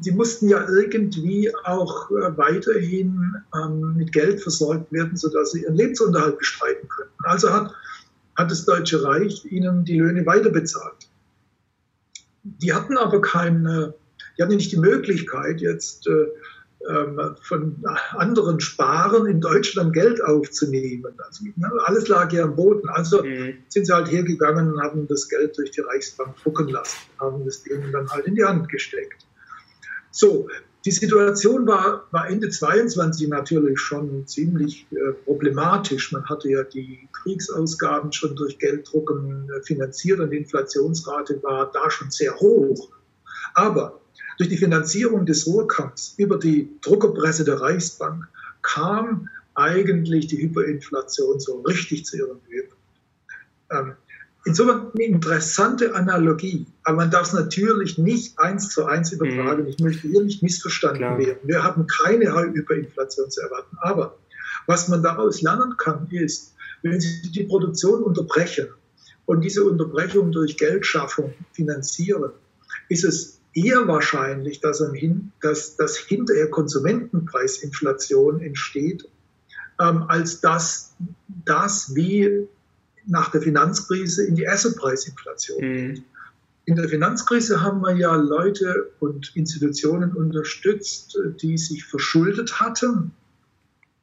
sie 0.01 0.13
mussten 0.13 0.49
ja 0.49 0.67
irgendwie 0.69 1.55
auch 1.65 2.11
äh, 2.11 2.37
weiterhin 2.37 3.37
ähm, 3.55 3.97
mit 3.97 4.13
Geld 4.13 4.43
versorgt 4.43 4.93
werden, 4.93 5.17
sodass 5.17 5.53
sie 5.53 5.63
ihren 5.63 5.77
Lebensunterhalt 5.77 6.39
bestreiten 6.39 6.89
könnten. 6.89 7.25
Also 7.25 7.53
hat, 7.53 7.73
hat 8.37 8.51
das 8.51 8.65
Deutsche 8.65 9.03
Reich 9.03 9.45
ihnen 9.45 9.85
die 9.85 9.99
Löhne 9.99 10.27
weiter 10.27 10.51
bezahlt. 10.51 11.09
Die 12.43 12.73
hatten 12.73 12.99
aber 12.99 13.21
keine, 13.21 13.95
die 14.37 14.43
hatten 14.43 14.57
nicht 14.57 14.73
die 14.73 14.79
Möglichkeit, 14.79 15.61
jetzt 15.61 16.07
äh, 16.07 16.27
von 17.43 17.85
anderen 18.13 18.61
Sparen 18.61 19.27
in 19.27 19.41
Deutschland 19.41 19.93
Geld 19.93 20.23
aufzunehmen. 20.23 21.15
Also, 21.19 21.45
ne, 21.57 21.71
alles 21.85 22.09
lag 22.09 22.33
ja 22.33 22.45
am 22.45 22.57
Boden. 22.57 22.89
Also 22.89 23.23
mhm. 23.23 23.55
sind 23.69 23.87
sie 23.87 23.93
halt 23.93 24.11
hergegangen 24.11 24.73
und 24.73 24.83
haben 24.83 25.07
das 25.07 25.29
Geld 25.29 25.57
durch 25.57 25.71
die 25.71 25.81
Reichsbank 25.81 26.37
drucken 26.43 26.69
lassen, 26.69 26.99
haben 27.19 27.45
das 27.45 27.63
Ding 27.63 27.91
dann 27.93 28.09
halt 28.11 28.27
in 28.27 28.35
die 28.35 28.45
Hand 28.45 28.69
gesteckt. 28.69 29.27
So, 30.11 30.49
die 30.85 30.91
Situation 30.91 31.67
war, 31.67 32.07
war 32.11 32.29
Ende 32.29 32.51
22 32.51 33.29
natürlich 33.29 33.81
schon 33.81 34.27
ziemlich 34.27 34.87
äh, 34.91 35.13
problematisch. 35.25 36.13
Man 36.13 36.27
hatte 36.27 36.51
ja 36.51 36.63
die 36.63 37.09
Kriegsausgaben 37.13 38.13
schon 38.13 38.37
durch 38.37 38.59
Gelddrucken 38.59 39.49
äh, 39.51 39.63
finanziert 39.63 40.21
und 40.21 40.31
die 40.31 40.37
Inflationsrate 40.37 41.43
war 41.43 41.73
da 41.73 41.91
schon 41.91 42.11
sehr 42.11 42.37
hoch. 42.37 42.91
Aber 43.55 44.01
durch 44.39 44.49
die 44.49 44.57
Finanzierung 44.57 45.27
des 45.27 45.47
Ruhrkampfs 45.47 46.15
über 46.17 46.39
die 46.39 46.71
Druckerpresse 46.83 47.45
der 47.45 47.61
Reichsbank 47.61 48.29
kam 48.63 49.29
eigentlich 49.55 50.27
die 50.27 50.39
Hyperinflation 50.39 51.39
so 51.39 51.61
richtig 51.61 52.05
zu 52.05 52.17
ihrem 52.17 52.41
Höhepunkt. 52.49 52.83
Ähm, 53.71 53.93
insofern 54.45 54.91
eine 54.93 55.05
interessante 55.05 55.95
Analogie, 55.95 56.67
aber 56.83 56.97
man 56.99 57.11
darf 57.11 57.29
es 57.29 57.33
natürlich 57.33 57.99
nicht 57.99 58.39
eins 58.39 58.71
zu 58.71 58.87
eins 58.87 59.13
übertragen. 59.13 59.63
Mhm. 59.63 59.69
Ich 59.69 59.79
möchte 59.79 60.09
hier 60.09 60.23
nicht 60.23 60.43
missverstanden 60.43 60.99
Klar. 60.99 61.19
werden. 61.19 61.39
Wir 61.45 61.63
haben 61.63 61.87
keine 61.87 62.35
Hyperinflation 62.35 63.31
zu 63.31 63.41
erwarten. 63.43 63.77
Aber 63.81 64.19
was 64.67 64.89
man 64.89 65.03
daraus 65.03 65.43
lernen 65.43 65.77
kann, 65.77 66.09
ist, 66.11 66.55
wenn 66.83 67.01
Sie 67.01 67.31
die 67.31 67.45
Produktion 67.45 68.03
unterbrechen 68.03 68.69
und 69.27 69.41
diese 69.41 69.65
Unterbrechung 69.65 70.33
durch 70.33 70.57
Geldschaffung 70.57 71.33
finanzieren, 71.53 72.33
ist 72.89 73.05
es 73.05 73.41
eher 73.55 73.87
wahrscheinlich, 73.87 74.61
dass, 74.61 74.83
am, 74.83 74.95
dass, 75.41 75.77
dass 75.77 75.97
hinterher 75.97 76.51
Konsumentenpreisinflation 76.51 78.41
entsteht, 78.41 79.09
ähm, 79.81 80.05
als 80.09 80.41
dass 80.41 80.95
das 81.45 81.95
wie 81.95 82.49
nach 83.07 83.31
der 83.31 83.43
Finanzkrise 83.43 84.27
in 84.27 84.35
die 84.35 84.49
Assetpreisinflation 84.49 85.61
geht. 85.61 85.99
Mhm. 85.99 86.05
In 86.67 86.77
der 86.77 86.89
Finanzkrise 86.89 87.61
haben 87.61 87.83
wir 87.83 87.95
ja 87.95 88.15
Leute 88.17 88.91
und 88.99 89.37
Institutionen 89.37 90.13
unterstützt, 90.13 91.19
die 91.43 91.59
sich 91.59 91.85
verschuldet 91.85 92.59
hatten. 92.59 93.13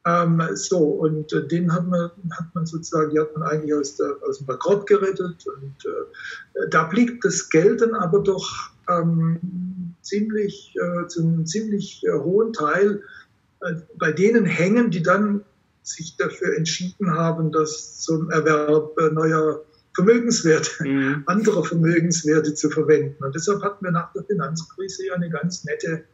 Ähm, 0.04 0.40
so, 0.54 0.78
und 0.78 1.32
äh, 1.32 1.46
den 1.46 1.72
hat 1.72 1.88
man, 1.88 2.10
hat 2.30 2.54
man 2.54 2.66
sozusagen, 2.66 3.10
die 3.10 3.20
hat 3.20 3.36
man 3.36 3.48
eigentlich 3.48 3.74
aus, 3.74 3.96
der, 3.96 4.16
aus 4.28 4.38
dem 4.38 4.46
Bankrott 4.46 4.86
gerettet. 4.86 5.44
Und 5.46 5.76
äh, 5.84 6.68
da 6.70 6.84
blieb 6.84 7.20
das 7.22 7.48
Geld 7.50 7.80
dann 7.80 7.94
aber 7.94 8.20
doch 8.20 8.71
ähm, 8.88 9.94
ziemlich, 10.02 10.74
äh, 10.76 11.06
zu 11.06 11.22
einem 11.22 11.46
ziemlich 11.46 12.04
äh, 12.04 12.12
hohen 12.12 12.52
Teil 12.52 13.02
äh, 13.60 13.74
bei 13.98 14.12
denen 14.12 14.44
hängen, 14.44 14.90
die 14.90 15.02
dann 15.02 15.44
sich 15.82 16.16
dafür 16.16 16.56
entschieden 16.56 17.10
haben, 17.12 17.52
das 17.52 18.00
zum 18.00 18.30
Erwerb 18.30 18.98
äh, 18.98 19.10
neuer 19.10 19.62
Vermögenswerte, 19.94 20.84
mhm. 20.84 21.22
anderer 21.26 21.64
Vermögenswerte 21.64 22.54
zu 22.54 22.70
verwenden. 22.70 23.22
Und 23.22 23.34
deshalb 23.34 23.62
hatten 23.62 23.84
wir 23.84 23.90
nach 23.90 24.12
der 24.12 24.24
Finanzkrise 24.24 25.06
ja 25.06 25.14
eine 25.14 25.30
ganz 25.30 25.64
nette 25.64 26.04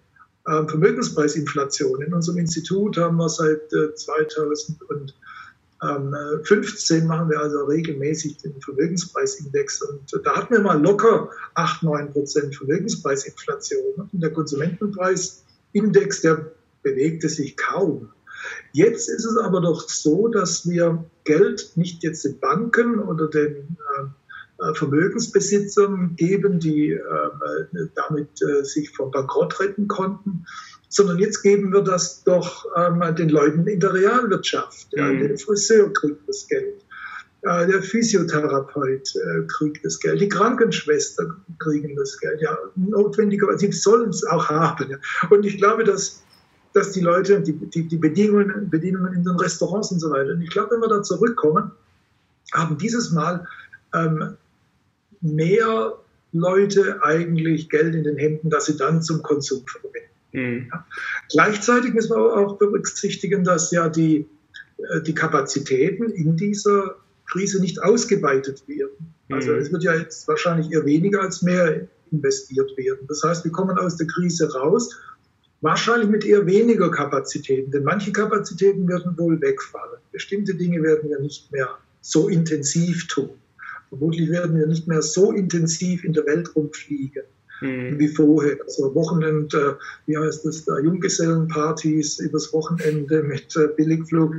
äh, 0.47 0.67
Vermögenspreisinflation. 0.67 2.03
In 2.03 2.15
unserem 2.15 2.39
Institut 2.39 2.97
haben 2.97 3.17
wir 3.17 3.29
seit 3.29 3.73
äh, 3.73 3.95
2000 3.95 4.83
und 4.85 5.15
15 5.81 7.03
ähm, 7.03 7.07
machen 7.07 7.31
wir 7.31 7.41
also 7.41 7.65
regelmäßig 7.65 8.39
den 8.39 8.61
Vermögenspreisindex 8.61 9.83
und 9.83 10.13
da 10.25 10.37
hatten 10.37 10.55
wir 10.55 10.61
mal 10.61 10.81
locker 10.81 11.31
8, 11.55 11.85
9 11.85 12.13
Prozent 12.13 12.57
Vermögenspreisinflation. 12.57 14.09
Und 14.13 14.21
der 14.21 14.33
Konsumentenpreisindex, 14.33 16.21
der 16.23 16.53
bewegte 16.83 17.29
sich 17.29 17.57
kaum. 17.57 18.11
Jetzt 18.73 19.09
ist 19.09 19.25
es 19.25 19.37
aber 19.37 19.61
doch 19.61 19.89
so, 19.89 20.29
dass 20.29 20.69
wir 20.69 21.05
Geld 21.25 21.73
nicht 21.77 22.03
jetzt 22.03 22.25
den 22.25 22.41
Banken 22.41 22.99
oder 22.99 23.29
den 23.29 23.77
äh, 24.59 24.75
Vermögensbesitzern 24.75 26.17
geben, 26.17 26.59
die 26.59 26.91
äh, 26.91 27.89
damit 27.95 28.43
äh, 28.43 28.65
sich 28.65 28.91
vom 28.91 29.11
Bankrott 29.11 29.61
retten 29.61 29.87
konnten, 29.87 30.45
sondern 30.89 31.19
jetzt 31.19 31.43
geben 31.43 31.73
wir 31.73 31.83
das 31.83 32.25
doch 32.25 32.67
ähm, 32.77 33.03
den 33.15 33.29
Leuten 33.29 33.67
in 33.67 33.81
der 33.81 33.93
Realwirtschaft. 33.93 34.89
Ja, 34.93 35.07
mhm. 35.07 35.21
Der 35.21 35.39
Friseur 35.39 35.93
kriegt 35.93 36.29
das 36.29 36.47
Geld, 36.49 36.85
äh, 37.43 37.67
der 37.67 37.83
Physiotherapeut 37.83 39.15
äh, 39.17 39.47
kriegt 39.47 39.85
das 39.85 40.01
Geld, 40.01 40.21
die 40.21 40.29
Krankenschwester 40.29 41.37
kriegen 41.59 41.95
das 41.97 42.19
Geld. 42.19 42.41
Ja, 42.41 42.57
notwendigerweise, 42.77 43.59
sie 43.59 43.73
sollen 43.73 44.11
es 44.11 44.25
auch 44.25 44.49
haben. 44.49 44.91
Ja. 44.91 44.99
Und 45.31 45.45
ich 45.45 45.59
glaube, 45.59 45.85
dass 45.85 46.23
dass 46.75 46.93
die 46.93 47.01
Leute, 47.01 47.41
die, 47.41 47.53
die, 47.53 47.89
die 47.89 47.97
Bedingungen, 47.97 48.71
Bedingungen 48.71 49.15
in 49.15 49.25
den 49.25 49.37
Restaurants 49.37 49.91
und 49.91 50.01
so 50.01 50.11
weiter. 50.11 50.33
Und 50.33 50.43
ich 50.43 50.51
glaube, 50.51 50.73
wenn 50.73 50.81
wir 50.81 50.89
da 50.89 51.03
zurückkommen, 51.03 51.73
haben 52.53 52.79
dieses 52.79 53.11
Mal 53.11 53.47
ähm, 53.95 54.37
mehr 55.21 55.95
Leute 56.33 57.03
eigentlich 57.03 57.69
Geld 57.69 57.95
in 57.95 58.05
den 58.05 58.17
Händen, 58.17 58.51
dass 58.51 58.67
sie 58.67 58.77
dann 58.77 59.03
zum 59.03 59.23
Konsum 59.23 59.65
verwenden. 59.67 60.09
Mhm. 60.33 60.69
Ja. 60.71 60.87
Gleichzeitig 61.31 61.95
müssen 61.95 62.11
wir 62.11 62.37
auch 62.37 62.59
berücksichtigen, 62.59 63.45
dass 63.45 63.71
ja 63.71 63.89
die, 63.89 64.27
äh, 64.79 65.01
die 65.03 65.15
Kapazitäten 65.15 66.11
in 66.11 66.37
dieser 66.37 66.97
Krise 67.31 67.61
nicht 67.61 67.83
ausgeweitet 67.83 68.67
werden. 68.69 69.15
Also 69.31 69.53
mhm. 69.53 69.59
es 69.59 69.73
wird 69.73 69.83
ja 69.83 69.95
jetzt 69.95 70.27
wahrscheinlich 70.29 70.73
eher 70.73 70.85
weniger 70.85 71.23
als 71.23 71.43
mehr 71.43 71.87
investiert 72.11 72.77
werden. 72.77 73.07
Das 73.09 73.23
heißt, 73.23 73.45
wir 73.45 73.53
kommen 73.53 73.77
aus 73.79 73.97
der 73.97 74.07
Krise 74.07 74.51
raus, 74.53 74.97
wahrscheinlich 75.61 76.09
mit 76.09 76.25
eher 76.25 76.47
weniger 76.47 76.91
Kapazitäten, 76.91 77.71
denn 77.71 77.85
manche 77.85 78.13
Kapazitäten 78.13 78.89
werden 78.89 79.19
wohl 79.19 79.41
wegfallen. 79.41 80.01
Bestimmte 80.13 80.55
Dinge 80.55 80.83
werden 80.83 81.11
wir 81.11 81.19
nicht 81.21 81.53
mehr 81.53 81.69
so 82.01 82.29
intensiv 82.29 83.07
tun. 83.09 83.31
Vermutlich 83.91 84.31
werden 84.31 84.57
wir 84.57 84.67
nicht 84.67 84.87
mehr 84.87 85.03
so 85.03 85.33
intensiv 85.33 86.05
in 86.05 86.13
der 86.13 86.25
Welt 86.27 86.55
rumfliegen 86.55 87.25
mhm. 87.61 87.99
wie 87.99 88.09
vorher. 88.09 88.59
Also 88.65 88.95
Wochenende, 88.95 89.79
wie 90.07 90.17
heißt 90.17 90.45
das 90.45 90.65
da, 90.65 90.79
Junggesellenpartys 90.79 92.19
übers 92.21 92.53
Wochenende 92.53 93.23
mit 93.23 93.57
äh, 93.57 93.69
Billigflug. 93.77 94.35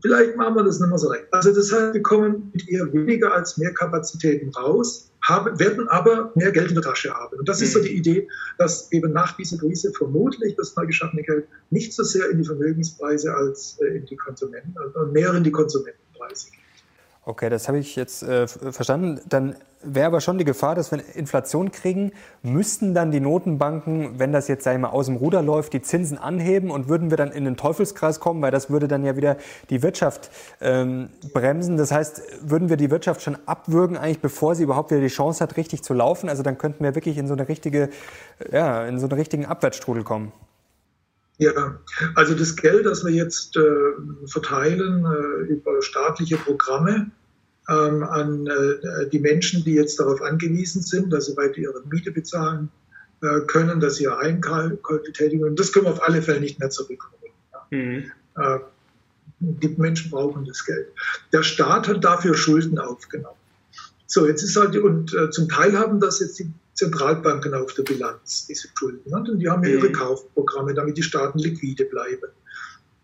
Vielleicht 0.00 0.36
machen 0.36 0.56
wir 0.56 0.64
das 0.64 0.80
nicht 0.80 0.88
mehr 0.88 0.98
so 0.98 1.08
recht. 1.08 1.26
Also 1.30 1.54
das 1.54 1.72
heißt, 1.72 1.94
wir 1.94 2.02
kommen 2.02 2.50
mit 2.52 2.68
eher 2.68 2.92
weniger 2.92 3.32
als 3.32 3.56
mehr 3.56 3.72
Kapazitäten 3.72 4.50
raus, 4.50 5.12
haben, 5.22 5.56
werden 5.60 5.88
aber 5.88 6.32
mehr 6.34 6.50
Geld 6.50 6.70
in 6.70 6.74
der 6.74 6.82
Tasche 6.82 7.14
haben. 7.14 7.38
Und 7.38 7.48
das 7.48 7.60
mhm. 7.60 7.64
ist 7.64 7.72
so 7.74 7.78
mhm. 7.78 7.84
die 7.84 7.96
Idee, 7.96 8.28
dass 8.58 8.90
eben 8.90 9.12
nach 9.12 9.36
dieser 9.36 9.58
Krise 9.58 9.92
vermutlich 9.92 10.56
das 10.56 10.74
neu 10.74 10.86
geschaffene 10.86 11.22
Geld 11.22 11.46
nicht 11.70 11.92
so 11.92 12.02
sehr 12.02 12.30
in 12.30 12.38
die 12.38 12.44
Vermögenspreise 12.44 13.32
als 13.32 13.78
äh, 13.80 13.98
in 13.98 14.06
die 14.06 14.16
Konsumenten, 14.16 14.74
also 14.76 15.06
mehr 15.12 15.32
in 15.34 15.44
die 15.44 15.52
Konsumentenpreise 15.52 16.50
geht. 16.50 16.61
Okay, 17.24 17.48
das 17.50 17.68
habe 17.68 17.78
ich 17.78 17.94
jetzt 17.94 18.24
äh, 18.24 18.48
verstanden. 18.48 19.20
Dann 19.28 19.54
wäre 19.80 20.06
aber 20.06 20.20
schon 20.20 20.38
die 20.38 20.44
Gefahr, 20.44 20.74
dass 20.74 20.90
wir 20.90 21.04
Inflation 21.14 21.70
kriegen, 21.70 22.10
müssten 22.42 22.94
dann 22.94 23.12
die 23.12 23.20
Notenbanken, 23.20 24.18
wenn 24.18 24.32
das 24.32 24.48
jetzt 24.48 24.66
einmal 24.66 24.90
aus 24.90 25.06
dem 25.06 25.14
Ruder 25.16 25.40
läuft, 25.40 25.72
die 25.72 25.82
Zinsen 25.82 26.18
anheben 26.18 26.68
und 26.70 26.88
würden 26.88 27.10
wir 27.10 27.16
dann 27.16 27.30
in 27.30 27.44
den 27.44 27.56
Teufelskreis 27.56 28.18
kommen, 28.18 28.42
weil 28.42 28.50
das 28.50 28.70
würde 28.70 28.88
dann 28.88 29.04
ja 29.04 29.14
wieder 29.16 29.36
die 29.70 29.84
Wirtschaft 29.84 30.30
ähm, 30.60 31.10
bremsen. 31.32 31.76
Das 31.76 31.92
heißt, 31.92 32.22
würden 32.42 32.68
wir 32.68 32.76
die 32.76 32.90
Wirtschaft 32.90 33.22
schon 33.22 33.38
abwürgen, 33.46 33.96
eigentlich 33.96 34.20
bevor 34.20 34.56
sie 34.56 34.64
überhaupt 34.64 34.90
wieder 34.90 35.00
die 35.00 35.06
Chance 35.06 35.44
hat, 35.44 35.56
richtig 35.56 35.84
zu 35.84 35.94
laufen. 35.94 36.28
Also 36.28 36.42
dann 36.42 36.58
könnten 36.58 36.82
wir 36.82 36.96
wirklich 36.96 37.18
in 37.18 37.28
so 37.28 37.34
eine 37.34 37.48
richtige, 37.48 37.90
ja, 38.50 38.84
in 38.84 38.98
so 38.98 39.06
einen 39.06 39.16
richtigen 39.16 39.46
Abwärtsstrudel 39.46 40.02
kommen. 40.02 40.32
Ja, 41.42 41.80
also 42.14 42.34
das 42.34 42.54
Geld, 42.54 42.86
das 42.86 43.04
wir 43.04 43.10
jetzt 43.10 43.56
äh, 43.56 43.62
verteilen 44.26 45.04
äh, 45.04 45.52
über 45.52 45.82
staatliche 45.82 46.36
Programme 46.36 47.10
ähm, 47.68 48.04
an 48.04 48.46
äh, 48.46 49.08
die 49.08 49.18
Menschen, 49.18 49.64
die 49.64 49.74
jetzt 49.74 49.98
darauf 49.98 50.22
angewiesen 50.22 50.82
sind, 50.82 51.12
dass 51.12 51.26
sie 51.26 51.36
weiter 51.36 51.58
ihre 51.58 51.82
Miete 51.90 52.12
bezahlen 52.12 52.70
äh, 53.22 53.40
können, 53.48 53.80
dass 53.80 53.96
sie 53.96 54.04
ihre 54.04 54.18
Einkäufe 54.18 54.78
tätigen. 55.14 55.56
Das 55.56 55.72
können 55.72 55.86
wir 55.86 55.92
auf 55.92 56.02
alle 56.04 56.22
Fälle 56.22 56.40
nicht 56.40 56.60
mehr 56.60 56.70
zurückholen. 56.70 57.32
Ja. 57.52 57.66
Mhm. 57.76 58.12
Äh, 58.36 58.58
die 59.40 59.74
Menschen 59.76 60.12
brauchen 60.12 60.44
das 60.44 60.64
Geld. 60.64 60.86
Der 61.32 61.42
Staat 61.42 61.88
hat 61.88 62.04
dafür 62.04 62.36
Schulden 62.36 62.78
aufgenommen. 62.78 63.36
So, 64.06 64.28
jetzt 64.28 64.44
ist 64.44 64.54
halt, 64.54 64.76
und 64.76 65.12
äh, 65.14 65.30
zum 65.30 65.48
Teil 65.48 65.76
haben 65.76 65.98
das 65.98 66.20
jetzt 66.20 66.38
die 66.38 66.52
Zentralbanken 66.82 67.54
auf 67.54 67.72
der 67.74 67.84
Bilanz, 67.84 68.46
diese 68.46 68.68
Schulden. 68.74 69.14
Und 69.14 69.38
die 69.38 69.48
haben 69.48 69.62
ja 69.64 69.70
ihre 69.70 69.88
mhm. 69.88 69.92
Kaufprogramme, 69.92 70.74
damit 70.74 70.96
die 70.96 71.02
Staaten 71.02 71.38
liquide 71.38 71.84
bleiben. 71.84 72.30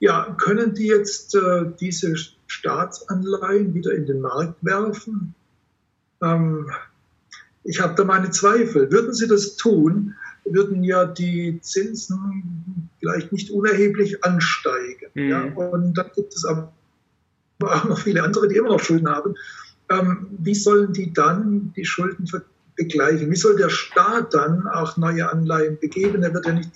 Ja, 0.00 0.36
können 0.40 0.74
die 0.74 0.86
jetzt 0.86 1.34
äh, 1.34 1.66
diese 1.80 2.14
Staatsanleihen 2.46 3.74
wieder 3.74 3.92
in 3.92 4.06
den 4.06 4.20
Markt 4.20 4.56
werfen? 4.62 5.34
Ähm, 6.22 6.70
ich 7.64 7.80
habe 7.80 7.94
da 7.94 8.04
meine 8.04 8.30
Zweifel. 8.30 8.90
Würden 8.90 9.12
sie 9.12 9.28
das 9.28 9.56
tun, 9.56 10.14
würden 10.44 10.82
ja 10.82 11.04
die 11.04 11.60
Zinsen 11.60 12.88
vielleicht 12.98 13.32
nicht 13.32 13.50
unerheblich 13.50 14.24
ansteigen. 14.24 15.10
Mhm. 15.14 15.28
Ja? 15.28 15.44
Und 15.44 15.94
dann 15.94 16.10
gibt 16.14 16.34
es 16.34 16.44
aber 16.44 16.72
auch 17.60 17.84
noch 17.84 17.98
viele 17.98 18.22
andere, 18.22 18.48
die 18.48 18.56
immer 18.56 18.70
noch 18.70 18.80
Schulden 18.80 19.08
haben. 19.08 19.34
Ähm, 19.90 20.28
wie 20.38 20.54
sollen 20.54 20.92
die 20.92 21.12
dann 21.12 21.72
die 21.76 21.84
Schulden 21.84 22.26
verdienen? 22.26 22.57
Begleichen. 22.78 23.30
Wie 23.30 23.36
soll 23.36 23.56
der 23.56 23.68
Staat 23.68 24.32
dann 24.32 24.66
auch 24.66 24.96
neue 24.96 25.30
Anleihen 25.30 25.78
begeben? 25.78 26.22
Er 26.22 26.32
wird 26.32 26.46
ja 26.46 26.52
nicht 26.52 26.70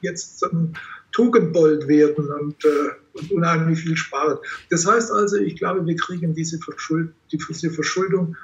jetzt 0.00 0.38
zum 0.38 0.72
Tugendbold 1.12 1.88
werden 1.88 2.30
und, 2.30 2.64
äh, 2.64 2.90
und 3.12 3.32
unheimlich 3.32 3.80
viel 3.80 3.96
sparen. 3.96 4.38
Das 4.70 4.86
heißt 4.86 5.12
also, 5.12 5.36
ich 5.36 5.56
glaube, 5.56 5.84
wir 5.84 5.96
kriegen 5.96 6.34
diese, 6.34 6.58
Verschuld 6.58 7.12
diese 7.32 7.70
Verschuldung 7.70 8.36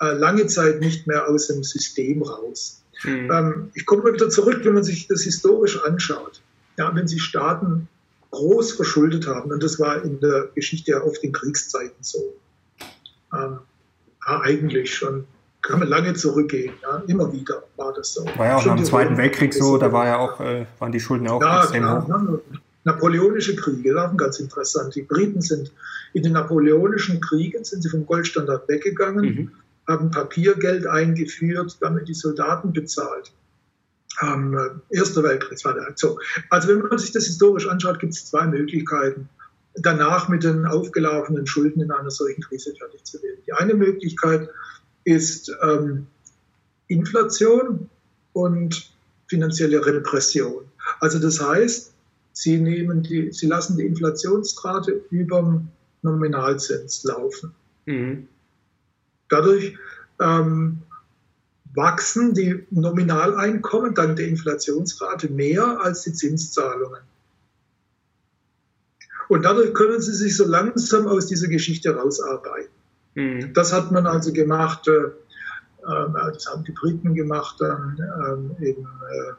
äh, 0.00 0.14
lange 0.14 0.46
Zeit 0.46 0.80
nicht 0.80 1.06
mehr 1.06 1.28
aus 1.28 1.48
dem 1.48 1.62
System 1.62 2.22
raus. 2.22 2.82
Mhm. 3.04 3.30
Ähm, 3.30 3.70
ich 3.74 3.84
komme 3.84 4.04
mal 4.04 4.14
wieder 4.14 4.30
zurück, 4.30 4.60
wenn 4.64 4.74
man 4.74 4.84
sich 4.84 5.06
das 5.08 5.22
historisch 5.22 5.82
anschaut. 5.84 6.40
Ja, 6.78 6.94
wenn 6.94 7.06
sich 7.06 7.22
Staaten 7.22 7.88
groß 8.30 8.72
verschuldet 8.72 9.26
haben, 9.26 9.52
und 9.52 9.62
das 9.62 9.78
war 9.78 10.02
in 10.02 10.18
der 10.20 10.48
Geschichte 10.54 10.92
ja 10.92 11.02
oft 11.02 11.22
in 11.22 11.32
Kriegszeiten 11.32 11.96
so, 12.00 12.34
ähm, 13.34 13.58
ja, 14.26 14.40
eigentlich 14.40 14.94
schon 14.94 15.26
kann 15.62 15.78
man 15.78 15.88
lange 15.88 16.14
zurückgehen. 16.14 16.74
Ja, 16.82 17.02
immer 17.06 17.32
wieder 17.32 17.62
war 17.76 17.92
das 17.92 18.14
so. 18.14 18.24
War 18.36 18.46
ja 18.46 18.56
auch 18.56 18.66
nach 18.66 18.76
dem 18.76 18.84
Zweiten 18.84 19.16
Weltkrieg 19.16 19.54
so, 19.54 19.78
da 19.78 19.92
war 19.92 20.06
ja 20.06 20.18
auch, 20.18 20.40
äh, 20.40 20.66
waren 20.78 20.92
die 20.92 21.00
Schulden 21.00 21.28
auch 21.28 21.40
ja, 21.40 21.62
extrem 21.62 21.82
klar, 21.82 22.02
hoch. 22.02 22.08
Ne? 22.08 22.40
Napoleonische 22.84 23.54
Kriege 23.54 23.94
waren 23.94 24.16
ganz 24.16 24.40
interessant. 24.40 24.94
Die 24.96 25.02
Briten 25.02 25.40
sind 25.40 25.72
in 26.14 26.24
den 26.24 26.32
napoleonischen 26.32 27.20
Kriegen 27.20 27.64
sind 27.64 27.82
sie 27.82 27.88
vom 27.88 28.04
Goldstandard 28.04 28.68
weggegangen, 28.68 29.24
mhm. 29.24 29.50
haben 29.86 30.10
Papiergeld 30.10 30.86
eingeführt, 30.86 31.78
damit 31.80 32.08
die 32.08 32.14
Soldaten 32.14 32.72
bezahlt. 32.72 33.32
Ähm, 34.20 34.58
Erster 34.90 35.22
Weltkrieg 35.22 35.64
war 35.64 35.74
der. 35.74 35.92
So. 35.94 36.18
Also 36.50 36.68
wenn 36.68 36.80
man 36.80 36.98
sich 36.98 37.12
das 37.12 37.24
historisch 37.24 37.68
anschaut, 37.68 38.00
gibt 38.00 38.12
es 38.14 38.26
zwei 38.26 38.46
Möglichkeiten 38.46 39.28
danach 39.74 40.28
mit 40.28 40.44
den 40.44 40.66
aufgelaufenen 40.66 41.46
Schulden 41.46 41.80
in 41.80 41.90
einer 41.90 42.10
solchen 42.10 42.42
Krise 42.42 42.74
fertig 42.78 43.04
zu 43.04 43.22
werden. 43.22 43.38
Die 43.46 43.52
eine 43.52 43.74
Möglichkeit 43.74 44.50
ist 45.04 45.50
ähm, 45.62 46.06
Inflation 46.88 47.88
und 48.32 48.92
finanzielle 49.26 49.84
Repression. 49.84 50.64
Also 51.00 51.18
das 51.18 51.40
heißt, 51.40 51.92
sie, 52.32 52.58
nehmen 52.58 53.02
die, 53.02 53.32
sie 53.32 53.46
lassen 53.46 53.76
die 53.76 53.86
Inflationsrate 53.86 55.02
über 55.10 55.40
dem 55.40 55.68
Nominalzins 56.02 57.04
laufen. 57.04 57.54
Mhm. 57.86 58.28
Dadurch 59.28 59.76
ähm, 60.20 60.82
wachsen 61.74 62.34
die 62.34 62.66
Nominaleinkommen 62.70 63.94
dank 63.94 64.16
der 64.16 64.28
Inflationsrate 64.28 65.30
mehr 65.30 65.80
als 65.80 66.02
die 66.02 66.12
Zinszahlungen. 66.12 67.00
Und 69.28 69.44
dadurch 69.44 69.72
können 69.72 70.00
sie 70.02 70.12
sich 70.12 70.36
so 70.36 70.46
langsam 70.46 71.06
aus 71.06 71.26
dieser 71.26 71.48
Geschichte 71.48 71.94
rausarbeiten. 71.96 72.81
Mhm. 73.14 73.52
Das 73.54 73.72
hat 73.72 73.90
man 73.92 74.06
also 74.06 74.32
gemacht, 74.32 74.88
äh, 74.88 74.92
äh, 74.92 76.32
das 76.32 76.46
haben 76.46 76.64
die 76.64 76.72
Briten 76.72 77.14
gemacht 77.14 77.56
dann 77.60 77.98
äh, 78.60 78.68
eben 78.68 78.82
äh, 78.82 79.32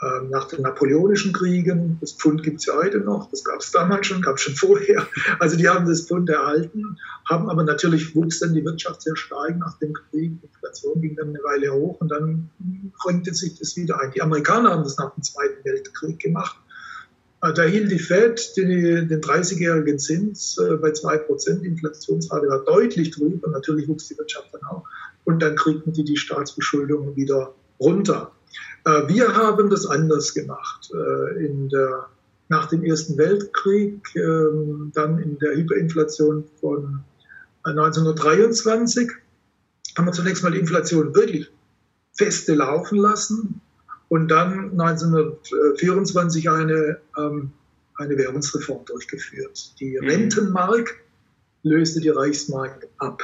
ähm, 0.00 0.30
nach 0.30 0.46
den 0.46 0.62
Napoleonischen 0.62 1.32
Kriegen. 1.32 1.98
Das 2.00 2.12
Pfund 2.12 2.44
gibt 2.44 2.60
es 2.60 2.66
ja 2.66 2.74
heute 2.74 3.00
noch, 3.00 3.28
das 3.30 3.42
gab 3.42 3.58
es 3.58 3.72
damals 3.72 4.06
schon, 4.06 4.22
gab 4.22 4.36
es 4.36 4.42
schon 4.42 4.54
vorher. 4.56 5.04
Also 5.40 5.56
die 5.56 5.68
haben 5.68 5.86
das 5.86 6.06
Pfund 6.06 6.30
erhalten, 6.30 6.96
haben 7.28 7.50
aber 7.50 7.64
natürlich 7.64 8.14
wuchs 8.14 8.38
dann 8.38 8.54
die 8.54 8.64
Wirtschaft 8.64 9.02
sehr 9.02 9.16
stark 9.16 9.58
nach 9.58 9.76
dem 9.78 9.92
Krieg. 9.92 10.40
Die 10.40 10.46
Inflation 10.46 11.00
ging 11.00 11.16
dann 11.16 11.30
eine 11.30 11.40
Weile 11.42 11.72
hoch 11.72 12.00
und 12.00 12.12
dann 12.12 12.48
bringte 13.02 13.34
sich 13.34 13.58
das 13.58 13.76
wieder 13.76 14.00
ein. 14.00 14.12
Die 14.12 14.22
Amerikaner 14.22 14.70
haben 14.70 14.84
das 14.84 14.98
nach 14.98 15.12
dem 15.14 15.22
Zweiten 15.24 15.64
Weltkrieg 15.64 16.20
gemacht 16.20 16.56
da 17.40 17.62
hielt 17.62 17.90
die 17.90 17.98
Fed 17.98 18.56
den, 18.56 19.08
den 19.08 19.20
30-jährigen 19.20 19.98
Zins 19.98 20.58
äh, 20.58 20.76
bei 20.76 20.90
2%, 20.90 21.60
die 21.60 21.68
Inflationsrate 21.68 22.48
war 22.48 22.64
deutlich 22.64 23.12
drüber, 23.12 23.48
natürlich 23.50 23.88
wuchs 23.88 24.08
die 24.08 24.18
Wirtschaft 24.18 24.48
dann 24.52 24.62
auch, 24.64 24.84
und 25.24 25.40
dann 25.40 25.54
kriegten 25.54 25.92
die 25.92 26.04
die 26.04 26.16
Staatsbeschuldung 26.16 27.14
wieder 27.16 27.54
runter. 27.78 28.32
Äh, 28.84 29.08
wir 29.08 29.36
haben 29.36 29.70
das 29.70 29.86
anders 29.86 30.34
gemacht. 30.34 30.90
In 31.38 31.68
der, 31.68 32.06
nach 32.48 32.66
dem 32.66 32.82
Ersten 32.82 33.16
Weltkrieg, 33.18 34.00
ähm, 34.16 34.90
dann 34.94 35.18
in 35.18 35.38
der 35.38 35.54
Hyperinflation 35.54 36.44
von 36.60 37.00
1923, 37.64 39.10
haben 39.96 40.06
wir 40.06 40.12
zunächst 40.12 40.42
mal 40.42 40.52
die 40.52 40.58
Inflation 40.58 41.14
wirklich 41.14 41.50
feste 42.12 42.54
laufen 42.54 42.98
lassen 42.98 43.60
und 44.08 44.28
dann 44.28 44.78
1924 44.80 46.50
eine, 46.50 46.98
ähm, 47.16 47.52
eine 47.96 48.16
Währungsreform 48.16 48.84
durchgeführt. 48.84 49.78
Die 49.80 49.98
mhm. 50.00 50.08
Rentenmark 50.08 50.96
löste 51.62 52.00
die 52.00 52.08
Reichsmark 52.08 52.88
ab. 52.98 53.22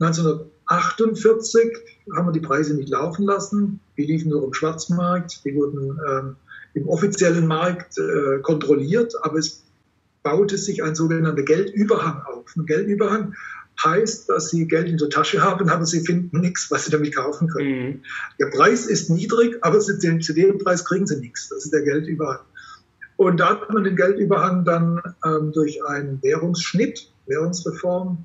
1948 0.00 1.72
haben 2.14 2.28
wir 2.28 2.32
die 2.32 2.40
Preise 2.40 2.74
nicht 2.74 2.88
laufen 2.88 3.24
lassen. 3.24 3.80
Die 3.96 4.04
liefen 4.04 4.30
nur 4.30 4.44
im 4.44 4.54
Schwarzmarkt. 4.54 5.44
Die 5.44 5.54
wurden 5.54 5.98
ähm, 6.08 6.36
im 6.74 6.88
offiziellen 6.88 7.46
Markt 7.46 7.98
äh, 7.98 8.38
kontrolliert, 8.40 9.14
aber 9.22 9.38
es 9.38 9.64
baute 10.22 10.58
sich 10.58 10.82
ein 10.82 10.94
sogenannter 10.94 11.42
Geldüberhang 11.42 12.22
auf. 12.22 12.54
Ein 12.56 12.66
Geldüberhang 12.66 13.34
heißt, 13.84 14.28
dass 14.28 14.50
sie 14.50 14.66
Geld 14.66 14.88
in 14.88 14.98
der 14.98 15.08
Tasche 15.08 15.42
haben, 15.42 15.68
aber 15.68 15.86
sie 15.86 16.00
finden 16.00 16.40
nichts, 16.40 16.70
was 16.70 16.84
sie 16.84 16.90
damit 16.90 17.14
kaufen 17.14 17.48
können. 17.48 17.68
Mhm. 17.68 18.02
Der 18.40 18.46
Preis 18.46 18.86
ist 18.86 19.10
niedrig, 19.10 19.56
aber 19.62 19.78
zu 19.80 19.98
dem 19.98 20.58
Preis 20.58 20.84
kriegen 20.84 21.06
sie 21.06 21.18
nichts. 21.18 21.48
Das 21.48 21.64
ist 21.64 21.72
der 21.72 21.82
Geldüberhang. 21.82 22.44
Und 23.16 23.38
da 23.40 23.50
hat 23.50 23.72
man 23.72 23.84
den 23.84 23.96
Geldüberhang 23.96 24.64
dann 24.64 25.00
ähm, 25.24 25.52
durch 25.52 25.84
einen 25.84 26.22
Währungsschnitt, 26.22 27.12
Währungsreform, 27.26 28.24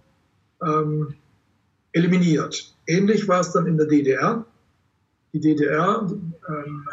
ähm, 0.63 1.15
eliminiert. 1.93 2.75
Ähnlich 2.87 3.27
war 3.27 3.41
es 3.41 3.51
dann 3.51 3.65
in 3.65 3.77
der 3.77 3.87
DDR. 3.87 4.45
Die 5.33 5.39
DDR 5.39 6.07
ähm, 6.47 6.87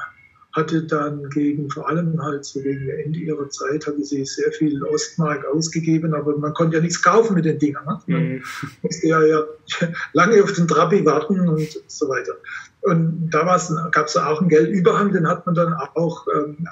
hatte 0.60 0.82
dann 0.82 1.28
gegen, 1.30 1.70
vor 1.70 1.88
allem 1.88 2.22
halt 2.22 2.44
so 2.44 2.60
gegen 2.60 2.88
Ende 2.88 3.18
ihrer 3.18 3.48
Zeit, 3.48 3.86
hatte 3.86 4.04
sie 4.04 4.24
sehr 4.24 4.52
viel 4.52 4.82
Ostmark 4.84 5.44
ausgegeben, 5.46 6.14
aber 6.14 6.36
man 6.36 6.54
konnte 6.54 6.76
ja 6.76 6.82
nichts 6.82 7.02
kaufen 7.02 7.34
mit 7.34 7.44
den 7.44 7.58
Dingern. 7.58 7.84
Ne? 7.84 8.00
Man 8.06 8.22
mhm. 8.22 8.42
musste 8.82 9.08
ja, 9.08 9.22
ja 9.22 9.44
lange 10.12 10.42
auf 10.42 10.52
den 10.52 10.68
Trabi 10.68 11.04
warten 11.04 11.40
und 11.48 11.68
so 11.86 12.08
weiter. 12.08 12.34
Und 12.82 13.30
da 13.30 13.58
gab 13.90 14.06
es 14.06 14.16
auch 14.16 14.40
einen 14.40 14.48
Geldüberhang, 14.48 15.12
den 15.12 15.26
hat 15.26 15.44
man 15.44 15.54
dann 15.54 15.74
auch 15.74 16.26
ähm, 16.34 16.66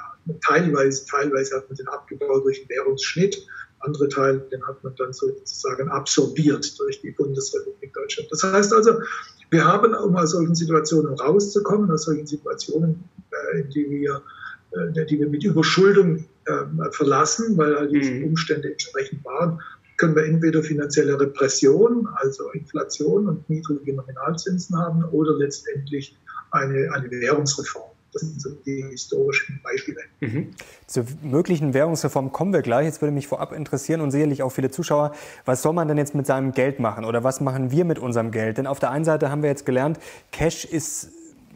teilweise, 0.47 1.07
teilweise 1.07 1.57
hat 1.57 1.69
man 1.69 1.77
den 1.77 1.89
abgebaut 1.89 2.45
durch 2.45 2.61
einen 2.61 2.69
Währungsschnitt. 2.69 3.47
Andere 3.81 4.09
Teil, 4.09 4.41
den 4.51 4.67
hat 4.67 4.83
man 4.83 4.95
dann 4.97 5.13
sozusagen 5.13 5.89
absorbiert 5.89 6.79
durch 6.81 7.01
die 7.01 7.13
Bundesrepublik 7.13 7.93
Deutschland. 7.95 8.29
Das 8.33 8.43
heißt 8.43 8.73
also, 8.73 8.95
wir 9.51 9.65
haben, 9.65 9.95
um 9.95 10.17
aus 10.17 10.33
solchen 10.33 10.55
Situationen 10.55 11.15
rauszukommen, 11.15 11.91
aus 11.91 12.05
solchen 12.05 12.27
Situationen, 12.27 13.05
die 13.75 13.91
wir, 13.91 14.23
äh, 14.73 15.07
die 15.07 15.19
wir 15.19 15.29
mit 15.29 15.45
Überschuldung 15.45 16.25
äh, 16.45 16.91
verlassen, 16.93 17.57
weil 17.57 17.77
all 17.77 17.89
diese 17.89 18.13
mhm. 18.13 18.25
Umstände 18.25 18.71
entsprechend 18.71 19.25
waren, 19.25 19.61
können 19.99 20.15
wir 20.15 20.25
entweder 20.25 20.63
finanzielle 20.63 21.21
Repression, 21.21 22.09
also 22.15 22.51
Inflation 22.53 23.29
und 23.29 23.51
niedrige 23.51 23.95
Nominalzinsen 23.95 24.79
haben, 24.79 25.05
oder 25.05 25.35
letztendlich 25.37 26.17
eine, 26.53 26.89
eine 26.93 27.11
Währungsreform. 27.11 27.91
Das 28.13 28.23
sind 28.23 28.41
so 28.41 28.51
die 28.65 28.83
historischen 28.91 29.61
Beispiele. 29.63 30.01
Mhm. 30.21 30.51
Zur 30.87 31.05
möglichen 31.23 31.75
Währungsreform 31.75 32.33
kommen 32.33 32.53
wir 32.55 32.63
gleich. 32.63 32.87
Jetzt 32.87 33.03
würde 33.03 33.13
mich 33.13 33.27
vorab 33.27 33.53
interessieren 33.53 34.01
und 34.01 34.11
sicherlich 34.11 34.43
auch 34.43 34.51
viele 34.51 34.71
Zuschauer, 34.71 35.13
was 35.45 35.63
soll 35.63 35.75
man 35.75 35.89
denn 35.89 35.99
jetzt 35.99 36.15
mit 36.15 36.27
seinem 36.27 36.53
Geld 36.53 36.81
machen 36.81 37.05
oder 37.05 37.23
was 37.23 37.41
machen 37.41 37.71
wir 37.71 37.85
mit 37.85 37.99
unserem 37.99 38.31
Geld? 38.31 38.57
Denn 38.57 38.67
auf 38.67 38.79
der 38.79 38.91
einen 38.91 39.05
Seite 39.05 39.31
haben 39.31 39.43
wir 39.43 39.51
jetzt 39.51 39.67
gelernt, 39.67 39.99
Cash 40.33 40.65
ist 40.65 41.11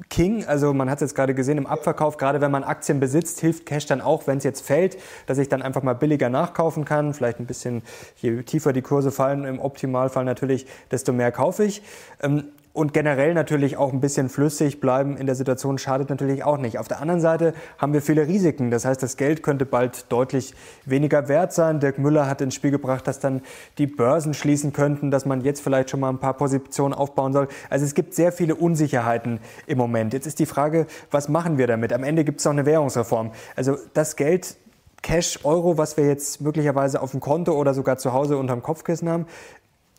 King. 0.08 0.44
Also 0.46 0.72
man 0.72 0.90
hat 0.90 0.98
es 0.98 1.02
jetzt 1.02 1.14
gerade 1.14 1.34
gesehen 1.34 1.58
im 1.58 1.66
Abverkauf, 1.66 2.16
gerade 2.16 2.40
wenn 2.40 2.50
man 2.50 2.64
Aktien 2.64 3.00
besitzt, 3.00 3.40
hilft 3.40 3.66
Cash 3.66 3.86
dann 3.86 4.00
auch, 4.00 4.26
wenn 4.26 4.38
es 4.38 4.44
jetzt 4.44 4.62
fällt, 4.62 4.98
dass 5.26 5.38
ich 5.38 5.48
dann 5.48 5.62
einfach 5.62 5.82
mal 5.82 5.94
billiger 5.94 6.28
nachkaufen 6.28 6.84
kann. 6.84 7.14
Vielleicht 7.14 7.40
ein 7.40 7.46
bisschen, 7.46 7.82
je 8.16 8.42
tiefer 8.42 8.72
die 8.72 8.82
Kurse 8.82 9.10
fallen, 9.10 9.44
im 9.44 9.60
Optimalfall 9.60 10.24
natürlich, 10.24 10.66
desto 10.90 11.12
mehr 11.12 11.32
kaufe 11.32 11.64
ich. 11.64 11.82
Ähm, 12.22 12.44
und 12.74 12.94
generell 12.94 13.34
natürlich 13.34 13.76
auch 13.76 13.92
ein 13.92 14.00
bisschen 14.00 14.30
flüssig 14.30 14.80
bleiben 14.80 15.18
in 15.18 15.26
der 15.26 15.34
Situation 15.34 15.76
schadet 15.76 16.08
natürlich 16.08 16.42
auch 16.42 16.56
nicht. 16.56 16.78
Auf 16.78 16.88
der 16.88 17.00
anderen 17.00 17.20
Seite 17.20 17.52
haben 17.76 17.92
wir 17.92 18.00
viele 18.00 18.26
Risiken. 18.26 18.70
Das 18.70 18.86
heißt, 18.86 19.02
das 19.02 19.18
Geld 19.18 19.42
könnte 19.42 19.66
bald 19.66 20.10
deutlich 20.10 20.54
weniger 20.86 21.28
wert 21.28 21.52
sein. 21.52 21.80
Dirk 21.80 21.98
Müller 21.98 22.26
hat 22.26 22.40
ins 22.40 22.54
Spiel 22.54 22.70
gebracht, 22.70 23.06
dass 23.06 23.20
dann 23.20 23.42
die 23.76 23.86
Börsen 23.86 24.32
schließen 24.32 24.72
könnten, 24.72 25.10
dass 25.10 25.26
man 25.26 25.42
jetzt 25.42 25.60
vielleicht 25.60 25.90
schon 25.90 26.00
mal 26.00 26.08
ein 26.08 26.18
paar 26.18 26.34
Positionen 26.34 26.94
aufbauen 26.94 27.34
soll. 27.34 27.48
Also 27.68 27.84
es 27.84 27.94
gibt 27.94 28.14
sehr 28.14 28.32
viele 28.32 28.54
Unsicherheiten 28.54 29.40
im 29.66 29.76
Moment. 29.76 30.14
Jetzt 30.14 30.26
ist 30.26 30.38
die 30.38 30.46
Frage, 30.46 30.86
was 31.10 31.28
machen 31.28 31.58
wir 31.58 31.66
damit? 31.66 31.92
Am 31.92 32.04
Ende 32.04 32.24
gibt 32.24 32.40
es 32.40 32.46
noch 32.46 32.52
eine 32.52 32.64
Währungsreform. 32.64 33.32
Also 33.54 33.76
das 33.92 34.16
Geld, 34.16 34.56
Cash, 35.02 35.40
Euro, 35.44 35.76
was 35.76 35.98
wir 35.98 36.06
jetzt 36.06 36.40
möglicherweise 36.40 37.02
auf 37.02 37.10
dem 37.10 37.20
Konto 37.20 37.52
oder 37.52 37.74
sogar 37.74 37.98
zu 37.98 38.14
Hause 38.14 38.38
unterm 38.38 38.62
Kopfkissen 38.62 39.10
haben, 39.10 39.26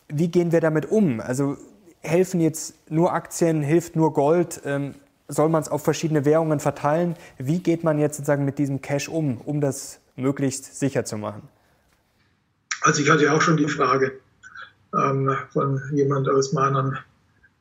wie 0.08 0.28
gehen 0.28 0.50
wir 0.50 0.60
damit 0.60 0.90
um? 0.90 1.20
Also 1.20 1.56
helfen 2.04 2.40
jetzt 2.40 2.90
nur 2.90 3.12
Aktien, 3.12 3.62
hilft 3.62 3.96
nur 3.96 4.12
Gold? 4.12 4.60
Ähm, 4.64 4.94
soll 5.28 5.48
man 5.48 5.62
es 5.62 5.68
auf 5.68 5.82
verschiedene 5.82 6.24
Währungen 6.24 6.60
verteilen? 6.60 7.16
Wie 7.38 7.58
geht 7.58 7.82
man 7.82 7.98
jetzt 7.98 8.16
sozusagen 8.16 8.44
mit 8.44 8.58
diesem 8.58 8.82
Cash 8.82 9.08
um, 9.08 9.40
um 9.40 9.60
das 9.60 10.00
möglichst 10.16 10.78
sicher 10.78 11.04
zu 11.04 11.18
machen? 11.18 11.42
Also 12.82 13.02
ich 13.02 13.10
hatte 13.10 13.24
ja 13.24 13.32
auch 13.34 13.40
schon 13.40 13.56
die 13.56 13.68
Frage 13.68 14.12
ähm, 14.94 15.34
von 15.52 15.80
jemand 15.92 16.28
aus 16.28 16.52
meiner, 16.52 16.98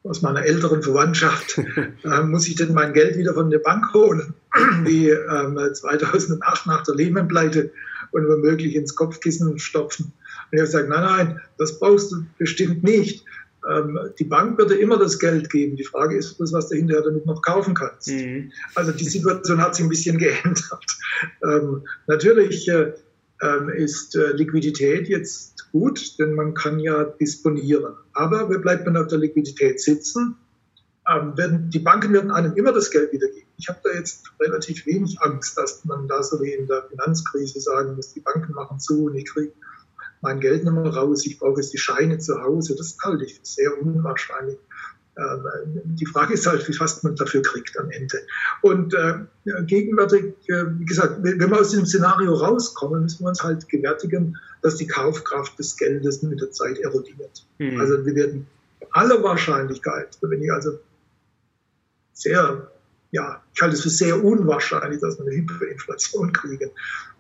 aus 0.04 0.22
meiner 0.22 0.44
älteren 0.44 0.84
Verwandtschaft, 0.84 1.58
äh, 2.04 2.22
muss 2.24 2.48
ich 2.48 2.56
denn 2.56 2.74
mein 2.74 2.94
Geld 2.94 3.18
wieder 3.18 3.34
von 3.34 3.50
der 3.50 3.60
Bank 3.60 3.94
holen, 3.94 4.34
wie 4.84 5.10
ähm, 5.10 5.58
2008 5.74 6.68
nach 6.68 6.84
der 6.84 6.96
Lehman-Pleite 6.96 7.72
und 8.12 8.28
womöglich 8.28 8.76
ins 8.76 8.96
Kopfkissen 8.96 9.58
stopfen? 9.60 10.12
Und 10.52 10.58
ich 10.58 10.60
habe 10.60 10.68
gesagt, 10.68 10.90
nein, 10.90 11.04
nein, 11.04 11.42
das 11.58 11.80
brauchst 11.80 12.12
du 12.12 12.26
bestimmt 12.38 12.84
nicht. 12.84 13.26
Ähm, 13.70 14.00
die 14.20 14.26
Bank 14.26 14.58
wird 14.58 14.72
dir 14.72 14.80
immer 14.80 14.98
das 14.98 15.20
Geld 15.20 15.50
geben. 15.50 15.76
Die 15.78 15.84
Frage 15.84 16.18
ist 16.18 16.38
bloß, 16.38 16.54
was 16.54 16.70
du 16.70 16.76
hinterher 16.76 17.04
damit 17.04 17.26
noch 17.26 17.42
kaufen 17.42 17.74
kannst. 17.74 18.10
Mhm. 18.10 18.52
Also 18.76 18.92
die 18.92 19.06
Situation 19.06 19.62
hat 19.62 19.76
sich 19.76 19.86
ein 19.86 19.90
bisschen 19.90 20.18
geändert. 20.20 20.86
Ähm, 21.44 21.84
natürlich 22.08 22.68
äh, 22.68 22.94
ähm, 23.42 23.70
ist 23.70 24.16
äh, 24.16 24.32
Liquidität 24.34 25.08
jetzt 25.08 25.72
gut, 25.72 26.18
denn 26.20 26.34
man 26.34 26.54
kann 26.54 26.80
ja 26.80 27.04
disponieren. 27.04 27.94
Aber 28.14 28.50
wer 28.50 28.60
bleibt 28.60 28.86
man 28.86 28.98
auf 28.98 29.08
der 29.08 29.20
Liquidität 29.20 29.82
sitzen? 29.82 30.36
Ähm, 31.10 31.36
werden, 31.38 31.70
die 31.70 31.80
Banken 31.80 32.14
werden 32.14 32.32
einem 32.32 32.54
immer 32.54 32.72
das 32.72 32.90
Geld 32.90 33.12
wiedergeben. 33.12 33.48
Ich 33.58 33.68
habe 33.68 33.80
da 33.84 33.92
jetzt 33.92 34.32
relativ 34.40 34.86
wenig 34.86 35.22
Angst, 35.22 35.58
dass 35.58 35.84
man 35.86 36.08
da 36.08 36.24
so 36.24 36.42
wie 36.42 36.52
in 36.52 36.68
der 36.68 36.84
Finanzkrise 36.90 37.60
sagen 37.60 37.96
muss, 37.96 38.14
die 38.14 38.22
Banken 38.22 38.54
machen 38.54 38.80
zu 38.80 39.06
und 39.06 39.16
ich 39.16 39.26
kriege 39.26 39.52
mein 40.24 40.40
Geld 40.40 40.64
nicht 40.64 40.74
mehr 40.74 40.86
raus, 40.86 41.26
ich 41.26 41.38
brauche 41.38 41.60
jetzt 41.60 41.74
die 41.74 41.78
Scheine 41.78 42.18
zu 42.18 42.42
Hause. 42.42 42.76
Das 42.76 42.98
halte 43.04 43.26
ich 43.26 43.36
für 43.36 43.46
sehr 43.46 43.78
unwahrscheinlich. 43.80 44.58
Ähm, 45.16 45.46
die 45.84 46.06
Frage 46.06 46.34
ist 46.34 46.48
halt, 46.48 46.68
wie 46.68 46.74
fast 46.74 47.04
man 47.04 47.16
dafür 47.16 47.42
kriegt 47.44 47.78
am 47.78 47.92
Ende. 47.92 48.18
Und 48.62 48.94
äh, 48.96 49.20
gegenwärtig, 49.66 50.34
äh, 50.48 50.64
wie 50.80 50.86
gesagt, 50.86 51.20
wenn 51.22 51.38
wir 51.38 51.60
aus 51.60 51.70
diesem 51.70 51.86
Szenario 51.86 52.34
rauskommen, 52.34 53.04
müssen 53.04 53.24
wir 53.24 53.30
uns 53.30 53.44
halt 53.44 53.68
gewärtigen, 53.70 54.38
dass 54.62 54.78
die 54.78 54.88
Kaufkraft 54.88 55.60
des 55.60 55.78
Geldes 55.78 56.24
mit 56.24 56.42
der 56.42 56.52
Zeit 56.52 56.80
erodiert. 56.80 57.46
Mhm. 57.60 57.80
Also 57.80 58.04
wir 58.06 58.16
werden 58.16 58.48
aller 58.92 59.22
Wahrscheinlichkeit, 59.22 60.18
wenn 60.22 60.42
ich 60.42 60.52
also 60.52 60.80
sehr 62.14 62.72
ja, 63.14 63.44
ich 63.54 63.62
halte 63.62 63.76
es 63.76 63.84
für 63.84 63.92
sehr 63.92 64.24
unwahrscheinlich, 64.24 65.00
dass 65.00 65.20
wir 65.20 65.26
eine 65.28 65.36
Hyperinflation 65.36 66.34
kriegen, 66.34 66.72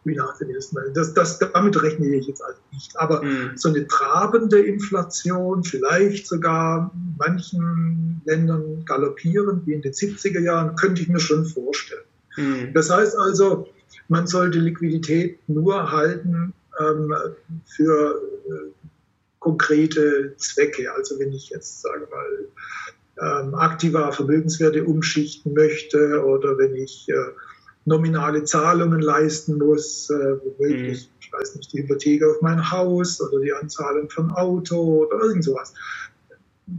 wie 0.04 0.16
nach 0.16 0.36
dem 0.40 0.50
ersten 0.50 0.76
Mal. 0.76 0.92
Das, 0.92 1.14
das, 1.14 1.38
damit 1.38 1.82
rechne 1.84 2.08
ich 2.16 2.26
jetzt 2.26 2.44
also 2.44 2.60
nicht. 2.72 3.00
Aber 3.00 3.24
mhm. 3.24 3.52
so 3.56 3.70
eine 3.70 3.86
trabende 3.86 4.60
Inflation, 4.60 5.64
vielleicht 5.64 6.26
sogar 6.26 6.92
in 6.96 7.16
manchen 7.20 8.22
Ländern 8.26 8.84
galoppierend, 8.86 9.68
wie 9.68 9.74
in 9.74 9.84
den 9.84 9.94
70er 9.94 10.40
Jahren, 10.40 10.76
könnte 10.76 11.04
ich 11.04 11.10
mir 11.10 11.20
schon 11.20 11.46
vorstellen. 11.46 12.02
Mhm. 12.38 12.74
Das 12.74 12.90
heißt 12.90 13.16
also, 13.16 13.70
man 14.08 14.26
sollte 14.26 14.58
Liquidität 14.58 15.48
nur 15.48 15.92
halten 15.92 16.56
ähm, 16.80 17.14
für 17.68 18.20
äh, 18.50 18.90
konkrete 19.38 20.34
Zwecke. 20.38 20.92
Also 20.92 21.20
wenn 21.20 21.34
ich 21.34 21.52
jetzt, 21.52 21.82
sage 21.82 22.08
mal, 22.10 22.48
ähm, 23.22 23.54
aktiver 23.56 24.12
Vermögenswerte 24.12 24.84
umschichten 24.84 25.54
möchte 25.54 26.24
oder 26.26 26.58
wenn 26.58 26.76
ich 26.76 27.08
äh, 27.10 27.14
nominale 27.86 28.44
Zahlungen 28.44 29.02
leisten 29.02 29.58
muss, 29.58 30.10
äh, 30.10 30.38
womöglich, 30.44 31.10
mhm. 31.10 31.16
ich 31.20 31.34
weiß 31.34 31.56
nicht, 31.56 31.74
die 31.74 31.84
Hypothek 31.84 32.24
auf 32.24 32.42
mein 32.42 32.72
Haus 32.72 33.22
oder 33.22 33.40
die 33.42 33.54
Anzahlung 33.54 34.10
von 34.10 34.32
Auto 34.32 35.06
oder 35.06 35.20
irgend 35.20 35.44
sowas. 35.44 35.74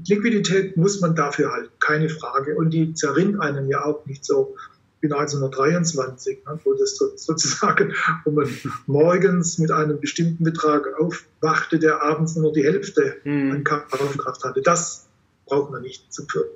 Liquidität 0.08 0.76
muss 0.76 1.00
man 1.00 1.14
dafür 1.14 1.52
halten, 1.52 1.70
keine 1.78 2.08
Frage. 2.08 2.56
Und 2.56 2.70
die 2.70 2.94
zerrinnt 2.94 3.40
einem 3.40 3.68
ja 3.68 3.84
auch 3.84 4.06
nicht 4.06 4.24
so 4.24 4.56
wie 5.00 5.12
1923, 5.12 6.44
ne, 6.46 6.58
wo 6.64 6.72
das 6.72 6.96
sozusagen, 6.96 7.92
wo 8.24 8.30
man 8.30 8.48
morgens 8.86 9.58
mit 9.58 9.70
einem 9.70 10.00
bestimmten 10.00 10.44
Betrag 10.44 10.86
aufwachte, 10.98 11.78
der 11.78 12.02
abends 12.02 12.34
nur 12.34 12.46
noch 12.46 12.52
die 12.54 12.64
Hälfte 12.64 13.16
mhm. 13.24 13.52
an 13.52 13.64
Kaufkraft 13.64 14.42
hatte. 14.44 14.62
Das 14.62 15.03
braucht 15.46 15.70
man 15.70 15.82
nicht 15.82 16.12
zu 16.12 16.26
führen. 16.26 16.48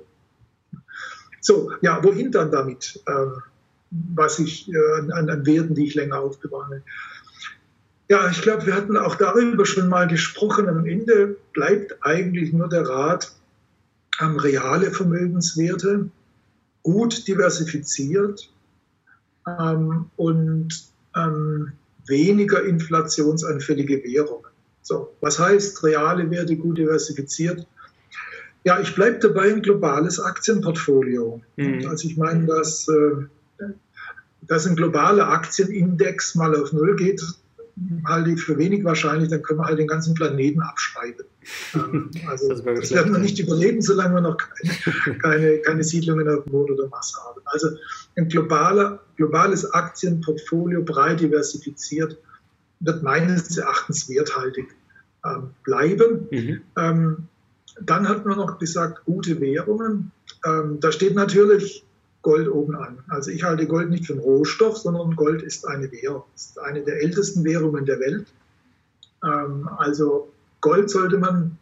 So, 1.41 1.71
ja, 1.81 2.03
wohin 2.03 2.31
dann 2.31 2.51
damit, 2.51 3.01
ähm, 3.07 3.41
was 3.91 4.39
ich 4.39 4.71
äh, 4.71 5.11
an, 5.11 5.29
an 5.29 5.45
Werten, 5.45 5.75
die 5.75 5.87
ich 5.87 5.95
länger 5.95 6.19
aufbewahre? 6.19 6.83
Ja, 8.07 8.29
ich 8.29 8.41
glaube, 8.41 8.65
wir 8.65 8.75
hatten 8.75 8.97
auch 8.97 9.15
darüber 9.15 9.65
schon 9.65 9.87
mal 9.87 10.07
gesprochen. 10.07 10.67
Am 10.67 10.85
Ende 10.85 11.37
bleibt 11.53 11.95
eigentlich 12.01 12.51
nur 12.53 12.67
der 12.67 12.87
Rat, 12.87 13.31
ähm, 14.19 14.37
reale 14.37 14.91
Vermögenswerte 14.91 16.09
gut 16.83 17.27
diversifiziert 17.27 18.51
ähm, 19.47 20.09
und 20.17 20.69
ähm, 21.15 21.73
weniger 22.07 22.63
inflationsanfällige 22.63 24.03
Währungen. 24.03 24.49
So, 24.81 25.15
was 25.21 25.37
heißt 25.37 25.83
reale 25.83 26.29
Werte 26.31 26.55
gut 26.55 26.77
diversifiziert? 26.77 27.67
Ja, 28.63 28.79
ich 28.79 28.93
bleibe 28.93 29.19
dabei 29.19 29.53
ein 29.53 29.61
globales 29.61 30.19
Aktienportfolio. 30.19 31.41
Mhm. 31.55 31.87
Also 31.87 32.07
ich 32.07 32.17
meine, 32.17 32.45
dass, 32.45 32.87
äh, 32.87 33.65
dass 34.41 34.67
ein 34.67 34.75
globaler 34.75 35.29
Aktienindex 35.29 36.35
mal 36.35 36.55
auf 36.55 36.73
Null 36.73 36.95
geht, 36.95 37.21
halte 38.05 38.31
ich 38.31 38.41
für 38.41 38.57
wenig 38.57 38.83
wahrscheinlich, 38.83 39.29
dann 39.29 39.41
können 39.41 39.59
wir 39.59 39.65
halt 39.65 39.79
den 39.79 39.87
ganzen 39.87 40.13
Planeten 40.13 40.61
abschreiben. 40.61 41.25
Ähm, 41.73 42.11
also 42.27 42.49
das, 42.49 42.63
das 42.63 42.91
werden 42.91 43.13
wir 43.13 43.19
nicht 43.19 43.39
überleben, 43.39 43.81
solange 43.81 44.15
wir 44.15 44.21
noch 44.21 44.37
keine, 44.37 45.17
keine, 45.19 45.57
keine 45.59 45.83
Siedlungen 45.83 46.27
auf 46.27 46.43
dem 46.43 46.51
Mond 46.51 46.71
oder 46.71 46.87
Mars 46.87 47.13
haben. 47.25 47.41
Also 47.45 47.69
ein 48.15 48.27
globaler, 48.27 48.99
globales 49.15 49.71
Aktienportfolio, 49.73 50.83
breit 50.83 51.21
diversifiziert, 51.21 52.17
wird 52.81 53.03
meines 53.03 53.57
Erachtens 53.57 54.09
werthaltig 54.09 54.67
ähm, 55.25 55.51
bleiben. 55.63 56.27
Mhm. 56.31 56.61
Ähm, 56.77 57.27
dann 57.81 58.07
hat 58.07 58.25
man 58.25 58.37
noch 58.37 58.59
gesagt, 58.59 59.05
gute 59.05 59.39
Währungen. 59.39 60.11
Ähm, 60.45 60.79
da 60.79 60.91
steht 60.91 61.15
natürlich 61.15 61.85
Gold 62.21 62.49
oben 62.49 62.75
an. 62.75 62.99
Also 63.07 63.31
ich 63.31 63.43
halte 63.43 63.65
Gold 63.65 63.89
nicht 63.89 64.05
für 64.05 64.13
einen 64.13 64.21
Rohstoff, 64.21 64.77
sondern 64.77 65.15
Gold 65.15 65.41
ist 65.41 65.67
eine 65.67 65.91
Währung. 65.91 66.23
Es 66.35 66.47
ist 66.47 66.59
eine 66.59 66.81
der 66.83 67.01
ältesten 67.01 67.43
Währungen 67.43 67.85
der 67.85 67.99
Welt. 67.99 68.27
Ähm, 69.23 69.69
also 69.77 70.31
Gold 70.61 70.89
sollte 70.89 71.17
man 71.17 71.57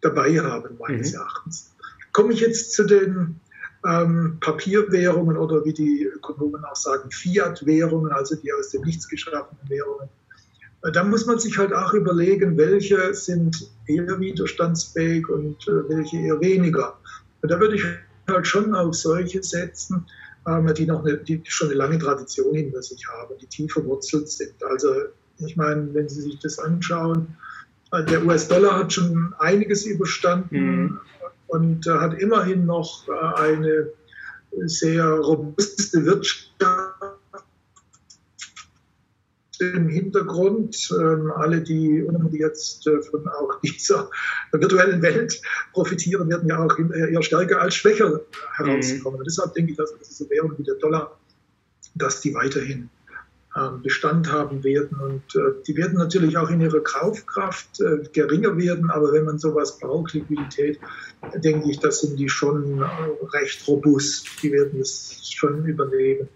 dabei 0.00 0.38
haben, 0.40 0.76
meines 0.78 1.12
mhm. 1.12 1.18
Erachtens. 1.18 1.70
Komme 2.12 2.32
ich 2.32 2.40
jetzt 2.40 2.72
zu 2.72 2.84
den 2.84 3.40
ähm, 3.84 4.38
Papierwährungen 4.40 5.36
oder 5.36 5.64
wie 5.64 5.72
die 5.72 6.04
Ökonomen 6.04 6.64
auch 6.64 6.76
sagen, 6.76 7.10
Fiat-Währungen, 7.10 8.12
also 8.12 8.36
die 8.36 8.52
aus 8.52 8.70
dem 8.70 8.82
Nichts 8.82 9.08
geschaffenen 9.08 9.68
Währungen. 9.68 10.08
Äh, 10.84 10.92
da 10.92 11.02
muss 11.02 11.26
man 11.26 11.38
sich 11.38 11.58
halt 11.58 11.72
auch 11.72 11.94
überlegen, 11.94 12.56
welche 12.56 13.14
sind 13.14 13.68
eher 13.86 14.20
widerstandsfähig 14.20 15.28
und 15.28 15.66
äh, 15.66 15.88
welche 15.88 16.18
eher 16.18 16.40
weniger. 16.40 16.98
Und 17.42 17.50
da 17.50 17.58
würde 17.58 17.76
ich 17.76 17.84
halt 18.28 18.46
schon 18.46 18.74
auf 18.74 18.94
solche 18.94 19.42
setzen, 19.42 20.06
ähm, 20.46 20.72
die 20.74 20.86
noch 20.86 21.04
eine, 21.04 21.16
die 21.18 21.42
schon 21.44 21.68
eine 21.68 21.76
lange 21.76 21.98
Tradition 21.98 22.54
hinter 22.54 22.82
sich 22.82 23.06
haben, 23.08 23.34
die 23.40 23.46
tief 23.46 23.72
verwurzelt 23.72 24.28
sind. 24.28 24.62
Also 24.70 24.94
ich 25.38 25.56
meine, 25.56 25.92
wenn 25.94 26.08
Sie 26.08 26.22
sich 26.22 26.38
das 26.38 26.58
anschauen, 26.58 27.36
äh, 27.92 28.04
der 28.04 28.24
US-Dollar 28.24 28.78
hat 28.78 28.92
schon 28.92 29.34
einiges 29.38 29.84
überstanden 29.84 30.58
mhm. 30.58 31.00
und 31.48 31.86
hat 31.86 32.20
immerhin 32.20 32.66
noch 32.66 33.08
eine 33.36 33.88
sehr 34.66 35.08
robuste 35.08 36.04
Wirtschaft 36.04 36.50
im 39.72 39.88
Hintergrund. 39.88 40.88
Ähm, 40.98 41.32
alle, 41.34 41.62
die, 41.62 42.04
die 42.32 42.38
jetzt 42.38 42.86
äh, 42.86 43.02
von 43.02 43.26
auch 43.28 43.60
dieser 43.62 44.10
virtuellen 44.52 45.02
Welt 45.02 45.40
profitieren, 45.72 46.28
werden 46.28 46.48
ja 46.48 46.58
auch 46.58 46.78
eher 46.78 47.22
stärker 47.22 47.60
als 47.60 47.74
schwächer 47.74 48.20
herauskommen. 48.56 49.20
Mhm. 49.20 49.24
deshalb 49.24 49.54
denke 49.54 49.72
ich, 49.72 49.76
dass 49.76 49.94
diese 49.98 50.28
Währung 50.30 50.54
wie 50.58 50.64
der 50.64 50.76
Dollar, 50.76 51.18
dass 51.94 52.20
die 52.20 52.34
weiterhin 52.34 52.90
ähm, 53.56 53.82
Bestand 53.82 54.32
haben 54.32 54.64
werden. 54.64 54.98
Und 54.98 55.36
äh, 55.36 55.62
die 55.64 55.76
werden 55.76 55.96
natürlich 55.96 56.36
auch 56.36 56.50
in 56.50 56.60
ihrer 56.60 56.80
Kaufkraft 56.80 57.80
äh, 57.80 58.02
geringer 58.12 58.56
werden, 58.58 58.90
aber 58.90 59.12
wenn 59.12 59.24
man 59.24 59.38
sowas 59.38 59.78
braucht, 59.78 60.12
Liquidität, 60.12 60.80
denke 61.36 61.70
ich, 61.70 61.78
das 61.78 62.00
sind 62.00 62.18
die 62.18 62.28
schon 62.28 62.82
recht 63.32 63.66
robust. 63.68 64.26
Die 64.42 64.50
werden 64.50 64.80
es 64.80 65.30
schon 65.30 65.64
überleben. 65.66 66.28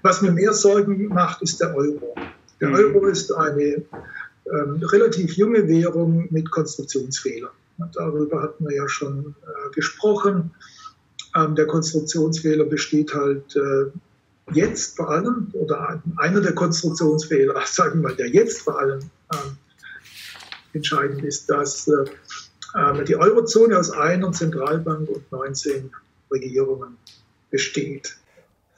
Was 0.00 0.22
mir 0.22 0.32
mehr 0.32 0.54
Sorgen 0.54 1.08
macht, 1.08 1.42
ist 1.42 1.60
der 1.60 1.76
Euro. 1.76 2.14
Der 2.60 2.70
Euro 2.70 3.06
ist 3.06 3.32
eine 3.32 3.82
ähm, 4.52 4.82
relativ 4.82 5.36
junge 5.36 5.66
Währung 5.68 6.28
mit 6.30 6.50
Konstruktionsfehlern. 6.50 7.50
Darüber 7.94 8.42
hatten 8.42 8.66
wir 8.66 8.76
ja 8.76 8.88
schon 8.88 9.34
äh, 9.42 9.74
gesprochen. 9.74 10.52
Ähm, 11.34 11.54
der 11.54 11.66
Konstruktionsfehler 11.66 12.64
besteht 12.64 13.12
halt 13.14 13.56
äh, 13.56 13.86
jetzt 14.52 14.96
vor 14.96 15.10
allem, 15.10 15.48
oder 15.52 16.02
einer 16.16 16.40
der 16.40 16.54
Konstruktionsfehler, 16.54 17.60
sagen 17.66 18.00
wir 18.00 18.10
mal, 18.10 18.16
der 18.16 18.28
jetzt 18.28 18.62
vor 18.62 18.78
allem 18.78 19.00
ähm, 19.32 19.56
entscheidend 20.72 21.24
ist, 21.24 21.50
dass 21.50 21.88
äh, 21.88 22.04
ähm, 22.76 23.04
die 23.04 23.16
Eurozone 23.16 23.78
aus 23.78 23.90
einer 23.90 24.32
Zentralbank 24.32 25.08
und 25.08 25.32
19 25.32 25.90
Regierungen 26.30 26.96
besteht. 27.50 28.16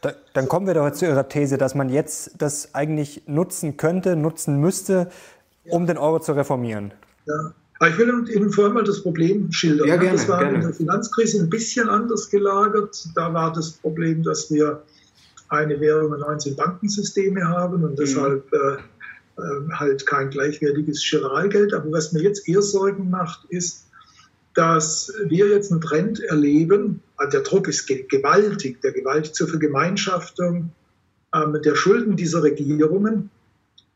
Da, 0.01 0.13
dann 0.33 0.49
kommen 0.49 0.67
wir 0.67 0.75
doch 0.75 0.91
zu 0.93 1.07
Ihrer 1.07 1.29
These, 1.29 1.59
dass 1.59 1.75
man 1.75 1.89
jetzt 1.89 2.33
das 2.39 2.75
eigentlich 2.75 3.23
nutzen 3.27 3.77
könnte, 3.77 4.15
nutzen 4.17 4.61
müsste, 4.61 5.09
um 5.71 5.87
den 5.87 5.99
Euro 5.99 6.21
zu 6.21 6.33
reformieren. 6.33 6.93
Ja. 7.27 7.53
Aber 7.81 7.91
ich 7.91 7.99
will 7.99 8.29
Ihnen 8.29 8.51
vorher 8.51 8.75
mal 8.75 8.83
das 8.83 9.03
Problem 9.03 9.53
schildern. 9.53 9.87
Ja, 9.87 9.97
gerne, 9.97 10.17
das 10.17 10.29
war 10.29 10.41
gerne. 10.41 10.57
in 10.57 10.63
der 10.63 10.73
Finanzkrise 10.73 11.41
ein 11.41 11.51
bisschen 11.51 11.89
anders 11.89 12.29
gelagert. 12.29 13.09
Da 13.15 13.33
war 13.33 13.53
das 13.53 13.71
Problem, 13.71 14.23
dass 14.25 14.51
wir 14.51 14.83
eine 15.49 15.81
Währung 15.81 16.13
und 16.13 16.21
19 16.21 16.57
Bankensysteme 16.57 17.47
haben 17.47 17.85
und 17.85 17.93
mhm. 17.93 17.97
deshalb 17.97 18.53
äh, 18.53 18.57
äh, 18.57 19.71
halt 19.73 20.05
kein 20.07 20.31
gleichwertiges 20.31 21.09
Giralgeld. 21.09 21.73
Aber 21.73 21.93
was 21.93 22.13
mir 22.13 22.23
jetzt 22.23 22.49
eher 22.49 22.63
Sorgen 22.63 23.11
macht, 23.11 23.45
ist, 23.49 23.87
dass 24.59 25.13
wir 25.27 25.47
jetzt 25.47 25.71
einen 25.71 25.81
Trend 25.81 26.19
erleben, 26.19 27.01
also 27.17 27.31
der 27.31 27.43
Druck 27.43 27.69
ist 27.69 27.87
gewaltig, 27.87 28.81
der 28.81 28.91
Gewalt 28.91 29.33
zur 29.33 29.47
Vergemeinschaftung 29.47 30.73
ähm, 31.33 31.63
der 31.65 31.77
Schulden 31.77 32.17
dieser 32.17 32.43
Regierungen 32.43 33.31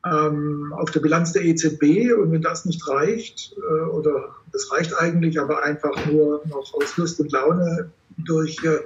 ähm, 0.07 0.73
auf 0.77 0.93
der 0.93 1.01
Bilanz 1.01 1.33
der 1.33 1.43
EZB. 1.43 2.13
Und 2.17 2.31
wenn 2.31 2.43
das 2.43 2.65
nicht 2.65 2.87
reicht, 2.87 3.57
äh, 3.57 3.91
oder 3.91 4.37
das 4.53 4.71
reicht 4.71 4.97
eigentlich, 4.97 5.41
aber 5.41 5.65
einfach 5.65 6.07
nur 6.07 6.43
noch 6.47 6.73
aus 6.75 6.97
Lust 6.97 7.19
und 7.19 7.33
Laune 7.33 7.91
durch 8.19 8.57
äh, 8.63 8.79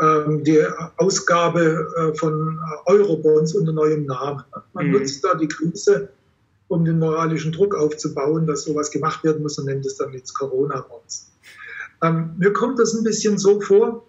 ähm, 0.00 0.44
die 0.44 0.64
Ausgabe 0.98 1.88
äh, 1.96 2.16
von 2.16 2.60
Eurobonds 2.86 3.56
unter 3.56 3.72
neuem 3.72 4.06
Namen. 4.06 4.44
Man 4.72 4.86
mhm. 4.86 4.92
nutzt 4.92 5.24
da 5.24 5.34
die 5.34 5.48
Krise 5.48 6.10
um 6.68 6.84
den 6.84 6.98
moralischen 6.98 7.52
Druck 7.52 7.74
aufzubauen, 7.74 8.46
dass 8.46 8.64
sowas 8.64 8.90
gemacht 8.90 9.24
werden 9.24 9.42
muss 9.42 9.58
und 9.58 9.66
nennt 9.66 9.86
es 9.86 9.96
dann 9.96 10.12
jetzt 10.12 10.34
Corona-Bonds. 10.34 11.32
Ähm, 12.02 12.34
mir 12.38 12.52
kommt 12.52 12.78
das 12.78 12.94
ein 12.94 13.04
bisschen 13.04 13.38
so 13.38 13.60
vor, 13.60 14.04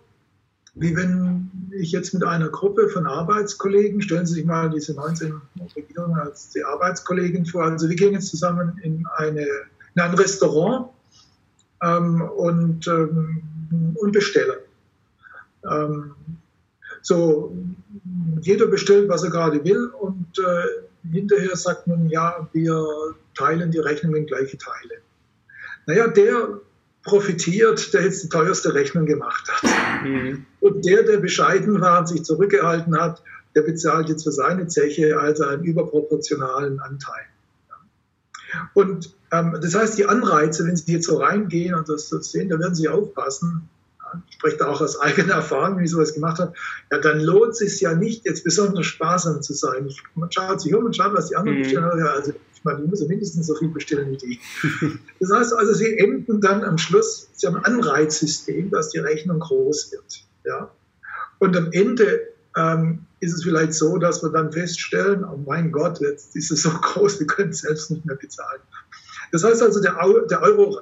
wie 0.76 0.96
wenn 0.96 1.50
ich 1.72 1.92
jetzt 1.92 2.14
mit 2.14 2.24
einer 2.24 2.50
Gruppe 2.50 2.90
von 2.90 3.08
Arbeitskollegen, 3.08 4.02
stellen 4.02 4.26
Sie 4.26 4.36
sich 4.36 4.46
mal 4.46 4.70
diese 4.70 4.94
19 4.94 5.34
Regierungen 5.76 6.20
als 6.20 6.50
die 6.50 6.64
Arbeitskollegen 6.64 7.46
vor, 7.46 7.64
also 7.64 7.90
wir 7.90 7.96
gehen 7.96 8.14
jetzt 8.14 8.28
zusammen 8.28 8.80
in, 8.84 9.06
eine, 9.18 9.42
in 9.42 10.02
ein 10.02 10.14
Restaurant 10.14 10.90
ähm, 11.82 12.22
und, 12.22 12.88
ähm, 12.88 13.42
und 13.96 14.12
bestellen. 14.12 14.60
Ähm, 15.70 16.16
so, 17.02 17.56
jeder 18.42 18.68
bestellt, 18.68 19.10
was 19.10 19.24
er 19.24 19.32
gerade 19.32 19.64
will 19.64 19.88
und 19.88 20.38
äh, 20.40 20.89
hinterher 21.12 21.56
sagt 21.56 21.88
man, 21.88 22.10
ja, 22.10 22.48
wir 22.54 22.86
teilen 23.36 23.72
die 23.72 23.80
Rechnung 23.80 24.16
in 24.16 24.26
gleiche 24.26 24.58
Teile. 24.58 25.02
Naja, 25.86 26.08
der 26.08 26.60
profitiert, 27.04 27.94
der 27.94 28.04
jetzt 28.04 28.24
die 28.24 28.30
teuerste 28.30 28.74
Rechnung 28.74 29.06
gemacht 29.06 29.50
hat. 29.50 30.06
Mhm. 30.06 30.46
Und 30.60 30.86
der, 30.86 31.04
der 31.04 31.18
bescheiden 31.18 31.82
war 31.82 32.00
und 32.00 32.08
sich 32.08 32.24
zurückgehalten 32.24 33.00
hat, 33.00 33.24
der 33.56 33.62
bezahlt 33.62 34.10
jetzt 34.10 34.24
für 34.24 34.32
seine 34.32 34.68
Zeche 34.68 35.20
also 35.20 35.46
einen 35.46 35.64
überproportionalen 35.64 36.80
Anteil. 36.80 37.24
Und 38.74 39.16
ähm, 39.32 39.58
das 39.62 39.76
heißt, 39.76 39.98
die 39.98 40.06
Anreize, 40.06 40.66
wenn 40.66 40.76
Sie 40.76 40.94
jetzt 40.94 41.08
so 41.08 41.18
reingehen 41.18 41.76
und 41.76 41.88
das, 41.90 42.10
das 42.10 42.32
sehen, 42.32 42.50
da 42.50 42.60
werden 42.60 42.76
Sie 42.76 42.90
aufpassen, 42.90 43.70
ich 44.28 44.36
spreche 44.36 44.58
da 44.58 44.68
auch 44.68 44.82
aus 44.82 45.00
eigener 45.00 45.36
Erfahrung, 45.36 45.80
wie 45.80 45.86
ich 45.86 45.92
sowas 45.92 46.14
gemacht 46.14 46.40
habe, 46.40 46.54
ja, 46.92 47.00
dann 47.00 47.20
lohnt 47.20 47.52
es 47.52 47.58
sich 47.60 47.82
ja 47.82 47.94
nicht, 47.94 48.26
jetzt 48.26 48.44
besonders 48.44 48.86
sparsam 48.86 49.42
zu 49.42 49.54
sein. 49.54 49.90
Man 50.16 50.32
schaut 50.32 50.62
sich 50.62 50.74
um 50.74 50.86
und 50.86 50.96
schaut, 50.96 51.14
was 51.14 51.30
die 51.30 51.36
anderen 51.36 51.60
mhm. 51.60 51.64
bestellen. 51.64 52.00
Ja, 52.00 52.12
also 52.14 52.34
ich 52.60 52.64
meine, 52.66 52.84
ich 52.84 52.90
muss 52.90 53.08
mindestens 53.08 53.48
so 53.48 53.56
viel 53.56 53.70
bestellen 53.70 54.12
wie 54.12 54.18
die. 54.18 54.40
Das 55.20 55.32
heißt 55.32 55.54
also, 55.54 55.74
sie 55.74 55.98
enden 55.98 56.42
dann 56.42 56.64
am 56.64 56.78
Schluss, 56.78 57.30
sie 57.34 57.48
haben 57.48 57.58
ein 57.58 57.66
Anreizsystem, 57.66 58.70
dass 58.70 58.90
die 58.90 59.00
Rechnung 59.00 59.40
groß 59.40 59.92
wird. 59.92 60.24
Ja? 60.46 60.72
Und 61.40 61.56
am 61.56 61.72
Ende 61.72 62.22
ähm, 62.58 63.06
ist 63.20 63.34
es 63.34 63.44
vielleicht 63.44 63.74
so, 63.74 63.98
dass 63.98 64.24
wir 64.24 64.30
dann 64.30 64.52
feststellen, 64.52 65.24
oh 65.24 65.38
mein 65.46 65.72
Gott, 65.72 66.00
jetzt 66.02 66.36
ist 66.36 66.52
es 66.52 66.64
so 66.64 66.70
groß, 66.70 67.20
wir 67.20 67.28
können 67.28 67.52
es 67.52 67.60
selbst 67.60 67.92
nicht 67.92 68.06
mehr 68.06 68.16
bezahlen. 68.16 68.62
Das 69.32 69.44
heißt 69.44 69.62
also, 69.62 69.82
der, 69.82 69.98
Euro, 69.98 70.26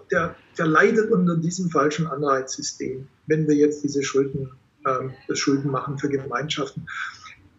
der, 0.09 0.36
der 0.58 0.68
leidet 0.68 1.12
unter 1.12 1.36
diesem 1.36 1.70
falschen 1.70 2.08
Anreizsystem, 2.08 3.08
wenn 3.28 3.47
wir 3.47 3.55
jetzt 3.55 3.84
diese 3.84 4.03
Schulden, 4.03 4.51
ähm, 4.86 5.12
das 5.28 5.39
Schulden 5.39 5.72
machen 5.72 5.97
für 5.97 6.10
Gemeinschaften. 6.10 6.88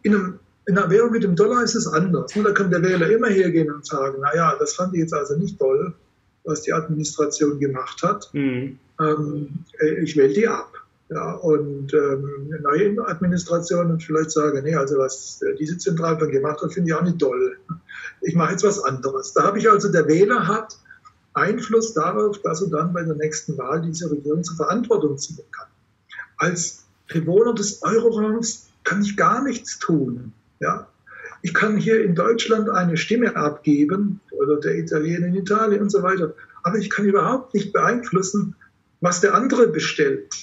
In, 0.03 0.15
einem, 0.15 0.39
in 0.67 0.79
einer 0.79 0.91
Währung 0.91 1.13
mit 1.13 1.23
dem 1.23 1.37
Dollar 1.37 1.63
ist 1.63 1.75
es 1.75 1.87
anders. 1.87 2.33
Da 2.35 2.53
kann 2.53 2.71
der 2.71 2.83
Wähler 2.83 3.11
immer 3.11 3.29
hergehen 3.29 3.71
und 3.71 3.87
sagen, 3.87 4.21
naja, 4.21 4.57
das 4.59 4.75
fand 4.75 4.95
ich 4.95 5.01
jetzt 5.01 5.15
also 5.15 5.37
nicht 5.37 5.59
toll, 5.59 5.95
was 6.45 6.63
die 6.63 6.73
Administration 6.73 7.59
gemacht 7.59 8.03
hat. 8.03 8.31
Mhm. 8.33 8.79
Ähm, 9.01 9.65
ich 10.03 10.17
wähle 10.17 10.35
die 10.35 10.49
ab. 10.49 10.73
Ja, 11.11 11.33
und 11.37 11.95
ähm, 11.95 12.49
eine 12.49 12.61
neue 12.61 13.09
Administration 13.09 13.91
und 13.91 14.03
vielleicht 14.03 14.31
sagen, 14.31 14.63
nee, 14.63 14.75
also 14.75 14.99
was 14.99 15.41
diese 15.59 15.79
Zentralbank 15.79 16.33
gemacht 16.33 16.61
hat, 16.61 16.75
finde 16.75 16.91
ich 16.91 16.95
auch 16.95 17.03
nicht 17.03 17.19
toll. 17.19 17.57
Ich 18.21 18.35
mache 18.35 18.53
jetzt 18.53 18.65
was 18.65 18.85
anderes. 18.85 19.33
Da 19.33 19.45
habe 19.45 19.59
ich 19.59 19.71
also, 19.71 19.91
der 19.91 20.07
Wähler 20.07 20.47
hat 20.47 20.77
Einfluss 21.39 21.95
darauf, 21.95 22.41
dass 22.43 22.63
er 22.63 22.69
dann 22.69 22.93
bei 22.93 23.03
der 23.03 23.15
nächsten 23.15 23.57
Wahl 23.59 23.83
diese 23.83 24.11
Regierung 24.11 24.45
zur 24.45 24.57
Verantwortung 24.57 25.17
ziehen 25.19 25.39
kann. 25.51 25.69
Als 26.37 26.85
Bewohner 27.09 27.55
des 27.55 27.83
Euroraums 27.83 28.69
kann 28.85 29.03
ich 29.03 29.17
gar 29.17 29.43
nichts 29.43 29.79
tun. 29.79 30.33
Ja? 30.61 30.89
Ich 31.43 31.55
kann 31.55 31.77
hier 31.77 32.05
in 32.05 32.15
Deutschland 32.15 32.69
eine 32.71 32.97
Stimme 32.97 33.37
abgeben 33.37 34.21
oder 34.31 34.59
der 34.61 34.77
Italiener 34.77 35.27
in 35.27 35.37
Italien 35.37 35.83
und 35.83 35.91
so 35.91 36.03
weiter, 36.03 36.35
aber 36.63 36.79
ich 36.79 36.91
kann 36.91 37.05
überhaupt 37.05 37.55
nicht 37.55 37.73
beeinflussen, 37.73 38.55
was 39.01 39.21
der 39.21 39.35
andere 39.35 39.69
bestellt. 39.69 40.35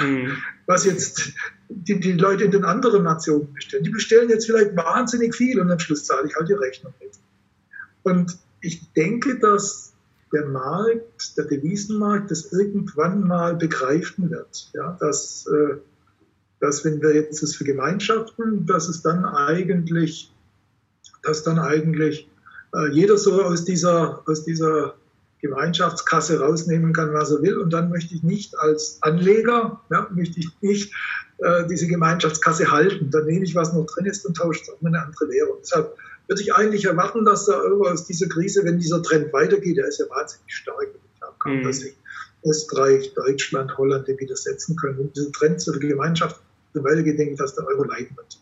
Mhm. 0.00 0.36
Was 0.66 0.84
jetzt 0.84 1.32
die, 1.68 1.98
die 2.00 2.12
Leute 2.12 2.44
in 2.44 2.50
den 2.50 2.64
anderen 2.64 3.02
Nationen 3.04 3.52
bestellen. 3.54 3.84
Die 3.84 3.90
bestellen 3.90 4.28
jetzt 4.28 4.46
vielleicht 4.46 4.76
wahnsinnig 4.76 5.34
viel 5.34 5.60
und 5.60 5.70
am 5.70 5.78
Schluss 5.78 6.04
zahle 6.04 6.28
ich 6.28 6.36
halt 6.36 6.48
die 6.48 6.54
Rechnung 6.54 6.92
mit. 7.00 7.12
Und 8.02 8.38
ich 8.60 8.92
denke, 8.92 9.38
dass 9.38 9.91
der 10.32 10.46
Markt, 10.46 11.36
der 11.36 11.44
Devisenmarkt, 11.44 12.30
das 12.30 12.52
irgendwann 12.52 13.26
mal 13.26 13.54
begreifen 13.54 14.30
wird. 14.30 14.70
Ja, 14.72 14.96
dass, 15.00 15.46
äh, 15.46 15.76
dass 16.60 16.84
wenn 16.84 17.02
wir 17.02 17.14
jetzt 17.14 17.42
das 17.42 17.54
vergemeinschaften, 17.54 18.66
dass 18.66 18.88
es 18.88 19.02
dann 19.02 19.24
eigentlich, 19.24 20.32
dass 21.22 21.42
dann 21.42 21.58
eigentlich 21.58 22.28
äh, 22.74 22.88
jeder 22.90 23.18
so 23.18 23.42
aus 23.42 23.64
dieser, 23.64 24.22
aus 24.26 24.44
dieser 24.44 24.94
Gemeinschaftskasse 25.42 26.40
rausnehmen 26.40 26.92
kann, 26.92 27.12
was 27.12 27.32
er 27.32 27.42
will. 27.42 27.58
Und 27.58 27.72
dann 27.72 27.90
möchte 27.90 28.14
ich 28.14 28.22
nicht 28.22 28.56
als 28.58 28.98
Anleger, 29.02 29.80
ja, 29.90 30.08
möchte 30.14 30.38
ich 30.38 30.48
nicht 30.60 30.94
äh, 31.38 31.66
diese 31.66 31.88
Gemeinschaftskasse 31.88 32.70
halten. 32.70 33.10
Dann 33.10 33.26
nehme 33.26 33.44
ich, 33.44 33.54
was 33.54 33.72
noch 33.72 33.86
drin 33.86 34.06
ist 34.06 34.24
und 34.24 34.36
tausche 34.36 34.62
es 34.62 34.70
auf 34.70 34.78
eine 34.84 35.02
andere 35.02 35.28
Währung. 35.28 35.58
Deshalb 35.60 35.96
würde 36.28 36.42
ich 36.42 36.54
eigentlich 36.54 36.84
erwarten, 36.84 37.24
dass 37.24 37.46
der 37.46 37.56
Euro 37.56 37.88
aus 37.88 38.06
dieser 38.06 38.28
Krise, 38.28 38.64
wenn 38.64 38.78
dieser 38.78 39.02
Trend 39.02 39.32
weitergeht, 39.32 39.76
der 39.76 39.86
ist 39.86 39.98
ja 39.98 40.06
wahnsinnig 40.08 40.54
stark, 40.54 40.88
kann, 41.42 41.58
mhm. 41.58 41.62
dass 41.64 41.80
sich 41.80 41.94
Österreich, 42.44 43.12
Deutschland, 43.14 43.76
Holland 43.76 44.08
dem 44.08 44.18
widersetzen 44.18 44.76
können. 44.76 44.98
Wenn 44.98 45.12
dieser 45.12 45.32
Trend 45.32 45.60
zur 45.60 45.78
Gemeinschaft 45.78 46.40
weitergeht, 46.74 47.18
denke 47.18 47.32
ich, 47.32 47.38
dass 47.38 47.54
der 47.54 47.66
Euro 47.66 47.84
leiden 47.84 48.16
wird. 48.16 48.38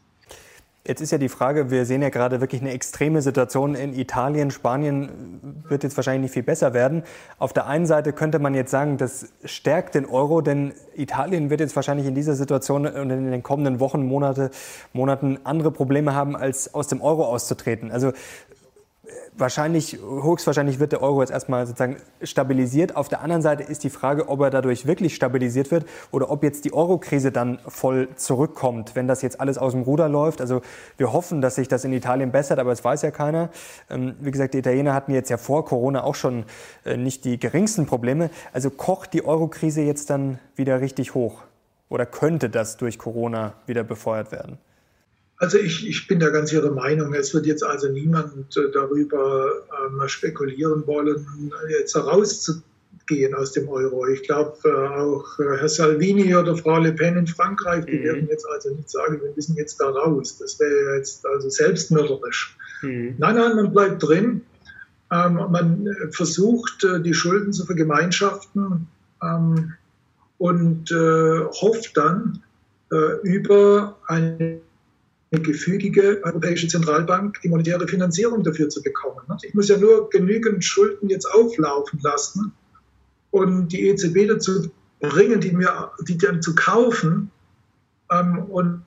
Jetzt 0.86 1.02
ist 1.02 1.10
ja 1.10 1.18
die 1.18 1.28
Frage, 1.28 1.70
wir 1.70 1.84
sehen 1.84 2.00
ja 2.00 2.08
gerade 2.08 2.40
wirklich 2.40 2.62
eine 2.62 2.70
extreme 2.70 3.20
Situation 3.20 3.74
in 3.74 3.92
Italien. 3.92 4.50
Spanien 4.50 5.62
wird 5.68 5.82
jetzt 5.82 5.96
wahrscheinlich 5.98 6.22
nicht 6.22 6.32
viel 6.32 6.42
besser 6.42 6.72
werden. 6.72 7.02
Auf 7.38 7.52
der 7.52 7.66
einen 7.66 7.84
Seite 7.84 8.14
könnte 8.14 8.38
man 8.38 8.54
jetzt 8.54 8.70
sagen, 8.70 8.96
das 8.96 9.28
stärkt 9.44 9.94
den 9.94 10.06
Euro, 10.06 10.40
denn 10.40 10.72
Italien 10.94 11.50
wird 11.50 11.60
jetzt 11.60 11.76
wahrscheinlich 11.76 12.06
in 12.06 12.14
dieser 12.14 12.34
Situation 12.34 12.86
und 12.86 13.10
in 13.10 13.30
den 13.30 13.42
kommenden 13.42 13.78
Wochen, 13.78 14.06
Monate, 14.06 14.50
Monaten 14.94 15.38
andere 15.44 15.70
Probleme 15.70 16.14
haben, 16.14 16.34
als 16.34 16.72
aus 16.72 16.88
dem 16.88 17.02
Euro 17.02 17.26
auszutreten. 17.26 17.90
Also 17.90 18.12
wahrscheinlich, 19.36 19.98
höchstwahrscheinlich 19.98 20.78
wird 20.78 20.92
der 20.92 21.02
Euro 21.02 21.20
jetzt 21.20 21.30
erstmal 21.30 21.66
sozusagen 21.66 21.96
stabilisiert. 22.22 22.96
Auf 22.96 23.08
der 23.08 23.22
anderen 23.22 23.42
Seite 23.42 23.62
ist 23.62 23.84
die 23.84 23.90
Frage, 23.90 24.28
ob 24.28 24.40
er 24.40 24.50
dadurch 24.50 24.86
wirklich 24.86 25.14
stabilisiert 25.14 25.70
wird 25.70 25.86
oder 26.10 26.30
ob 26.30 26.42
jetzt 26.42 26.64
die 26.64 26.72
Euro-Krise 26.72 27.32
dann 27.32 27.58
voll 27.66 28.08
zurückkommt, 28.16 28.94
wenn 28.94 29.08
das 29.08 29.22
jetzt 29.22 29.40
alles 29.40 29.58
aus 29.58 29.72
dem 29.72 29.82
Ruder 29.82 30.08
läuft. 30.08 30.40
Also 30.40 30.60
wir 30.96 31.12
hoffen, 31.12 31.40
dass 31.40 31.54
sich 31.54 31.68
das 31.68 31.84
in 31.84 31.92
Italien 31.92 32.32
bessert, 32.32 32.58
aber 32.58 32.72
es 32.72 32.84
weiß 32.84 33.02
ja 33.02 33.10
keiner. 33.10 33.50
Ähm, 33.88 34.14
wie 34.20 34.30
gesagt, 34.30 34.54
die 34.54 34.58
Italiener 34.58 34.94
hatten 34.94 35.12
jetzt 35.12 35.30
ja 35.30 35.36
vor 35.36 35.64
Corona 35.64 36.04
auch 36.04 36.14
schon 36.14 36.44
äh, 36.84 36.96
nicht 36.96 37.24
die 37.24 37.38
geringsten 37.38 37.86
Probleme. 37.86 38.30
Also 38.52 38.70
kocht 38.70 39.12
die 39.12 39.24
Euro-Krise 39.24 39.82
jetzt 39.82 40.10
dann 40.10 40.38
wieder 40.56 40.80
richtig 40.80 41.14
hoch? 41.14 41.42
Oder 41.88 42.06
könnte 42.06 42.50
das 42.50 42.76
durch 42.76 42.98
Corona 42.98 43.54
wieder 43.66 43.82
befeuert 43.82 44.30
werden? 44.32 44.58
Also 45.40 45.56
ich, 45.56 45.88
ich 45.88 46.06
bin 46.06 46.20
da 46.20 46.28
ganz 46.28 46.52
Ihrer 46.52 46.70
Meinung. 46.70 47.14
Es 47.14 47.32
wird 47.32 47.46
jetzt 47.46 47.64
also 47.64 47.88
niemand 47.88 48.54
äh, 48.58 48.70
darüber 48.70 49.50
ähm, 49.86 50.06
spekulieren 50.06 50.86
wollen, 50.86 51.50
jetzt 51.70 51.94
herauszugehen 51.94 53.34
aus 53.34 53.52
dem 53.52 53.66
Euro. 53.70 54.06
Ich 54.06 54.22
glaube, 54.24 54.58
äh, 54.64 54.68
auch 54.68 55.38
äh, 55.38 55.56
Herr 55.58 55.68
Salvini 55.70 56.36
oder 56.36 56.54
Frau 56.58 56.78
Le 56.78 56.92
Pen 56.92 57.16
in 57.16 57.26
Frankreich, 57.26 57.86
die 57.86 58.00
mhm. 58.00 58.04
werden 58.04 58.28
jetzt 58.28 58.46
also 58.50 58.68
nicht 58.74 58.90
sagen, 58.90 59.18
wir 59.22 59.32
müssen 59.34 59.56
jetzt 59.56 59.80
da 59.80 59.88
raus. 59.88 60.36
Das 60.36 60.60
wäre 60.60 60.96
jetzt 60.96 61.24
also 61.26 61.48
selbstmörderisch. 61.48 62.54
Mhm. 62.82 63.14
Nein, 63.16 63.36
nein, 63.36 63.56
man 63.56 63.72
bleibt 63.72 64.02
drin. 64.02 64.42
Ähm, 65.10 65.36
man 65.36 65.88
versucht, 66.10 66.84
äh, 66.84 67.00
die 67.00 67.14
Schulden 67.14 67.54
zu 67.54 67.64
vergemeinschaften 67.64 68.88
ähm, 69.22 69.72
und 70.36 70.92
äh, 70.92 71.40
hofft 71.46 71.96
dann 71.96 72.42
äh, 72.92 73.20
über 73.22 73.96
eine 74.06 74.60
eine 75.32 75.42
gefügige 75.42 76.20
Europäische 76.24 76.66
Zentralbank 76.68 77.40
die 77.42 77.48
monetäre 77.48 77.86
Finanzierung 77.86 78.42
dafür 78.42 78.68
zu 78.68 78.82
bekommen. 78.82 79.20
Ich 79.42 79.54
muss 79.54 79.68
ja 79.68 79.76
nur 79.76 80.10
genügend 80.10 80.64
Schulden 80.64 81.08
jetzt 81.08 81.26
auflaufen 81.26 82.00
lassen 82.02 82.52
und 83.30 83.68
die 83.68 83.88
EZB 83.88 84.26
dazu 84.26 84.70
bringen, 84.98 85.40
die 85.40 85.52
mir, 85.52 85.92
die 86.08 86.18
dann 86.18 86.42
zu 86.42 86.54
kaufen. 86.54 87.30
Ähm, 88.10 88.38
und 88.46 88.82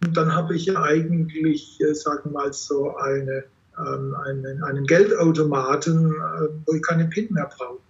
dann 0.00 0.34
habe 0.34 0.54
ich 0.54 0.66
ja 0.66 0.82
eigentlich, 0.82 1.80
äh, 1.80 1.94
sagen 1.94 2.30
wir 2.30 2.42
mal, 2.42 2.52
so 2.52 2.96
eine, 2.96 3.44
ähm, 3.78 4.14
einen, 4.24 4.62
einen 4.62 4.86
Geldautomaten, 4.86 6.12
äh, 6.12 6.48
wo 6.66 6.74
ich 6.74 6.82
keine 6.82 7.06
PIN 7.06 7.32
mehr 7.32 7.50
brauche. 7.56 7.80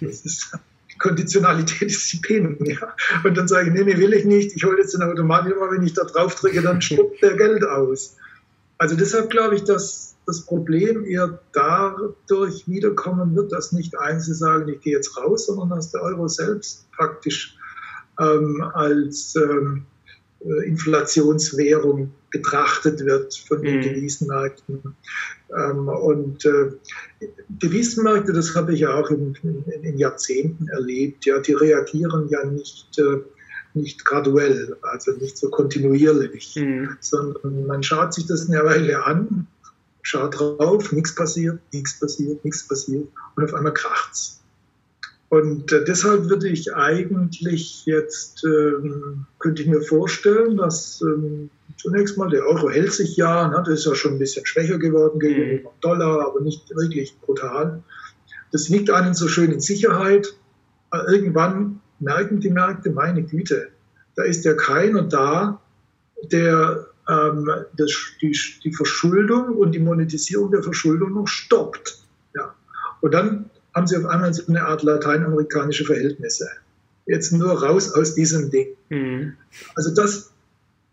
Das 0.00 0.24
ist 0.24 0.52
Konditionalität 1.00 1.90
Disziplin. 1.90 2.56
Ja? 2.60 2.94
Und 3.24 3.36
dann 3.36 3.48
sage 3.48 3.68
ich, 3.68 3.74
nee, 3.74 3.82
nee, 3.82 3.98
will 3.98 4.12
ich 4.12 4.24
nicht. 4.24 4.54
Ich 4.54 4.64
hole 4.64 4.78
jetzt 4.78 4.94
den 4.94 5.02
Automaten 5.02 5.50
immer, 5.50 5.70
wenn 5.70 5.82
ich 5.82 5.94
da 5.94 6.04
drauf 6.04 6.34
drücke, 6.36 6.62
dann 6.62 6.80
spuckt 6.80 7.22
der 7.22 7.36
Geld 7.36 7.64
aus. 7.64 8.16
Also 8.78 8.96
deshalb 8.96 9.30
glaube 9.30 9.56
ich, 9.56 9.64
dass 9.64 10.16
das 10.26 10.42
Problem 10.42 11.04
eher 11.04 11.40
dadurch 11.52 12.68
wiederkommen 12.68 13.34
wird, 13.34 13.52
dass 13.52 13.72
nicht 13.72 13.98
Einzelne 13.98 14.36
sagen, 14.36 14.68
ich 14.68 14.80
gehe 14.80 14.94
jetzt 14.94 15.16
raus, 15.16 15.46
sondern 15.46 15.70
dass 15.70 15.90
der 15.90 16.02
Euro 16.02 16.28
selbst 16.28 16.90
praktisch 16.92 17.56
ähm, 18.18 18.62
als 18.74 19.34
ähm, 19.36 19.86
äh, 20.44 20.66
Inflationswährung 20.66 22.12
betrachtet 22.30 23.04
wird 23.04 23.34
von 23.34 23.62
den 23.62 23.78
mhm. 23.78 23.82
Devisenmärkten. 23.82 24.96
Ähm, 25.56 25.88
und 25.88 26.44
äh, 26.44 26.70
Devisenmärkte, 27.48 28.32
das 28.32 28.54
habe 28.54 28.72
ich 28.72 28.80
ja 28.80 28.94
auch 28.94 29.10
in, 29.10 29.36
in, 29.42 29.64
in, 29.82 29.98
Jahrzehnten 29.98 30.68
erlebt, 30.68 31.26
ja, 31.26 31.40
die 31.40 31.52
reagieren 31.52 32.28
ja 32.28 32.44
nicht, 32.44 32.98
äh, 32.98 33.18
nicht 33.74 34.04
graduell, 34.04 34.76
also 34.82 35.12
nicht 35.12 35.36
so 35.36 35.50
kontinuierlich, 35.50 36.56
mhm. 36.56 36.96
sondern 37.00 37.66
man 37.66 37.82
schaut 37.82 38.14
sich 38.14 38.26
das 38.26 38.48
eine 38.48 38.64
Weile 38.64 39.04
an, 39.04 39.46
schaut 40.02 40.38
drauf, 40.38 40.92
nichts 40.92 41.14
passiert, 41.14 41.60
nichts 41.72 41.98
passiert, 41.98 42.44
nichts 42.44 42.66
passiert 42.66 43.08
und 43.36 43.44
auf 43.44 43.54
einmal 43.54 43.74
kracht's. 43.74 44.39
Und 45.30 45.70
äh, 45.70 45.84
deshalb 45.84 46.28
würde 46.28 46.48
ich 46.48 46.74
eigentlich 46.74 47.86
jetzt, 47.86 48.44
ähm, 48.44 49.26
könnte 49.38 49.62
ich 49.62 49.68
mir 49.68 49.80
vorstellen, 49.80 50.56
dass 50.56 51.00
ähm, 51.02 51.50
zunächst 51.76 52.18
mal 52.18 52.28
der 52.28 52.44
Euro 52.44 52.68
hält 52.68 52.92
sich 52.92 53.16
ja, 53.16 53.46
ne, 53.46 53.62
das 53.64 53.80
ist 53.80 53.86
ja 53.86 53.94
schon 53.94 54.14
ein 54.14 54.18
bisschen 54.18 54.44
schwächer 54.44 54.78
geworden 54.78 55.20
gegenüber 55.20 55.46
dem 55.46 55.62
mhm. 55.62 55.80
Dollar, 55.80 56.26
aber 56.26 56.40
nicht 56.40 56.68
wirklich 56.74 57.16
brutal. 57.20 57.80
Das 58.50 58.68
liegt 58.68 58.90
einen 58.90 59.14
so 59.14 59.28
schön 59.28 59.52
in 59.52 59.60
Sicherheit. 59.60 60.34
Irgendwann 61.06 61.80
merken 62.00 62.40
die 62.40 62.50
Märkte, 62.50 62.90
meine 62.90 63.22
Güte, 63.22 63.68
da 64.16 64.24
ist 64.24 64.44
ja 64.44 64.54
keiner 64.54 65.02
da, 65.02 65.62
der 66.24 66.88
ähm, 67.08 67.48
das, 67.76 67.92
die, 68.20 68.36
die 68.64 68.72
Verschuldung 68.72 69.56
und 69.56 69.72
die 69.76 69.78
Monetisierung 69.78 70.50
der 70.50 70.64
Verschuldung 70.64 71.14
noch 71.14 71.28
stoppt. 71.28 72.02
Ja. 72.34 72.52
Und 73.00 73.14
dann 73.14 73.48
haben 73.74 73.86
sie 73.86 73.96
auf 73.96 74.06
einmal 74.06 74.32
so 74.34 74.42
eine 74.48 74.62
Art 74.64 74.82
lateinamerikanische 74.82 75.84
Verhältnisse. 75.84 76.48
Jetzt 77.06 77.32
nur 77.32 77.62
raus 77.62 77.92
aus 77.92 78.14
diesem 78.14 78.50
Ding. 78.50 78.68
Mhm. 78.88 79.34
Also 79.74 79.94
das 79.94 80.30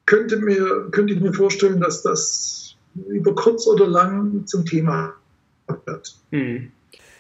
könnte, 0.05 0.37
mir, 0.37 0.89
könnte 0.91 1.13
ich 1.13 1.19
mir 1.19 1.33
vorstellen, 1.33 1.79
dass 1.79 2.01
das 2.01 2.75
über 3.09 3.35
kurz 3.35 3.67
oder 3.67 3.87
lang 3.87 4.45
zum 4.47 4.65
Thema 4.65 5.13
wird. 5.85 6.17
Mhm. 6.31 6.71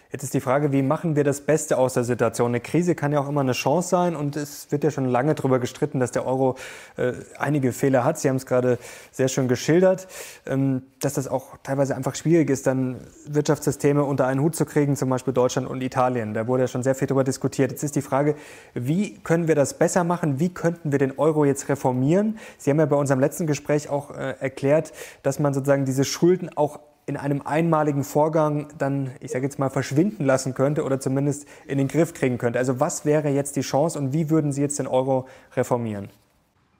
Jetzt 0.09 0.23
ist 0.23 0.33
die 0.33 0.39
Frage, 0.39 0.71
wie 0.71 0.81
machen 0.81 1.17
wir 1.17 1.25
das 1.25 1.41
Beste 1.41 1.77
aus 1.77 1.93
der 1.93 2.05
Situation? 2.05 2.51
Eine 2.51 2.61
Krise 2.61 2.95
kann 2.95 3.11
ja 3.11 3.19
auch 3.19 3.27
immer 3.27 3.41
eine 3.41 3.51
Chance 3.51 3.89
sein 3.89 4.15
und 4.15 4.37
es 4.37 4.71
wird 4.71 4.85
ja 4.85 4.91
schon 4.91 5.05
lange 5.05 5.35
darüber 5.35 5.59
gestritten, 5.59 5.99
dass 5.99 6.11
der 6.11 6.25
Euro 6.25 6.55
äh, 6.95 7.11
einige 7.37 7.73
Fehler 7.73 8.05
hat. 8.05 8.17
Sie 8.17 8.29
haben 8.29 8.37
es 8.37 8.45
gerade 8.45 8.77
sehr 9.11 9.27
schön 9.27 9.49
geschildert, 9.49 10.07
ähm, 10.45 10.83
dass 11.01 11.15
das 11.15 11.27
auch 11.27 11.57
teilweise 11.61 11.93
einfach 11.93 12.15
schwierig 12.15 12.49
ist, 12.49 12.67
dann 12.67 13.01
Wirtschaftssysteme 13.25 14.05
unter 14.05 14.27
einen 14.27 14.41
Hut 14.41 14.55
zu 14.55 14.65
kriegen, 14.65 14.95
zum 14.95 15.09
Beispiel 15.09 15.33
Deutschland 15.33 15.67
und 15.67 15.81
Italien. 15.81 16.33
Da 16.33 16.47
wurde 16.47 16.63
ja 16.63 16.67
schon 16.67 16.83
sehr 16.83 16.95
viel 16.95 17.07
darüber 17.07 17.25
diskutiert. 17.25 17.71
Jetzt 17.71 17.83
ist 17.83 17.97
die 17.97 18.01
Frage, 18.01 18.35
wie 18.73 19.19
können 19.19 19.49
wir 19.49 19.55
das 19.55 19.73
besser 19.73 20.05
machen? 20.05 20.39
Wie 20.39 20.49
könnten 20.49 20.93
wir 20.93 20.99
den 20.99 21.19
Euro 21.19 21.43
jetzt 21.43 21.67
reformieren? 21.67 22.37
Sie 22.57 22.69
haben 22.69 22.79
ja 22.79 22.85
bei 22.85 22.95
unserem 22.95 23.19
letzten 23.19 23.45
Gespräch 23.45 23.89
auch 23.89 24.11
äh, 24.11 24.35
erklärt, 24.39 24.93
dass 25.23 25.39
man 25.39 25.53
sozusagen 25.53 25.83
diese 25.83 26.05
Schulden 26.05 26.49
auch 26.55 26.79
in 27.07 27.15
einem 27.15 27.41
einmaligen 27.41 28.03
Vorgang 28.03 28.67
dann, 28.77 29.11
ich 29.21 29.31
sage 29.31 29.45
jetzt 29.45 29.57
mal, 29.57 29.69
verschwinden 29.69 30.25
lassen 30.25 30.53
könnte 30.53 30.83
oder 30.83 30.99
zumindest 30.99 31.47
in 31.65 31.77
den 31.77 31.87
Griff 31.87 32.13
kriegen 32.13 32.37
könnte. 32.37 32.59
Also 32.59 32.81
was 32.81 33.05
wäre 33.05 33.29
jetzt 33.29 33.55
die 33.55 33.61
Chance 33.61 33.97
und 33.97 34.11
wie 34.11 34.29
würden 34.29 34.51
Sie 34.51 34.61
jetzt 34.61 34.77
den 34.77 34.87
Euro 34.87 35.25
reformieren? 35.55 36.09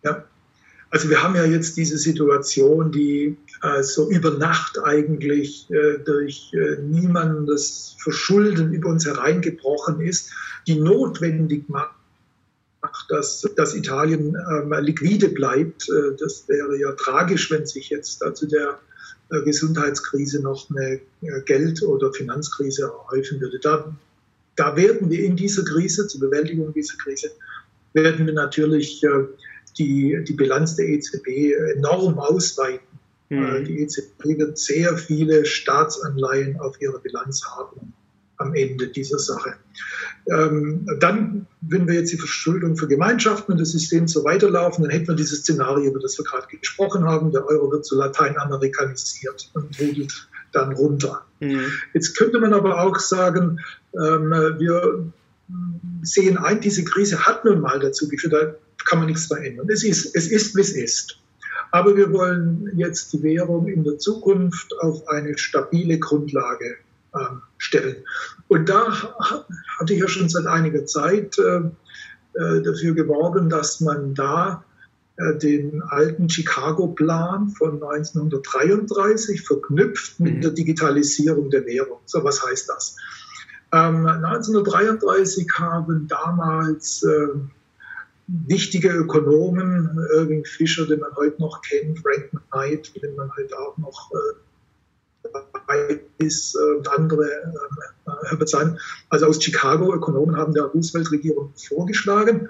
Ja, 0.03 0.25
also 0.89 1.09
wir 1.09 1.23
haben 1.23 1.35
ja 1.35 1.45
jetzt 1.45 1.77
diese 1.77 1.97
Situation, 1.97 2.91
die 2.91 3.37
äh, 3.63 3.81
so 3.83 4.09
über 4.09 4.31
Nacht 4.31 4.77
eigentlich 4.83 5.69
äh, 5.71 5.99
durch 5.99 6.51
äh, 6.53 6.81
niemandes 6.81 7.95
Verschulden 7.99 8.73
über 8.73 8.89
uns 8.89 9.05
hereingebrochen 9.05 10.01
ist, 10.01 10.31
die 10.67 10.75
notwendig 10.75 11.69
macht, 11.69 11.95
dass, 13.07 13.49
dass 13.55 13.75
Italien 13.75 14.35
ähm, 14.51 14.73
liquide 14.81 15.29
bleibt. 15.29 15.89
Äh, 15.89 16.17
das 16.19 16.49
wäre 16.49 16.77
ja 16.77 16.91
tragisch, 16.93 17.49
wenn 17.49 17.65
sich 17.65 17.89
jetzt 17.89 18.23
zu 18.33 18.45
der 18.45 18.77
Gesundheitskrise 19.29 20.41
noch 20.41 20.69
eine 20.69 21.01
äh, 21.21 21.41
Geld- 21.45 21.83
oder 21.83 22.13
Finanzkrise 22.13 22.91
häufen 23.09 23.39
würde. 23.41 23.59
Da, 23.59 23.95
da 24.55 24.75
werden 24.75 25.09
wir 25.09 25.23
in 25.23 25.35
dieser 25.35 25.63
Krise, 25.63 26.07
zur 26.07 26.21
Bewältigung 26.21 26.73
dieser 26.73 26.97
Krise, 26.97 27.31
werden 27.93 28.25
wir 28.25 28.33
natürlich 28.33 29.01
die, 29.77 30.23
die 30.27 30.33
Bilanz 30.33 30.75
der 30.75 30.87
EZB 30.87 31.53
enorm 31.75 32.19
ausweiten. 32.19 32.87
Mhm. 33.29 33.65
Die 33.65 33.81
EZB 33.81 34.37
wird 34.37 34.57
sehr 34.57 34.97
viele 34.97 35.45
Staatsanleihen 35.45 36.59
auf 36.59 36.79
ihrer 36.81 36.99
Bilanz 36.99 37.43
haben 37.45 37.93
am 38.37 38.53
Ende 38.53 38.87
dieser 38.87 39.19
Sache. 39.19 39.55
Ähm, 40.29 40.87
dann, 40.99 41.47
wenn 41.61 41.87
wir 41.87 41.95
jetzt 41.95 42.11
die 42.11 42.17
Verschuldung 42.17 42.77
für 42.77 42.87
Gemeinschaften 42.87 43.53
und 43.53 43.61
das 43.61 43.71
System 43.71 44.07
so 44.07 44.23
weiterlaufen, 44.23 44.83
dann 44.83 44.91
hätten 44.91 45.07
wir 45.07 45.15
dieses 45.15 45.39
Szenario, 45.39 45.89
über 45.89 45.99
das 45.99 46.17
wir 46.17 46.25
gerade 46.25 46.47
gesprochen 46.47 47.05
haben. 47.05 47.31
Der 47.31 47.45
Euro 47.47 47.71
wird 47.71 47.85
so 47.85 47.97
lateinamerikanisiert 47.97 49.49
und 49.53 49.79
rudelt 49.79 50.29
dann 50.51 50.73
runter. 50.73 51.25
Mhm. 51.39 51.65
Jetzt 51.93 52.15
könnte 52.15 52.39
man 52.39 52.53
aber 52.53 52.81
auch 52.81 52.97
sagen, 52.99 53.59
ähm, 53.93 54.31
wir 54.59 55.11
sehen 56.01 56.37
ein, 56.37 56.61
diese 56.61 56.83
Krise 56.83 57.25
hat 57.25 57.45
nun 57.45 57.61
mal 57.61 57.79
dazu 57.79 58.07
geführt, 58.07 58.33
da 58.33 58.55
kann 58.85 58.99
man 58.99 59.07
nichts 59.07 59.27
verändern. 59.27 59.67
Es 59.69 59.83
ist, 59.83 60.15
es 60.15 60.27
ist, 60.29 60.55
wie 60.55 60.61
es 60.61 60.71
ist. 60.71 61.19
Aber 61.71 61.95
wir 61.97 62.11
wollen 62.13 62.71
jetzt 62.75 63.13
die 63.13 63.23
Währung 63.23 63.67
in 63.67 63.83
der 63.83 63.97
Zukunft 63.97 64.73
auf 64.79 65.07
eine 65.07 65.37
stabile 65.37 65.99
Grundlage 65.99 66.77
ähm, 67.13 67.41
stellen. 67.57 68.03
Und 68.47 68.69
da 68.69 68.91
hatte 69.79 69.93
ich 69.93 69.99
ja 69.99 70.07
schon 70.07 70.29
seit 70.29 70.45
einiger 70.45 70.85
Zeit 70.85 71.37
äh, 71.39 71.61
äh, 72.37 72.61
dafür 72.61 72.93
geworben, 72.93 73.49
dass 73.49 73.81
man 73.81 74.13
da 74.13 74.63
äh, 75.17 75.35
den 75.37 75.81
alten 75.81 76.29
Chicago-Plan 76.29 77.49
von 77.49 77.81
1933 77.83 79.41
verknüpft 79.41 80.19
mit 80.19 80.35
mhm. 80.35 80.41
der 80.41 80.51
Digitalisierung 80.51 81.49
der 81.49 81.65
Währung. 81.65 81.99
So, 82.05 82.23
was 82.23 82.45
heißt 82.45 82.69
das? 82.69 82.95
Ähm, 83.73 84.05
1933 84.05 85.47
haben 85.57 86.07
damals 86.07 87.03
äh, 87.03 87.27
wichtige 88.27 88.89
Ökonomen, 88.89 89.97
Irving 90.13 90.45
Fischer, 90.45 90.85
den 90.85 90.99
man 90.99 91.15
heute 91.15 91.41
noch 91.41 91.61
kennt, 91.61 91.99
Frank 91.99 92.29
Knight, 92.51 92.91
den 93.01 93.15
man 93.15 93.31
heute 93.35 93.57
auch 93.57 93.77
noch 93.77 94.11
äh, 94.11 94.46
weiß, 95.67 96.55
äh, 96.55 96.77
und 96.77 96.89
andere, 96.89 97.25
äh, 97.25 98.11
Herbert 98.29 98.49
Simon, 98.49 98.79
also 99.09 99.27
aus 99.27 99.43
Chicago, 99.43 99.93
Ökonomen 99.93 100.35
haben 100.35 100.53
der 100.53 100.63
Roosevelt-Regierung 100.63 101.53
vorgeschlagen, 101.55 102.49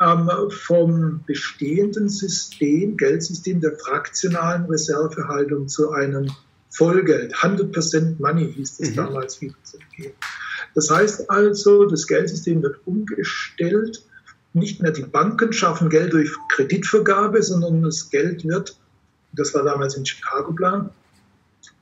ähm, 0.00 0.30
vom 0.50 1.24
bestehenden 1.26 2.08
System, 2.08 2.96
Geldsystem 2.96 3.60
der 3.60 3.76
fraktionalen 3.76 4.64
Reservehaltung 4.66 5.68
zu 5.68 5.90
einem 5.90 6.30
Vollgeld, 6.70 7.34
100% 7.34 8.20
Money 8.20 8.52
hieß 8.52 8.76
das 8.76 8.90
mhm. 8.90 8.94
damals 8.96 9.40
wieder 9.40 9.56
zu 9.64 9.78
gehen. 9.96 10.12
Das 10.74 10.90
heißt 10.90 11.28
also, 11.30 11.86
das 11.86 12.06
Geldsystem 12.06 12.62
wird 12.62 12.76
umgestellt 12.84 14.04
nicht 14.52 14.80
mehr 14.80 14.92
die 14.92 15.02
Banken 15.02 15.52
schaffen 15.52 15.88
Geld 15.88 16.12
durch 16.12 16.32
Kreditvergabe, 16.50 17.42
sondern 17.42 17.82
das 17.82 18.10
Geld 18.10 18.44
wird, 18.44 18.78
das 19.32 19.54
war 19.54 19.62
damals 19.62 19.96
im 19.96 20.04
Chicago-Plan, 20.04 20.90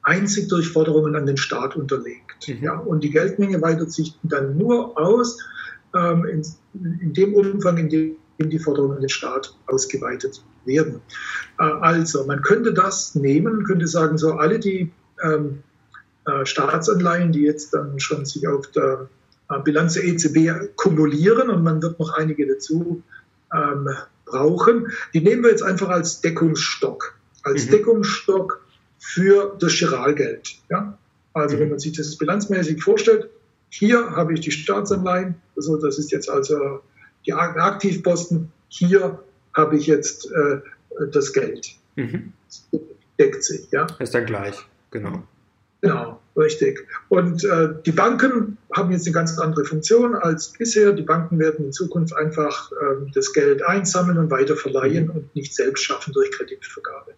einzig 0.06 0.48
durch 0.48 0.68
Forderungen 0.68 1.16
an 1.16 1.26
den 1.26 1.36
Staat 1.36 1.76
unterlegt. 1.76 2.48
Mhm. 2.48 2.62
Ja, 2.62 2.78
und 2.78 3.02
die 3.02 3.10
Geldmenge 3.10 3.60
weitet 3.60 3.92
sich 3.92 4.14
dann 4.22 4.56
nur 4.56 4.98
aus 4.98 5.38
ähm, 5.94 6.24
in, 6.24 6.42
in, 7.00 7.12
dem 7.12 7.34
Umfang, 7.34 7.76
in 7.76 7.88
dem 7.88 8.16
die 8.38 8.58
Forderungen 8.58 8.96
an 8.96 9.00
den 9.00 9.08
Staat 9.08 9.56
ausgeweitet 9.66 10.42
werden. 10.64 11.00
Äh, 11.58 11.64
also, 11.64 12.24
man 12.24 12.40
könnte 12.42 12.72
das 12.72 13.14
nehmen, 13.16 13.64
könnte 13.64 13.88
sagen, 13.88 14.16
so 14.16 14.34
alle 14.34 14.60
die 14.60 14.92
ähm, 15.22 15.62
äh, 16.24 16.46
Staatsanleihen, 16.46 17.32
die 17.32 17.42
jetzt 17.42 17.74
dann 17.74 17.98
schon 17.98 18.24
sich 18.24 18.46
auf 18.46 18.68
der 18.68 19.08
äh, 19.50 19.58
Bilanz 19.60 19.94
der 19.94 20.04
EZB 20.04 20.76
kumulieren 20.76 21.50
und 21.50 21.64
man 21.64 21.82
wird 21.82 21.98
noch 21.98 22.12
einige 22.12 22.46
dazu 22.46 23.02
ähm, 23.52 23.88
brauchen. 24.24 24.92
Die 25.14 25.20
nehmen 25.20 25.42
wir 25.42 25.50
jetzt 25.50 25.62
einfach 25.62 25.88
als 25.88 26.20
Deckungsstock, 26.20 27.18
als 27.42 27.66
mhm. 27.66 27.70
Deckungsstock 27.70 28.65
für 28.98 29.56
das 29.58 29.78
Giralgeld. 29.78 30.56
Ja? 30.70 30.98
Also 31.32 31.56
mhm. 31.56 31.60
wenn 31.60 31.70
man 31.70 31.78
sich 31.78 31.96
das 31.96 32.16
bilanzmäßig 32.16 32.82
vorstellt, 32.82 33.28
hier 33.68 34.10
habe 34.10 34.34
ich 34.34 34.40
die 34.40 34.50
Staatsanleihen, 34.50 35.34
also 35.56 35.76
das 35.76 35.98
ist 35.98 36.12
jetzt 36.12 36.30
also 36.30 36.80
die 37.26 37.32
Aktivposten, 37.32 38.52
hier 38.68 39.22
habe 39.54 39.76
ich 39.76 39.86
jetzt 39.86 40.30
äh, 40.30 40.60
das 41.12 41.32
Geld. 41.32 41.76
Mhm. 41.96 42.32
Das 42.46 42.64
deckt 43.18 43.44
sich. 43.44 43.70
Ja? 43.70 43.86
Ist 43.98 44.14
dann 44.14 44.26
gleich, 44.26 44.56
genau. 44.90 45.22
Genau, 45.82 46.20
richtig. 46.36 46.86
Und 47.08 47.44
äh, 47.44 47.68
die 47.84 47.92
Banken 47.92 48.58
haben 48.74 48.90
jetzt 48.92 49.06
eine 49.06 49.14
ganz 49.14 49.38
andere 49.38 49.64
Funktion 49.64 50.14
als 50.14 50.52
bisher. 50.52 50.92
Die 50.92 51.02
Banken 51.02 51.38
werden 51.38 51.66
in 51.66 51.72
Zukunft 51.72 52.14
einfach 52.16 52.72
ähm, 52.80 53.10
das 53.14 53.32
Geld 53.32 53.62
einsammeln 53.62 54.18
und 54.18 54.30
weiter 54.30 54.56
verleihen 54.56 55.06
mhm. 55.06 55.10
und 55.10 55.36
nicht 55.36 55.54
selbst 55.54 55.84
schaffen 55.84 56.12
durch 56.12 56.30
Kreditvergabe. 56.32 57.12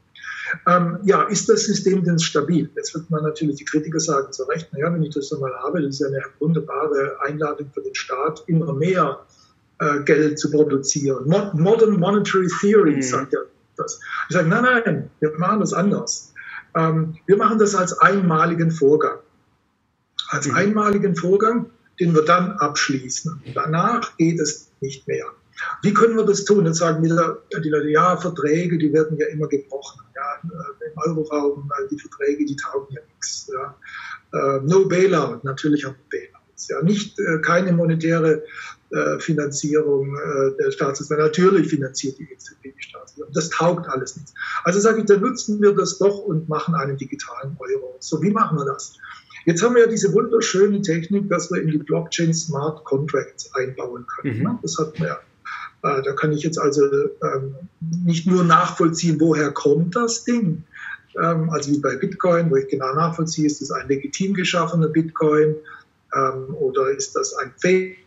Ähm, 0.66 0.98
ja, 1.04 1.22
ist 1.24 1.48
das 1.48 1.64
System 1.64 2.04
denn 2.04 2.18
stabil? 2.18 2.70
Jetzt 2.74 2.94
wird 2.94 3.11
man 3.11 3.22
natürlich, 3.22 3.56
die 3.56 3.64
Kritiker 3.64 4.00
sagen 4.00 4.32
zu 4.32 4.44
Recht, 4.44 4.72
naja, 4.72 4.92
wenn 4.92 5.02
ich 5.02 5.14
das 5.14 5.32
einmal 5.32 5.52
habe, 5.54 5.82
das 5.82 5.94
ist 5.94 6.00
ja 6.00 6.09
eine 6.09 6.22
wunderbare 6.38 7.18
Einladung 7.20 7.70
für 7.72 7.82
den 7.82 7.94
Staat, 7.94 8.44
immer 8.46 8.72
mehr 8.72 9.20
äh, 9.78 10.00
Geld 10.04 10.38
zu 10.38 10.50
produzieren. 10.50 11.28
Mo 11.28 11.50
Modern 11.54 11.98
Monetary 11.98 12.48
Theory 12.61 12.96
mhm. 12.96 13.02
sagt 13.02 13.32
ja 13.32 13.40
das. 13.76 14.00
Ich 14.28 14.34
sage, 14.34 14.48
nein, 14.48 14.62
nein, 14.62 15.11
wir 15.20 15.32
machen 15.38 15.61
das 15.61 15.72
anders. 15.72 16.28
Ähm, 16.75 17.16
wir 17.27 17.37
machen 17.37 17.59
das 17.59 17.75
als 17.75 17.99
einmaligen 17.99 18.71
Vorgang. 18.71 19.19
Als 20.29 20.47
mhm. 20.47 20.57
einmaligen 20.57 21.16
Vorgang, 21.16 21.71
den 22.01 22.14
wir 22.14 22.23
dann 22.23 22.53
abschließen. 22.53 23.43
Danach 23.55 24.16
geht 24.16 24.41
es 24.41 24.71
nicht 24.81 25.07
mehr. 25.09 25.27
Wie 25.83 25.93
können 25.93 26.16
wir 26.16 26.25
das 26.25 26.45
tun? 26.45 26.66
Jetzt 26.66 26.79
sagen 26.79 27.03
wieder 27.03 27.39
die 27.64 27.69
Leute, 27.69 27.89
ja, 27.89 28.16
Verträge, 28.16 28.79
die 28.79 28.93
werden 28.93 29.19
ja 29.19 29.27
immer 29.27 29.49
gebrochen. 29.49 30.03
Ja, 30.14 30.41
Im 30.43 30.93
Euroraum, 30.97 31.71
die 31.91 31.99
Verträge, 31.99 32.45
die 32.45 32.57
taugen 32.57 32.95
ja 32.95 33.01
nichts. 33.12 33.51
Ja. 33.53 33.77
Äh, 34.33 34.61
no 34.62 34.87
Bailout, 34.87 35.41
natürlich 35.43 35.87
auch 35.87 35.95
Bailouts. 36.11 36.69
Ja. 36.69 36.83
Nicht, 36.83 37.19
äh, 37.19 37.41
keine 37.41 37.73
monetäre 37.73 38.43
äh, 38.43 38.47
Finanzierung 39.18 40.16
der 40.59 40.70
Staatsanleihen. 40.70 41.28
Natürlich 41.28 41.68
finanziert 41.68 42.18
die 42.18 42.32
EZB 42.32 42.74
die 42.74 42.82
Staatsanleihen. 42.82 43.34
Das 43.34 43.51
taugt 43.51 43.89
alles 43.89 44.16
nichts. 44.16 44.32
Also 44.64 44.80
sage 44.80 45.01
ich, 45.01 45.07
dann 45.07 45.20
nutzen 45.20 45.61
wir 45.61 45.74
das 45.74 45.99
doch 45.99 46.20
und 46.20 46.49
machen 46.49 46.74
einen 46.74 46.97
digitalen 46.97 47.57
Euro. 47.59 47.97
So, 48.01 48.22
wie 48.22 48.30
machen 48.30 48.57
wir 48.57 48.64
das? 48.64 48.95
Jetzt 49.45 49.62
haben 49.62 49.74
wir 49.74 49.82
ja 49.82 49.89
diese 49.89 50.12
wunderschöne 50.14 50.80
Technik, 50.80 51.28
dass 51.28 51.51
wir 51.51 51.61
in 51.61 51.70
die 51.70 51.78
Blockchain 51.78 52.32
Smart 52.32 52.84
Contracts 52.84 53.55
einbauen 53.55 54.07
können. 54.07 54.43
Mhm. 54.43 54.59
Das 54.62 54.78
hat 54.78 54.99
man 54.99 55.09
ja 55.09 55.18
äh, 55.82 56.03
da 56.03 56.12
kann 56.12 56.32
ich 56.32 56.43
jetzt 56.43 56.59
also 56.59 56.84
ähm, 57.22 57.55
nicht 57.80 58.26
nur 58.26 58.45
nachvollziehen, 58.45 59.20
woher 59.20 59.53
kommt 59.53 59.95
das 59.95 60.24
Ding. 60.24 60.64
Ähm, 61.20 61.51
also 61.51 61.70
wie 61.70 61.78
bei 61.78 61.97
Bitcoin, 61.97 62.51
wo 62.51 62.57
ich 62.57 62.68
genau 62.68 62.95
nachvollziehe, 62.95 63.47
ist 63.47 63.61
das 63.61 63.70
ein 63.70 63.89
legitim 63.89 64.34
geschaffener 64.34 64.89
Bitcoin 64.89 65.55
ähm, 66.14 66.55
oder 66.55 66.91
ist 66.91 67.14
das 67.14 67.34
ein 67.34 67.53
Fake? 67.59 67.99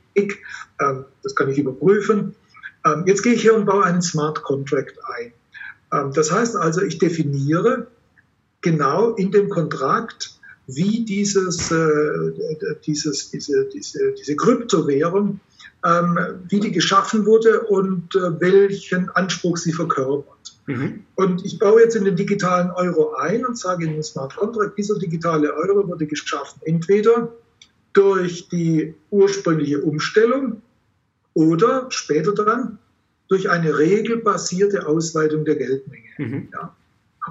Das 1.24 1.36
kann 1.36 1.50
ich 1.50 1.58
überprüfen. 1.58 2.36
jetzt 3.06 3.24
gehe 3.24 3.34
ich 3.34 3.42
hier 3.42 3.56
und 3.56 3.66
baue 3.66 3.84
einen 3.84 4.02
Smart 4.02 4.44
Contract 4.44 4.98
ein. 5.16 6.14
das 6.14 6.32
heißt 6.32 6.56
also, 6.56 6.82
ich 6.82 6.98
definiere 6.98 7.88
genau 8.62 9.14
in 9.14 9.32
dem 9.32 9.50
Kontrakt, 9.50 10.40
wie 10.68 11.06
dieses, 11.06 11.72
äh, 11.72 12.32
dieses, 12.86 13.32
diese, 13.32 13.66
diese, 13.66 14.14
diese 14.14 14.36
Kryptowährung 14.36 15.40
ähm, 15.84 16.18
wie 16.48 16.60
die 16.60 16.72
geschaffen 16.72 17.26
wurde 17.26 17.62
und 17.62 18.16
äh, 18.16 18.40
welchen 18.40 19.10
Anspruch 19.10 19.58
sie 19.58 19.74
verkörpert. 19.74 20.56
Mhm. 20.68 21.06
Und 21.16 21.44
ich 21.46 21.58
baue 21.58 21.82
jetzt 21.82 21.96
in 21.96 22.06
den 22.06 22.16
digitalen 22.16 22.70
Euro 22.72 23.16
ein 23.16 23.46
und 23.46 23.58
sage 23.58 23.86
in 23.86 23.94
den 23.94 24.04
Smart 24.04 24.36
Contract, 24.36 24.78
dieser 24.78 25.00
digitale 25.00 25.54
Euro 25.54 25.88
wurde 25.88 26.06
geschaffen 26.06 26.62
entweder 26.66 27.34
durch 27.94 28.48
die 28.50 28.96
ursprüngliche 29.10 29.82
Umstellung 29.82 30.62
oder 31.34 31.88
später 31.90 32.34
dann 32.34 32.80
durch 33.28 33.50
eine 33.50 33.78
regelbasierte 33.78 34.88
Ausweitung 34.88 35.46
der 35.46 35.56
Geldmenge. 35.56 36.10
Mhm. 36.18 36.50
Ja. 36.54 36.76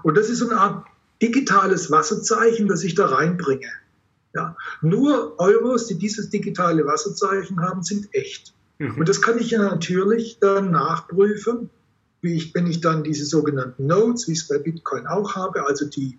Und 0.03 0.17
das 0.17 0.29
ist 0.31 0.39
so 0.39 0.49
eine 0.49 0.59
Art 0.59 0.87
digitales 1.21 1.91
Wasserzeichen, 1.91 2.69
das 2.69 2.85
ich 2.85 2.95
da 2.95 3.07
reinbringe. 3.07 3.69
Ja. 4.35 4.57
Nur 4.81 5.39
Euros, 5.39 5.87
die 5.87 5.99
dieses 5.99 6.31
digitale 6.31 6.87
Wasserzeichen 6.87 7.61
haben, 7.61 7.83
sind 7.83 8.09
echt. 8.13 8.55
Mhm. 8.79 8.99
Und 8.99 9.09
das 9.09 9.21
kann 9.21 9.39
ich 9.39 9.51
ja 9.51 9.59
natürlich 9.59 10.39
dann 10.41 10.71
nachprüfen, 10.71 11.69
wie 12.23 12.35
ich, 12.35 12.55
wenn 12.55 12.67
ich 12.67 12.81
dann 12.81 13.03
diese 13.03 13.25
sogenannten 13.25 13.87
Nodes, 13.87 14.29
wie 14.29 14.33
ich 14.33 14.41
es 14.41 14.49
bei 14.49 14.59
Bitcoin 14.59 15.07
auch 15.07 15.35
habe, 15.35 15.67
also 15.67 15.87
die, 15.87 16.19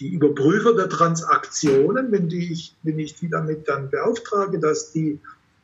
die 0.00 0.08
Überprüfer 0.08 0.74
der 0.74 0.88
Transaktionen, 0.88 2.12
wenn, 2.12 2.28
die 2.28 2.52
ich, 2.52 2.74
wenn 2.82 2.98
ich 2.98 3.14
die 3.14 3.30
damit 3.30 3.68
dann 3.68 3.90
beauftrage, 3.90 4.58
dass 4.58 4.92
die 4.92 5.20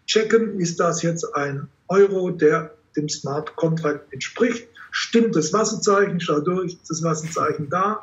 checken, 0.06 0.58
ist 0.58 0.80
das 0.80 1.02
jetzt 1.02 1.34
ein 1.34 1.68
Euro, 1.88 2.30
der 2.30 2.74
dem 2.96 3.08
Smart 3.08 3.56
Contract 3.56 4.12
entspricht, 4.12 4.68
stimmt 4.90 5.36
das 5.36 5.52
Wasserzeichen, 5.52 6.20
schau 6.20 6.40
durch, 6.40 6.74
ist 6.74 6.90
das 6.90 7.02
Wasserzeichen 7.02 7.68
da, 7.68 8.02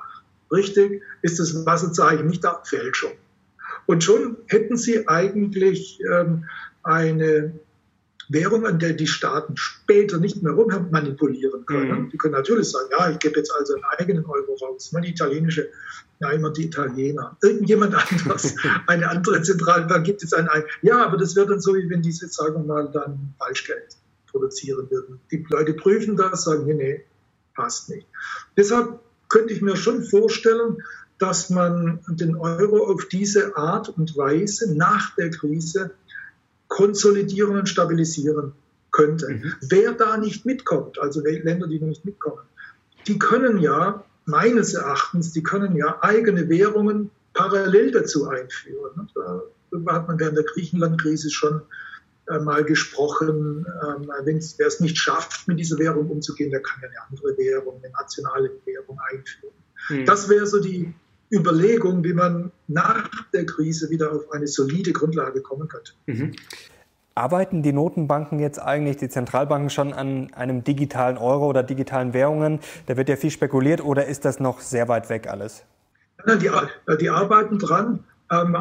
richtig, 0.51 1.01
ist 1.21 1.39
das 1.39 1.65
Wasserzeichen 1.65 2.27
nicht 2.27 2.43
da, 2.43 2.61
Fälschung. 2.63 3.11
Und 3.85 4.03
schon 4.03 4.37
hätten 4.47 4.77
sie 4.77 5.07
eigentlich 5.07 5.99
ähm, 6.11 6.45
eine 6.83 7.53
Währung, 8.29 8.65
an 8.67 8.77
der 8.77 8.93
die 8.93 9.07
Staaten 9.07 9.57
später 9.57 10.19
nicht 10.19 10.41
mehr 10.43 10.53
rummanipulieren 10.53 11.65
können. 11.65 12.03
Mhm. 12.03 12.09
Die 12.11 12.17
können 12.17 12.35
natürlich 12.35 12.69
sagen, 12.69 12.87
ja, 12.91 13.09
ich 13.09 13.17
gebe 13.17 13.37
jetzt 13.37 13.51
also 13.51 13.73
einen 13.73 13.83
eigenen 13.97 14.25
Euro 14.25 14.53
raus. 14.61 14.91
Man, 14.91 15.01
die 15.01 15.09
italienische, 15.09 15.69
ja, 16.19 16.29
immer 16.29 16.51
die 16.51 16.65
Italiener. 16.65 17.35
Irgendjemand 17.41 17.95
anderes, 17.95 18.55
eine 18.87 19.09
andere 19.09 19.41
Zentralbank 19.41 20.05
gibt 20.05 20.21
jetzt 20.21 20.35
einen, 20.35 20.47
ja, 20.83 21.03
aber 21.03 21.17
das 21.17 21.35
wird 21.35 21.49
dann 21.49 21.59
so, 21.59 21.73
wie 21.73 21.89
wenn 21.89 22.03
diese, 22.03 22.27
sagen 22.27 22.53
wir 22.53 22.73
mal, 22.73 22.91
dann 22.91 23.33
Falschgeld 23.39 23.97
produzieren 24.27 24.89
würden. 24.91 25.19
Die 25.31 25.43
Leute 25.49 25.73
prüfen 25.73 26.15
das, 26.15 26.43
sagen, 26.43 26.65
nee, 26.67 26.75
nee, 26.75 27.03
passt 27.55 27.89
nicht. 27.89 28.07
Deshalb 28.55 28.99
könnte 29.27 29.53
ich 29.53 29.63
mir 29.63 29.75
schon 29.75 30.03
vorstellen, 30.03 30.77
dass 31.17 31.49
man 31.49 31.99
den 32.07 32.35
Euro 32.35 32.91
auf 32.91 33.05
diese 33.05 33.57
Art 33.57 33.89
und 33.89 34.15
Weise 34.15 34.73
nach 34.75 35.15
der 35.15 35.31
Krise 35.31 35.91
konsolidieren 36.69 37.57
und 37.57 37.67
stabilisieren 37.67 38.53
könnte. 38.91 39.27
Mhm. 39.29 39.53
Wer 39.69 39.93
da 39.93 40.17
nicht 40.17 40.45
mitkommt, 40.45 40.99
also 40.99 41.21
Länder, 41.21 41.67
die 41.67 41.79
nicht 41.79 42.05
mitkommen, 42.05 42.41
die 43.07 43.19
können 43.19 43.59
ja 43.59 44.05
meines 44.25 44.73
Erachtens, 44.73 45.33
die 45.33 45.43
können 45.43 45.75
ja 45.75 45.97
eigene 46.01 46.47
Währungen 46.47 47.11
parallel 47.33 47.91
dazu 47.91 48.27
einführen. 48.27 49.09
Darüber 49.71 49.93
hat 49.93 50.07
man 50.07 50.19
während 50.19 50.37
der 50.37 50.45
Griechenland-Krise 50.45 51.29
schon 51.29 51.61
äh, 52.27 52.39
mal 52.39 52.63
gesprochen. 52.63 53.65
Ähm, 53.87 54.11
wer 54.23 54.67
es 54.67 54.79
nicht 54.79 54.97
schafft, 54.97 55.47
mit 55.47 55.59
dieser 55.59 55.79
Währung 55.79 56.09
umzugehen, 56.09 56.51
der 56.51 56.61
kann 56.61 56.79
ja 56.81 56.89
eine 56.89 57.01
andere 57.09 57.37
Währung, 57.37 57.81
eine 57.83 57.91
nationale 57.93 58.51
Währung 58.65 58.99
einführen. 59.11 59.53
Mhm. 59.89 60.05
Das 60.05 60.29
wäre 60.29 60.45
so 60.45 60.59
die 60.59 60.93
Überlegung, 61.31 62.03
wie 62.03 62.13
man 62.13 62.51
nach 62.67 63.09
der 63.33 63.45
Krise 63.45 63.89
wieder 63.89 64.11
auf 64.11 64.31
eine 64.31 64.47
solide 64.47 64.91
Grundlage 64.91 65.41
kommen 65.41 65.67
könnte. 65.67 65.93
Mhm. 66.07 66.33
Arbeiten 67.15 67.63
die 67.63 67.73
Notenbanken 67.73 68.39
jetzt 68.39 68.59
eigentlich, 68.59 68.97
die 68.97 69.09
Zentralbanken 69.09 69.69
schon 69.69 69.93
an 69.93 70.33
einem 70.33 70.63
digitalen 70.63 71.17
Euro 71.17 71.47
oder 71.47 71.63
digitalen 71.63 72.13
Währungen? 72.13 72.59
Da 72.85 72.95
wird 72.95 73.09
ja 73.09 73.17
viel 73.17 73.31
spekuliert 73.31 73.83
oder 73.83 74.05
ist 74.05 74.25
das 74.25 74.39
noch 74.39 74.61
sehr 74.61 74.87
weit 74.87 75.09
weg 75.09 75.27
alles? 75.27 75.65
Die, 76.27 76.49
die 76.99 77.09
arbeiten 77.09 77.59
dran, 77.59 78.03
ähm, 78.31 78.57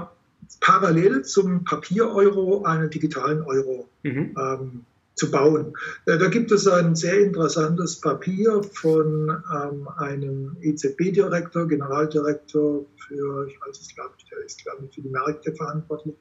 parallel 0.60 1.22
zum 1.22 1.64
Papier-Euro 1.64 2.64
einen 2.64 2.90
digitalen 2.90 3.42
Euro 3.42 3.88
mhm. 4.02 4.34
ähm, 4.38 4.84
zu 5.18 5.30
bauen. 5.30 5.74
Äh, 6.06 6.18
da 6.18 6.28
gibt 6.28 6.50
es 6.52 6.66
ein 6.66 6.94
sehr 6.94 7.18
interessantes 7.20 8.00
Papier 8.00 8.62
von 8.62 9.30
ähm, 9.54 9.88
einem 9.98 10.56
EZB-Direktor, 10.62 11.66
Generaldirektor 11.66 12.86
für, 13.06 13.46
ich 13.48 13.60
weiß 13.60 13.80
es 13.80 13.94
glaube 13.94 14.14
ich, 14.18 14.24
der 14.26 14.38
ist 14.44 14.62
glaube 14.62 14.84
ich 14.88 14.94
für 14.94 15.02
die 15.02 15.08
Märkte 15.08 15.52
verantwortlich, 15.54 16.14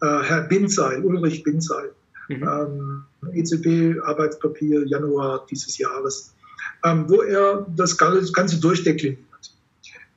äh, 0.00 0.22
Herr 0.22 0.42
Binzeil, 0.42 1.04
Ulrich 1.04 1.42
Binzeil. 1.44 1.92
Mhm. 2.28 2.42
Ähm, 2.42 3.04
EZB-Arbeitspapier 3.34 4.86
Januar 4.86 5.46
dieses 5.50 5.78
Jahres, 5.78 6.34
ähm, 6.84 7.08
wo 7.08 7.22
er 7.22 7.66
das 7.76 7.96
Ganze 7.98 8.60
durchdekliniert 8.60 9.18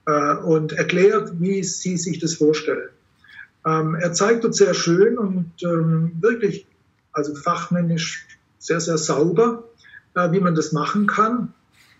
äh, 0.05 0.35
und 0.37 0.73
erklärt, 0.73 1.33
wie 1.39 1.63
Sie 1.63 1.97
sich 1.97 2.19
das 2.19 2.35
vorstellen. 2.35 2.89
Ähm, 3.65 3.95
er 3.95 4.13
zeigt 4.13 4.45
uns 4.45 4.57
sehr 4.57 4.73
schön 4.73 5.17
und 5.17 5.51
ähm, 5.63 6.11
wirklich 6.19 6.67
also 7.15 7.35
fachmännisch 7.35 8.27
sehr, 8.59 8.79
sehr 8.79 8.97
sauber, 8.97 9.63
äh, 10.15 10.31
wie 10.31 10.39
man 10.39 10.55
das 10.55 10.71
machen 10.71 11.07
kann, 11.07 11.53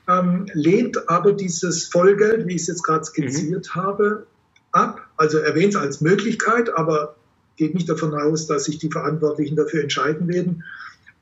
ähm, 0.07 0.45
lehnt 0.53 1.09
aber 1.09 1.33
dieses 1.33 1.85
Vollgeld, 1.85 2.47
wie 2.47 2.55
ich 2.55 2.61
es 2.61 2.67
jetzt 2.67 2.83
gerade 2.83 3.03
skizziert 3.03 3.69
mhm. 3.73 3.81
habe, 3.81 4.27
ab. 4.71 5.01
Also 5.17 5.39
erwähnt 5.39 5.73
es 5.73 5.79
als 5.79 6.01
Möglichkeit, 6.01 6.75
aber 6.75 7.15
geht 7.55 7.73
nicht 7.73 7.89
davon 7.89 8.13
aus, 8.13 8.47
dass 8.47 8.65
sich 8.65 8.77
die 8.77 8.91
Verantwortlichen 8.91 9.55
dafür 9.55 9.81
entscheiden 9.81 10.27
werden 10.27 10.63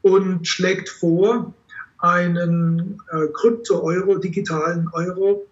und 0.02 0.48
schlägt 0.48 0.89
vor, 0.89 1.54
einen 2.00 2.98
äh, 3.12 3.28
Krypto-Euro, 3.28 4.18
digitalen 4.18 4.89
Euro, 4.91 5.48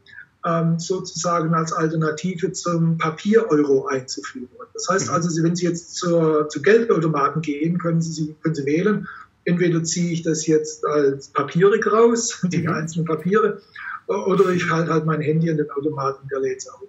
ähm, 0.46 0.80
sozusagen 0.80 1.54
als 1.54 1.72
Alternative 1.72 2.52
zum 2.52 2.98
Papier-Euro 2.98 3.88
einzuführen. 3.88 4.50
Das 4.74 4.88
heißt 4.90 5.08
mhm. 5.08 5.14
also, 5.14 5.44
wenn 5.44 5.56
Sie 5.56 5.66
jetzt 5.66 5.96
zur, 5.96 6.50
zu 6.50 6.62
Geldautomaten 6.62 7.42
gehen, 7.42 7.78
können 7.78 8.02
Sie, 8.02 8.36
können 8.42 8.56
Sie 8.56 8.66
wählen, 8.66 9.08
entweder 9.46 9.84
ziehe 9.84 10.12
ich 10.12 10.24
das 10.24 10.48
jetzt 10.48 10.86
als 10.86 11.28
papierig 11.30 11.86
raus, 11.92 12.40
die 12.44 12.64
mhm. 12.64 12.74
einzelnen 12.74 13.06
Papiere, 13.06 13.62
oder 14.08 14.50
ich 14.50 14.70
halte 14.70 14.92
halt 14.92 15.06
mein 15.06 15.22
Handy 15.22 15.50
an 15.50 15.58
den 15.58 15.70
Automaten, 15.72 16.28
der 16.28 16.40
lädt 16.42 16.60
es 16.60 16.68
auf. 16.68 16.82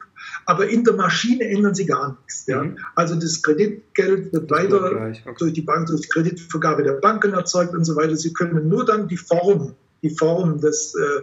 Aber 0.46 0.68
in 0.68 0.82
der 0.82 0.94
Maschine 0.94 1.44
ändern 1.44 1.74
sie 1.74 1.86
gar 1.86 2.18
nichts. 2.18 2.46
Ja? 2.46 2.64
Mhm. 2.64 2.78
Also 2.96 3.14
das 3.14 3.42
Kreditgeld 3.42 4.32
wird 4.32 4.50
weiter 4.50 4.86
okay. 4.86 5.20
durch 5.38 5.52
die 5.52 5.62
Bank, 5.62 5.86
durch 5.86 6.02
die 6.02 6.08
Kreditvergabe 6.08 6.82
der 6.82 6.94
Banken 6.94 7.32
erzeugt 7.32 7.74
und 7.74 7.84
so 7.84 7.96
weiter. 7.96 8.16
Sie 8.16 8.32
können 8.32 8.68
nur 8.68 8.84
dann 8.84 9.08
die 9.08 9.16
Form, 9.16 9.74
die 10.02 10.10
Form 10.10 10.60
des 10.60 10.94
äh, 10.94 11.22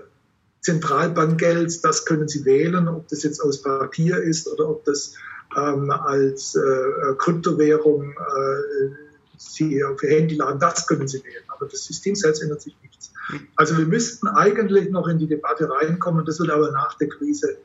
Zentralbankgelds, 0.62 1.82
das 1.82 2.06
können 2.06 2.28
Sie 2.28 2.46
wählen, 2.46 2.88
ob 2.88 3.08
das 3.08 3.24
jetzt 3.24 3.40
aus 3.42 3.62
Papier 3.62 4.18
ist 4.18 4.48
oder 4.48 4.70
ob 4.70 4.84
das 4.86 5.14
ähm, 5.58 5.90
als 5.90 6.56
äh, 6.56 6.60
äh 6.60 7.16
Kryptowährung 7.18 8.12
äh, 8.12 8.90
Sie 9.38 9.84
auf 9.84 10.04
Ihr 10.04 10.10
Handy 10.10 10.36
laden, 10.36 10.60
das 10.60 10.86
können 10.86 11.08
Sie 11.08 11.24
wählen. 11.24 11.44
Aber 11.48 11.66
das 11.66 11.86
System 11.86 12.16
selbst 12.16 12.42
ändert 12.42 12.62
sich 12.62 12.76
nichts. 12.82 13.12
Also 13.56 13.78
wir 13.78 13.86
müssten 13.86 14.28
eigentlich 14.28 14.90
noch 14.90 15.08
in 15.08 15.18
die 15.18 15.28
Debatte 15.28 15.70
reinkommen, 15.70 16.26
das 16.26 16.40
wird 16.40 16.50
aber 16.50 16.72
nach 16.72 16.98
der 16.98 17.08
Krise 17.08 17.58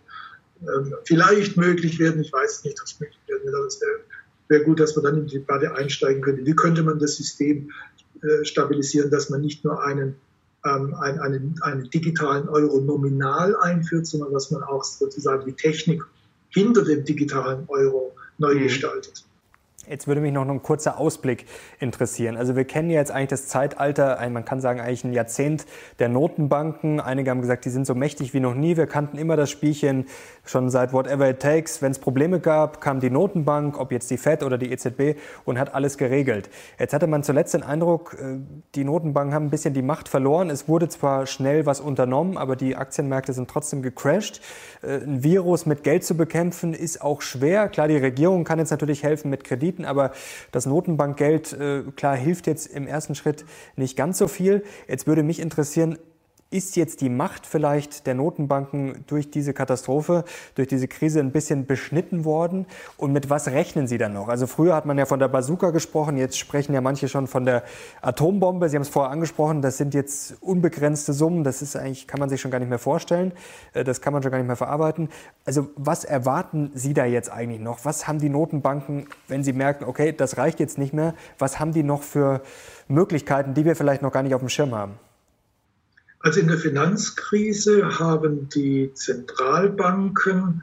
ähm, 0.63 0.95
vielleicht 1.05 1.57
möglich 1.57 1.99
werden. 1.99 2.21
Ich 2.23 2.33
weiß 2.33 2.65
nicht, 2.65 2.81
ob 2.81 2.87
es 2.87 3.01
möglich 3.01 3.21
werden 3.27 3.45
wird, 3.45 3.55
aber 3.55 3.67
es 3.67 3.81
wäre 3.81 4.01
wär 4.49 4.61
gut, 4.61 4.79
dass 4.79 4.97
wir 4.97 5.03
dann 5.03 5.19
in 5.19 5.27
die 5.27 5.39
Debatte 5.39 5.75
einsteigen 5.75 6.23
könnten. 6.23 6.47
Wie 6.47 6.55
könnte 6.55 6.83
man 6.83 6.99
das 6.99 7.17
System 7.17 7.71
äh, 8.23 8.45
stabilisieren, 8.45 9.11
dass 9.11 9.31
man 9.31 9.41
nicht 9.41 9.65
nur 9.65 9.83
einen 9.83 10.17
ähm, 10.65 10.95
einen, 10.95 11.21
einen, 11.21 11.55
einen 11.63 11.91
digitalen 11.91 12.49
Euro 12.49 12.81
nominal 12.81 13.57
einführt, 13.57 14.07
sondern 14.07 14.33
dass 14.33 14.51
man 14.51 14.63
auch 14.63 14.83
sozusagen 14.85 15.45
die 15.47 15.53
Technik 15.53 16.03
hinter 16.49 16.85
dem 16.85 17.05
digitalen 17.05 17.65
Euro 17.69 18.15
neu 18.39 18.55
mhm. 18.55 18.63
gestaltet. 18.65 19.25
Jetzt 19.89 20.07
würde 20.07 20.21
mich 20.21 20.33
noch 20.33 20.49
ein 20.49 20.63
kurzer 20.63 20.99
Ausblick 20.99 21.47
interessieren. 21.79 22.37
Also 22.37 22.57
wir 22.57 22.65
kennen 22.65 22.89
ja 22.89 23.01
jetzt 23.01 23.11
eigentlich 23.11 23.31
das 23.31 23.49
Zeitalter, 23.49 24.19
man 24.31 24.45
kann 24.45 24.61
sagen 24.61 24.81
eigentlich 24.81 25.05
ein 25.05 25.13
Jahrzehnt 25.13 25.67
der 25.99 26.09
Notenbanken. 26.09 27.01
Einige 27.01 27.31
haben 27.31 27.43
gesagt, 27.43 27.65
die 27.67 27.71
sind 27.71 27.87
so 27.87 27.95
mächtig 27.95 28.33
wie 28.33 28.41
noch 28.41 28.55
nie. 28.55 28.77
Wir 28.77 28.87
kannten 28.87 29.19
immer 29.19 29.37
das 29.37 29.51
Spielchen 29.51 30.07
schon 30.45 30.71
seit 30.71 30.93
whatever 30.93 31.29
it 31.29 31.41
takes. 31.41 31.83
Wenn 31.83 31.93
es 31.93 31.99
Probleme 31.99 32.41
gab, 32.41 32.81
kam 32.81 33.01
die 33.01 33.11
Notenbank, 33.11 33.79
ob 33.79 33.93
jetzt 33.93 34.11
die 34.11 34.17
Fed 34.17 34.43
oder 34.43 34.57
die 34.57 34.73
EZB 34.73 35.19
und 35.45 35.59
hat 35.59 35.75
alles 35.75 35.99
geregelt. 35.99 36.49
Jetzt 36.79 36.95
hatte 36.95 37.07
man 37.07 37.23
zuletzt 37.23 37.55
den 37.55 37.63
Eindruck, 37.63 38.17
äh, 38.19 38.39
die 38.75 38.85
Notenbanken 38.85 39.35
haben 39.35 39.47
ein 39.47 39.51
bisschen 39.51 39.75
die 39.75 39.83
Macht 39.83 40.09
verloren. 40.09 40.51
Es 40.51 40.69
wurde 40.69 40.89
zwar 40.89 41.27
schnell 41.27 41.67
was 41.67 41.81
unternommen, 41.81 42.39
aber 42.39 42.57
die 42.57 42.77
Aktienmärkte 42.77 43.33
sind 43.33 43.51
trotzdem 43.51 43.83
gecrashed. 43.83 44.41
Äh, 44.83 44.97
ein 44.97 45.23
Virus 45.23 45.67
mit 45.67 45.83
Geld 45.85 46.05
zu 46.05 46.17
bekämpfen 46.17 46.73
ist 46.73 47.03
auch 47.03 47.21
schwer. 47.21 47.69
Klar, 47.69 47.89
die 47.89 47.97
Regierung 47.97 48.45
kann 48.45 48.59
jetzt 48.59 48.71
natürlich 48.71 49.03
helfen 49.03 49.31
mit 49.31 49.45
Krediten 49.45 49.74
bieten, 49.75 49.85
aber 49.85 50.13
das 50.53 50.67
Notenbankgeld, 50.67 51.53
äh, 51.53 51.83
klar, 51.97 52.17
hilft 52.17 52.47
jetzt 52.47 52.67
im 52.67 52.87
ersten 52.87 53.15
Schritt 53.15 53.45
nicht 53.77 53.97
ganz 53.97 54.19
so 54.19 54.29
viel. 54.29 54.63
Jetzt 54.89 55.07
würde 55.07 55.23
mich 55.23 55.41
interessieren, 55.41 55.99
ist 56.51 56.77
jetzt 56.77 57.01
die 57.01 57.09
Macht 57.09 57.47
vielleicht 57.47 58.07
der 58.07 58.15
Notenbanken 58.15 59.05
durch 59.07 59.31
diese 59.31 59.53
Katastrophe, 59.53 60.25
durch 60.55 60.69
diese 60.69 60.87
Krise 60.87 61.21
ein 61.21 61.33
bisschen 61.33 61.67
beschnitten 61.67 62.25
worden? 62.25 62.67
Und 62.97 63.13
mit 63.13 63.31
was 63.31 63.49
rechnen 63.49 63.87
Sie 63.87 63.99
dann 63.99 64.13
noch? 64.13 64.29
Also 64.29 64.47
früher 64.47 64.75
hat 64.75 64.87
man 64.87 64.97
ja 64.97 65.07
von 65.07 65.19
der 65.19 65.29
Bazooka 65.29 65.71
gesprochen, 65.71 66.17
jetzt 66.17 66.39
sprechen 66.39 66.73
ja 66.75 66.81
manche 66.81 67.09
schon 67.09 67.27
von 67.27 67.45
der 67.45 67.65
Atombombe. 68.03 68.69
Sie 68.69 68.77
haben 68.77 68.83
es 68.83 68.89
vorher 68.89 69.11
angesprochen, 69.11 69.63
das 69.63 69.79
sind 69.79 69.95
jetzt 69.95 70.37
unbegrenzte 70.41 71.13
Summen. 71.13 71.45
Das 71.45 71.63
ist 71.63 71.77
eigentlich, 71.77 72.07
kann 72.07 72.21
man 72.21 72.29
sich 72.29 72.41
schon 72.41 72.51
gar 72.51 72.61
nicht 72.61 72.69
mehr 72.69 72.79
vorstellen. 72.79 73.33
Äh, 73.73 73.85
das 73.85 74.01
kann 74.01 74.13
man 74.13 74.23
schon 74.23 74.31
gar 74.31 74.39
nicht 74.39 74.47
mehr 74.47 74.57
verarbeiten. 74.57 75.09
Also 75.45 75.69
was 75.77 76.05
erwarten 76.05 76.71
Sie 76.75 76.95
da 76.95 77.05
jetzt 77.05 77.31
eigentlich 77.31 77.61
noch? 77.61 77.85
Was 77.85 78.07
haben 78.07 78.19
die 78.19 78.29
Notenbanken, 78.29 79.09
wenn 79.29 79.43
sie 79.43 79.53
merken, 79.53 79.85
okay, 79.85 80.13
das 80.13 80.39
reicht 80.39 80.61
jetzt 80.61 80.79
nicht 80.79 80.93
mehr, 80.93 81.15
was 81.39 81.59
haben 81.59 81.73
die 81.73 81.83
noch 81.83 82.03
für 82.03 82.43
Möglichkeiten, 82.89 83.55
die 83.55 83.65
wir 83.65 83.77
vielleicht 83.77 84.03
noch 84.03 84.13
gar 84.13 84.23
nicht 84.23 84.35
auf 84.35 84.41
dem 84.41 84.49
Schirm 84.49 84.75
haben? 84.75 84.95
Also 86.25 86.41
in 86.41 86.49
der 86.49 86.57
Finanzkrise 86.57 87.99
haben 87.99 88.49
die 88.49 88.91
Zentralbanken 88.95 90.63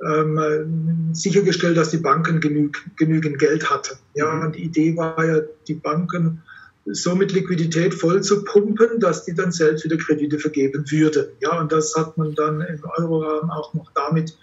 ähm, 0.00 1.10
sichergestellt, 1.12 1.76
dass 1.76 1.90
die 1.90 1.96
Banken 1.96 2.38
genü 2.38 2.70
genügend 2.96 3.40
Geld 3.40 3.68
hatten. 3.68 3.98
Ja, 4.14 4.32
mhm. 4.32 4.42
und 4.42 4.54
die 4.54 4.62
Idee 4.62 4.96
war 4.96 5.24
ja, 5.26 5.40
die 5.66 5.74
Banken 5.74 6.42
so 6.86 7.16
mit 7.16 7.32
Liquidität 7.32 7.92
voll 7.92 8.22
zu 8.22 8.44
pumpen, 8.44 9.00
dass 9.00 9.24
die 9.24 9.34
dann 9.34 9.50
selbst 9.50 9.84
wieder 9.84 9.96
Kredite 9.96 10.38
vergeben 10.38 10.88
würden. 10.88 11.26
Ja, 11.40 11.58
und 11.58 11.72
das 11.72 11.92
hat 11.96 12.16
man 12.16 12.36
dann 12.36 12.60
im 12.60 12.80
Euroraum 12.96 13.50
auch 13.50 13.74
noch 13.74 13.90
damit 13.92 14.38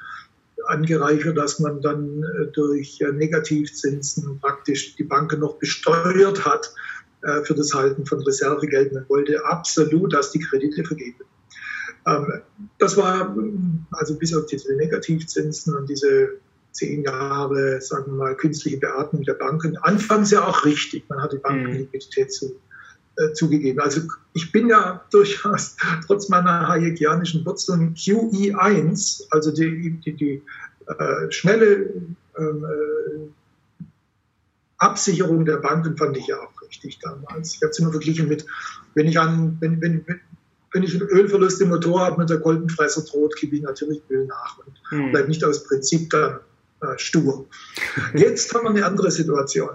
angereichert, 0.65 1.38
dass 1.38 1.59
man 1.59 1.80
dann 1.82 2.24
äh, 2.24 2.47
durch 2.47 2.99
äh, 2.99 3.13
Negativzinsen 3.13 4.38
praktisch 4.41 4.97
die 4.97 5.05
Banken 5.05 5.39
noch 5.39 5.59
besteuert 5.59 6.43
hat 6.43 6.74
äh, 7.24 7.43
für 7.43 7.55
das 7.55 7.74
Halten 7.74 8.05
von 8.05 8.22
Reservegeld. 8.22 8.93
Man 8.93 9.07
wollte 9.09 9.43
absolut, 9.45 10.13
dass 10.13 10.32
die 10.32 10.39
Kredite 10.39 10.84
vergeben. 10.84 11.24
Ähm, 12.05 12.41
das 12.80 12.97
war 12.97 13.36
also 13.91 14.18
bis 14.18 14.34
auf 14.36 14.45
diese 14.45 14.76
Negativzinsen 14.76 15.76
und 15.76 15.89
diese 15.89 16.39
zehn 16.72 17.03
Jahre, 17.03 17.82
sagen 17.82 18.11
wir 18.11 18.18
mal, 18.18 18.36
künstliche 18.36 18.78
Beatmung 18.78 19.24
der 19.24 19.34
Banken. 19.34 19.78
Anfangs 19.78 20.32
ja 20.32 20.45
auch 20.45 20.63
richtig. 20.63 21.09
Man 21.09 21.22
hat 21.22 21.34
die 21.34 21.38
Bankenliquidität 21.38 22.32
zu, 22.32 22.55
äh, 23.15 23.34
zugegeben. 23.34 23.80
Also 23.80 24.01
ich 24.34 24.51
bin 24.51 24.70
ja 24.70 25.03
durchaus 25.11 25.76
trotz 26.05 26.30
meiner 26.30 26.68
hayekianischen 26.68 27.45
Wurzeln 27.45 27.95
QE1, 27.95 29.24
also 29.32 29.51
die, 29.51 29.99
die, 30.05 30.13
die 30.13 30.43
äh, 30.86 31.32
schnelle 31.32 31.93
ähm, 32.38 32.65
äh, 32.65 33.86
Absicherung 34.78 35.45
der 35.45 35.57
Banken 35.57 35.97
fand 35.97 36.15
ich 36.18 36.28
ja 36.28 36.38
auch 36.39 36.57
richtig 36.68 36.99
damals. 36.99 37.55
Ich 37.55 37.61
habe 37.61 37.72
es 37.72 37.80
immer 37.80 37.91
verglichen 37.91 38.28
mit, 38.28 38.45
wenn 38.93 39.07
ich 39.07 39.20
an, 39.20 39.57
wenn, 39.59 39.82
wenn, 39.82 40.05
wenn 40.74 40.84
ich 40.84 40.93
einen 40.93 41.09
Ölverlust 41.09 41.61
im 41.61 41.70
Motor 41.70 42.01
habe 42.01 42.20
mit 42.20 42.30
der 42.30 42.39
Kolbenfresser 42.39 43.03
droht, 43.03 43.36
gebe 43.38 43.55
ich 43.55 43.61
natürlich 43.61 44.01
Öl 44.09 44.26
nach 44.26 44.57
und 44.59 44.74
hm. 44.89 45.11
bleibe 45.11 45.28
nicht 45.28 45.43
aus 45.43 45.63
Prinzip 45.63 46.09
dann 46.09 46.39
äh, 46.82 46.97
stur. 46.97 47.47
Jetzt 48.13 48.53
haben 48.53 48.63
wir 48.63 48.70
eine 48.70 48.86
andere 48.86 49.11
Situation. 49.11 49.72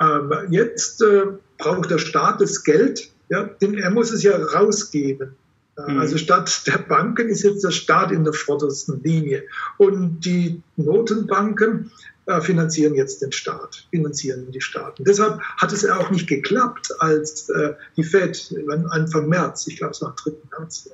Ähm, 0.00 0.32
jetzt 0.48 1.02
äh, 1.02 1.26
braucht 1.58 1.90
der 1.90 1.98
Staat 1.98 2.40
das 2.40 2.64
Geld, 2.64 3.10
ja, 3.28 3.44
denn 3.44 3.74
er 3.74 3.90
muss 3.90 4.10
es 4.10 4.22
ja 4.22 4.34
rausgeben. 4.34 5.36
Äh, 5.76 5.92
mhm. 5.92 5.98
Also 5.98 6.16
statt 6.16 6.66
der 6.66 6.78
Banken 6.78 7.28
ist 7.28 7.42
jetzt 7.42 7.64
der 7.64 7.70
Staat 7.70 8.10
in 8.10 8.24
der 8.24 8.32
vordersten 8.32 9.02
Linie. 9.02 9.44
Und 9.76 10.20
die 10.20 10.62
Notenbanken 10.76 11.92
finanzieren 12.40 12.94
jetzt 12.94 13.22
den 13.22 13.32
Staat, 13.32 13.86
finanzieren 13.90 14.50
die 14.52 14.60
Staaten. 14.60 15.04
Deshalb 15.04 15.40
hat 15.40 15.72
es 15.72 15.82
ja 15.82 15.96
auch 15.96 16.10
nicht 16.10 16.28
geklappt, 16.28 16.92
als 17.00 17.48
äh, 17.48 17.74
die 17.96 18.04
Fed 18.04 18.54
Anfang 18.90 19.28
März, 19.28 19.66
ich 19.66 19.78
glaube 19.78 19.92
es 19.92 20.02
war 20.02 20.10
am 20.10 20.16
3. 20.16 20.32
März, 20.58 20.90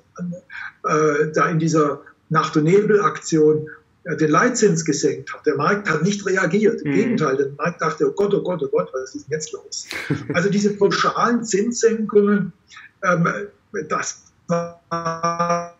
äh, 0.84 1.32
da 1.34 1.48
in 1.48 1.58
dieser 1.58 2.00
Nacht- 2.30 2.56
und 2.56 2.64
Nebel-Aktion 2.64 3.68
den 4.14 4.30
Leitzins 4.30 4.84
gesenkt 4.84 5.34
hat. 5.34 5.44
Der 5.46 5.56
Markt 5.56 5.90
hat 5.90 6.02
nicht 6.04 6.24
reagiert. 6.26 6.80
Im 6.82 6.92
mhm. 6.92 6.94
Gegenteil, 6.94 7.36
der 7.36 7.50
Markt 7.56 7.82
dachte, 7.82 8.08
oh 8.08 8.12
Gott, 8.12 8.32
oh 8.34 8.42
Gott, 8.42 8.62
oh 8.62 8.68
Gott, 8.68 8.88
was 8.92 9.14
ist 9.14 9.26
denn 9.28 9.32
jetzt 9.32 9.52
los? 9.52 9.88
Also 10.34 10.48
diese 10.48 10.74
pauschalen 10.74 11.44
Zinssenkungen, 11.44 12.52
ähm, 13.02 13.28
das 13.88 14.22
war 14.48 15.74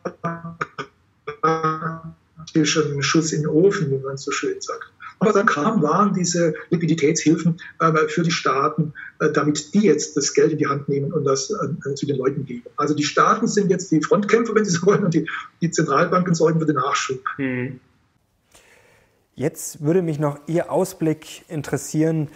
schon 2.64 2.96
ein 2.96 3.02
Schuss 3.02 3.32
in 3.32 3.42
den 3.42 3.48
Ofen, 3.48 3.90
wie 3.90 3.98
man 3.98 4.16
so 4.16 4.30
schön 4.30 4.60
sagt. 4.60 4.92
Aber 5.26 5.38
dann 5.38 5.46
kam, 5.46 5.82
waren 5.82 6.14
diese 6.14 6.54
Liquiditätshilfen 6.70 7.60
äh, 7.80 7.92
für 8.08 8.22
die 8.22 8.30
Staaten, 8.30 8.92
äh, 9.18 9.30
damit 9.32 9.74
die 9.74 9.82
jetzt 9.82 10.16
das 10.16 10.34
Geld 10.34 10.52
in 10.52 10.58
die 10.58 10.66
Hand 10.66 10.88
nehmen 10.88 11.12
und 11.12 11.24
das 11.24 11.50
äh, 11.50 11.94
zu 11.94 12.06
den 12.06 12.16
Leuten 12.16 12.44
geben. 12.44 12.64
Also 12.76 12.94
die 12.94 13.02
Staaten 13.02 13.46
sind 13.48 13.70
jetzt 13.70 13.90
die 13.90 14.02
Frontkämpfer, 14.02 14.54
wenn 14.54 14.64
sie 14.64 14.70
so 14.70 14.86
wollen, 14.86 15.04
und 15.04 15.14
die, 15.14 15.28
die 15.60 15.70
Zentralbanken 15.70 16.34
sorgen 16.34 16.60
für 16.60 16.66
den 16.66 16.76
Nachschub. 16.76 17.20
Mhm. 17.38 17.80
Jetzt 19.34 19.82
würde 19.82 20.00
mich 20.00 20.18
noch 20.18 20.38
Ihr 20.46 20.70
Ausblick 20.70 21.44
interessieren, 21.48 22.28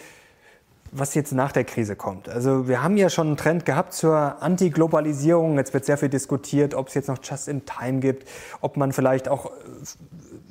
was 0.92 1.14
jetzt 1.14 1.32
nach 1.32 1.52
der 1.52 1.64
Krise 1.64 1.96
kommt. 1.96 2.28
Also 2.28 2.68
wir 2.68 2.82
haben 2.82 2.96
ja 2.96 3.08
schon 3.08 3.28
einen 3.28 3.36
Trend 3.36 3.64
gehabt 3.64 3.92
zur 3.94 4.42
Antiglobalisierung. 4.42 5.56
Jetzt 5.56 5.72
wird 5.72 5.84
sehr 5.84 5.96
viel 5.96 6.08
diskutiert, 6.08 6.74
ob 6.74 6.88
es 6.88 6.94
jetzt 6.94 7.08
noch 7.08 7.18
Just-in-Time 7.22 8.00
gibt, 8.00 8.28
ob 8.60 8.76
man 8.76 8.92
vielleicht 8.92 9.28
auch 9.28 9.46
äh, 9.46 9.50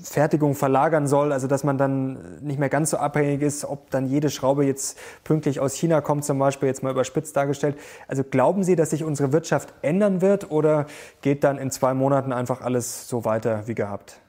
Fertigung 0.02 0.56
verlagern 0.56 1.08
soll, 1.08 1.32
also 1.32 1.48
dass 1.48 1.64
man 1.64 1.78
dann 1.78 2.40
nicht 2.42 2.60
mehr 2.60 2.70
ganz 2.70 2.92
so 2.92 2.98
abhängig 2.98 3.42
ist, 3.42 3.66
ob 3.66 3.90
dann 3.90 4.08
jede 4.08 4.30
Schraube 4.30 4.66
jetzt 4.66 4.98
pünktlich 5.24 5.60
aus 5.60 5.74
China 5.74 6.02
kommt, 6.02 6.26
zum 6.26 6.40
Beispiel, 6.40 6.68
jetzt 6.68 6.84
mal 6.84 6.92
überspitzt 6.92 7.36
dargestellt. 7.36 7.76
Also 8.08 8.24
glauben 8.24 8.64
Sie, 8.64 8.76
dass 8.76 8.92
sich 8.92 9.04
unsere 9.04 9.32
Wirtschaft 9.32 9.74
ändern 9.82 10.22
wird 10.22 10.52
oder 10.52 10.86
geht 11.22 11.44
dann 11.44 11.58
in 11.58 11.72
zwei 11.72 11.94
Monaten 11.94 12.32
einfach 12.32 12.62
alles 12.62 13.08
so 13.10 13.26
weiter 13.26 13.64
wie 13.68 13.76
gehabt? 13.76 14.20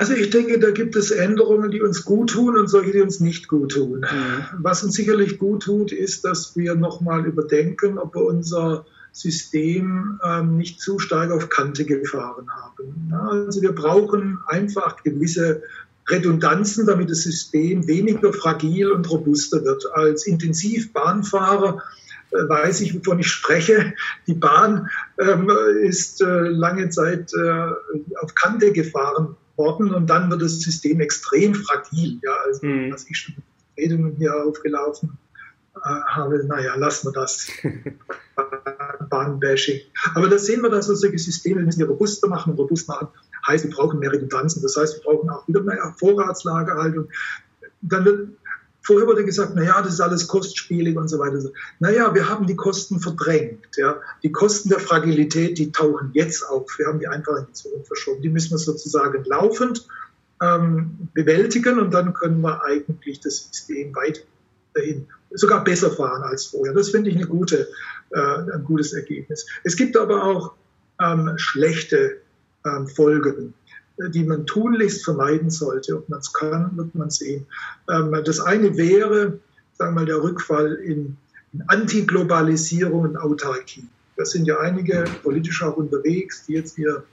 Also 0.00 0.14
ich 0.14 0.30
denke, 0.30 0.58
da 0.58 0.70
gibt 0.70 0.96
es 0.96 1.10
Änderungen, 1.10 1.70
die 1.70 1.82
uns 1.82 2.06
gut 2.06 2.30
tun 2.30 2.56
und 2.56 2.68
solche, 2.68 2.92
die 2.92 3.02
uns 3.02 3.20
nicht 3.20 3.48
gut 3.48 3.72
tun. 3.72 4.00
Mhm. 4.00 4.44
Was 4.62 4.82
uns 4.82 4.94
sicherlich 4.94 5.38
gut 5.38 5.64
tut, 5.64 5.92
ist, 5.92 6.24
dass 6.24 6.56
wir 6.56 6.74
nochmal 6.74 7.26
überdenken, 7.26 7.98
ob 7.98 8.14
wir 8.14 8.24
unser 8.24 8.86
System 9.12 10.20
ähm, 10.24 10.56
nicht 10.56 10.80
zu 10.80 10.98
stark 10.98 11.30
auf 11.30 11.48
Kante 11.48 11.84
gefahren 11.84 12.48
haben. 12.50 13.08
Ja, 13.10 13.28
also 13.28 13.60
wir 13.62 13.72
brauchen 13.72 14.38
einfach 14.46 15.02
gewisse 15.02 15.62
Redundanzen, 16.08 16.86
damit 16.86 17.10
das 17.10 17.22
System 17.22 17.86
weniger 17.86 18.32
fragil 18.32 18.90
und 18.90 19.08
robuster 19.10 19.64
wird. 19.64 19.84
Als 19.94 20.26
Intensivbahnfahrer 20.26 21.82
äh, 22.30 22.48
weiß 22.48 22.80
ich, 22.82 22.94
wovon 22.94 23.20
ich 23.20 23.28
spreche. 23.28 23.94
Die 24.26 24.34
Bahn 24.34 24.88
ähm, 25.18 25.50
ist 25.82 26.20
äh, 26.20 26.48
lange 26.48 26.88
Zeit 26.90 27.32
äh, 27.34 27.66
auf 28.20 28.34
Kante 28.34 28.72
gefahren 28.72 29.36
worden 29.56 29.92
und 29.92 30.08
dann 30.08 30.30
wird 30.30 30.42
das 30.42 30.60
System 30.60 31.00
extrem 31.00 31.54
fragil. 31.54 32.18
Ja, 32.22 32.32
also, 32.46 32.66
mhm. 32.66 32.92
was 32.92 33.08
ich 33.08 33.18
schon 33.18 33.34
Redungen 33.76 34.16
hier 34.16 34.34
aufgelaufen 34.44 35.18
äh, 35.76 36.00
habe, 36.06 36.44
naja, 36.46 36.74
lassen 36.76 37.08
wir 37.08 37.12
das. 37.12 37.48
Bahnbashing. 39.10 39.80
Aber 40.14 40.28
da 40.28 40.38
sehen 40.38 40.62
wir, 40.62 40.70
dass 40.70 40.88
wir 40.88 40.96
solche 40.96 41.18
Systeme 41.18 41.62
müssen 41.62 41.80
wir 41.80 41.88
robuster 41.88 42.28
machen. 42.28 42.54
Robust 42.54 42.88
machen 42.88 43.08
heißt, 43.46 43.64
wir 43.64 43.70
brauchen 43.70 43.98
mehr 43.98 44.12
Redundanzen. 44.12 44.62
Das 44.62 44.76
heißt, 44.76 44.98
wir 44.98 45.02
brauchen 45.02 45.30
auch 45.30 45.46
wieder 45.48 45.62
mehr 45.62 45.94
Vorratslagerhaltung. 45.98 47.08
Dann 47.82 48.04
wird 48.04 48.28
Vorher 48.82 49.06
wurde 49.06 49.26
gesagt, 49.26 49.54
naja, 49.54 49.82
das 49.82 49.92
ist 49.92 50.00
alles 50.00 50.26
kostspielig 50.26 50.96
und 50.96 51.06
so 51.08 51.18
weiter. 51.18 51.38
Naja, 51.80 52.14
wir 52.14 52.28
haben 52.28 52.46
die 52.46 52.56
Kosten 52.56 52.98
verdrängt. 52.98 53.76
Ja. 53.76 54.00
Die 54.22 54.32
Kosten 54.32 54.70
der 54.70 54.80
Fragilität, 54.80 55.58
die 55.58 55.70
tauchen 55.70 56.10
jetzt 56.14 56.42
auf. 56.48 56.66
Wir 56.78 56.86
haben 56.86 56.98
die 56.98 57.06
einfach 57.06 57.36
in 57.36 57.46
die 57.46 57.52
Zukunft 57.52 57.88
verschoben. 57.88 58.22
Die 58.22 58.30
müssen 58.30 58.52
wir 58.52 58.58
sozusagen 58.58 59.22
laufend 59.24 59.86
ähm, 60.42 61.10
bewältigen 61.12 61.78
und 61.78 61.92
dann 61.92 62.14
können 62.14 62.40
wir 62.40 62.64
eigentlich 62.64 63.20
das 63.20 63.48
System 63.52 63.92
weiterhin 64.74 65.06
sogar 65.32 65.62
besser 65.62 65.90
fahren 65.90 66.22
als 66.22 66.46
vorher. 66.46 66.74
Das 66.74 66.90
finde 66.90 67.10
ich 67.10 67.16
eine 67.16 67.26
gute, 67.26 67.68
äh, 68.10 68.52
ein 68.52 68.64
gutes 68.64 68.92
Ergebnis. 68.92 69.46
Es 69.64 69.76
gibt 69.76 69.96
aber 69.96 70.24
auch 70.24 70.54
ähm, 71.00 71.32
schlechte 71.36 72.18
ähm, 72.64 72.86
Folgen 72.88 73.54
die 74.08 74.24
man 74.24 74.46
tunlichst 74.46 75.04
vermeiden 75.04 75.50
sollte. 75.50 75.96
Ob 75.96 76.08
man 76.08 76.20
es 76.20 76.32
kann, 76.32 76.76
wird 76.76 76.94
man 76.94 77.10
sehen. 77.10 77.46
Ähm, 77.88 78.16
das 78.24 78.40
eine 78.40 78.76
wäre, 78.76 79.38
sagen 79.74 79.94
wir 79.94 80.00
mal, 80.00 80.06
der 80.06 80.22
Rückfall 80.22 80.74
in, 80.74 81.16
in 81.52 81.62
Antiglobalisierung 81.68 83.00
und 83.00 83.16
Autarkie. 83.16 83.84
Da 84.16 84.24
sind 84.24 84.46
ja 84.46 84.58
einige 84.60 85.04
politisch 85.22 85.62
auch 85.62 85.76
unterwegs, 85.76 86.46
die 86.46 86.54
jetzt 86.54 86.76
hier 86.76 87.04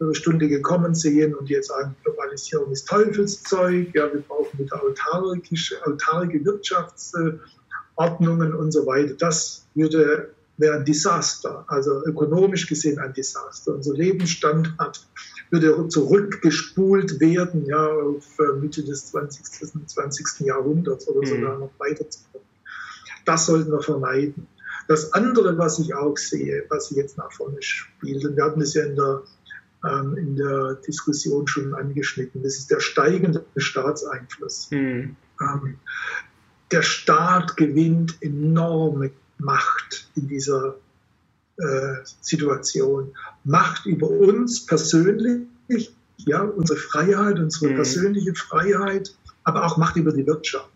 ihre 0.00 0.14
Stunde 0.14 0.48
gekommen 0.48 0.94
sehen 0.94 1.34
und 1.34 1.50
jetzt 1.50 1.68
sagen, 1.68 1.94
Globalisierung 2.04 2.72
ist 2.72 2.88
Teufelszeug, 2.88 3.94
ja, 3.94 4.10
wir 4.12 4.22
brauchen 4.22 4.58
wieder 4.58 4.82
autarke 4.82 6.44
Wirtschaftsordnungen 6.44 8.54
und 8.54 8.72
so 8.72 8.86
weiter. 8.86 9.14
Das 9.14 9.66
würde 9.74 10.30
wäre 10.58 10.78
ein 10.78 10.84
Desaster, 10.84 11.64
also 11.68 12.04
ökonomisch 12.04 12.66
gesehen 12.66 12.98
ein 12.98 13.14
Desaster. 13.14 13.74
Unser 13.74 13.94
Lebensstandard 13.94 15.06
würde 15.50 15.88
zurückgespult 15.88 17.20
werden, 17.20 17.64
ja, 17.64 17.86
auf 17.86 18.38
äh, 18.38 18.58
Mitte 18.60 18.82
des 18.82 19.06
20. 19.06 19.44
20. 19.86 20.40
Jahrhunderts 20.40 21.08
oder 21.08 21.20
mhm. 21.20 21.26
sogar 21.26 21.58
noch 21.58 21.70
weiter 21.78 22.08
zu 22.10 22.20
kommen. 22.32 22.44
Das 23.24 23.46
sollten 23.46 23.70
wir 23.70 23.80
vermeiden. 23.80 24.46
Das 24.88 25.12
andere, 25.12 25.56
was 25.58 25.78
ich 25.78 25.94
auch 25.94 26.16
sehe, 26.16 26.64
was 26.70 26.88
sich 26.88 26.96
jetzt 26.96 27.18
nach 27.18 27.30
vorne 27.32 27.58
spielt, 27.60 28.24
und 28.24 28.36
wir 28.36 28.44
hatten 28.44 28.60
es 28.60 28.74
ja 28.74 28.84
in 28.84 28.96
der, 28.96 29.22
in 29.84 30.36
der 30.36 30.74
Diskussion 30.74 31.46
schon 31.46 31.72
angeschnitten, 31.74 32.42
das 32.42 32.56
ist 32.56 32.70
der 32.70 32.80
steigende 32.80 33.44
Staatseinfluss. 33.56 34.70
Mhm. 34.72 35.16
Ähm, 35.40 35.78
der 36.72 36.82
Staat 36.82 37.56
gewinnt 37.56 38.16
enorme 38.20 39.12
Macht 39.38 40.10
in 40.16 40.26
dieser 40.26 40.74
äh, 41.58 41.94
Situation. 42.20 43.14
Macht 43.44 43.86
über 43.86 44.10
uns 44.10 44.66
persönlich, 44.66 45.46
ja, 46.18 46.42
unsere 46.42 46.78
Freiheit, 46.78 47.38
unsere 47.38 47.70
mhm. 47.70 47.76
persönliche 47.76 48.34
Freiheit, 48.34 49.14
aber 49.44 49.64
auch 49.64 49.76
Macht 49.76 49.96
über 49.96 50.12
die 50.12 50.26
Wirtschaft. 50.26 50.68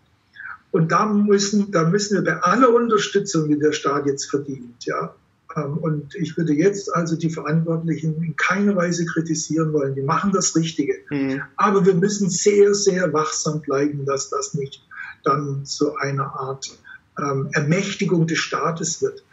Und 0.71 0.93
da 0.93 1.07
müssen, 1.07 1.73
da 1.73 1.85
müssen 1.89 2.15
wir 2.15 2.25
bei 2.25 2.41
aller 2.41 2.73
Unterstützung, 2.73 3.49
die 3.49 3.59
der 3.59 3.73
Staat 3.73 4.07
jetzt 4.07 4.31
verdient, 4.31 4.85
ja, 4.85 5.15
Ähm, 5.15 5.22
und 5.55 6.15
ich 6.15 6.37
würde 6.37 6.55
jetzt 6.55 6.95
also 6.95 7.17
die 7.17 7.31
Verantwortlichen 7.31 8.23
in 8.23 8.37
keiner 8.37 8.77
Weise 8.77 9.05
kritisieren 9.05 9.73
wollen. 9.73 9.95
Die 9.95 10.03
machen 10.03 10.33
das 10.33 10.57
Richtige. 10.57 10.95
Mhm. 11.11 11.43
Aber 11.57 11.85
wir 11.85 11.95
müssen 11.95 12.31
sehr, 12.31 12.75
sehr 12.75 13.13
wachsam 13.13 13.61
bleiben, 13.61 14.07
dass 14.07 14.31
das 14.31 14.55
nicht 14.55 14.83
dann 15.25 15.65
zu 15.65 15.97
einer 15.97 16.35
Art 16.35 16.71
ähm, 17.19 17.49
Ermächtigung 17.53 18.27
des 18.27 18.39
Staates 18.39 19.03
wird. 19.03 19.25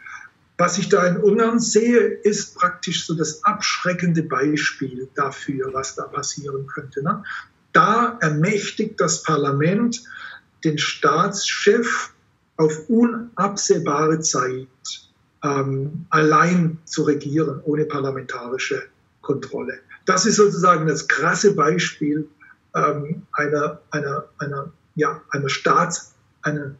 Was 0.58 0.76
ich 0.76 0.90
da 0.90 1.06
in 1.06 1.16
Ungarn 1.16 1.58
sehe, 1.58 2.00
ist 2.00 2.54
praktisch 2.54 3.06
so 3.06 3.14
das 3.14 3.44
abschreckende 3.44 4.22
Beispiel 4.22 5.08
dafür, 5.14 5.72
was 5.72 5.94
da 5.94 6.02
passieren 6.02 6.66
könnte. 6.66 7.02
Ne? 7.02 7.24
Da 7.72 8.18
ermächtigt 8.20 9.00
das 9.00 9.22
Parlament 9.22 10.02
den 10.64 10.76
Staatschef 10.76 12.12
auf 12.58 12.90
unabsehbare 12.90 14.20
Zeit 14.20 14.68
ähm, 15.42 16.06
allein 16.10 16.78
zu 16.84 17.02
regieren, 17.02 17.60
ohne 17.64 17.84
parlamentarische 17.84 18.82
Kontrolle. 19.20 19.78
Das 20.06 20.26
ist 20.26 20.36
sozusagen 20.36 20.86
das 20.86 21.08
krasse 21.08 21.54
Beispiel 21.54 22.28
ähm, 22.74 23.22
einer, 23.32 23.80
einer, 23.90 24.24
einer, 24.38 24.72
ja, 24.94 25.20
einer 25.30 25.48
Staats, 25.48 26.14
einer, 26.42 26.74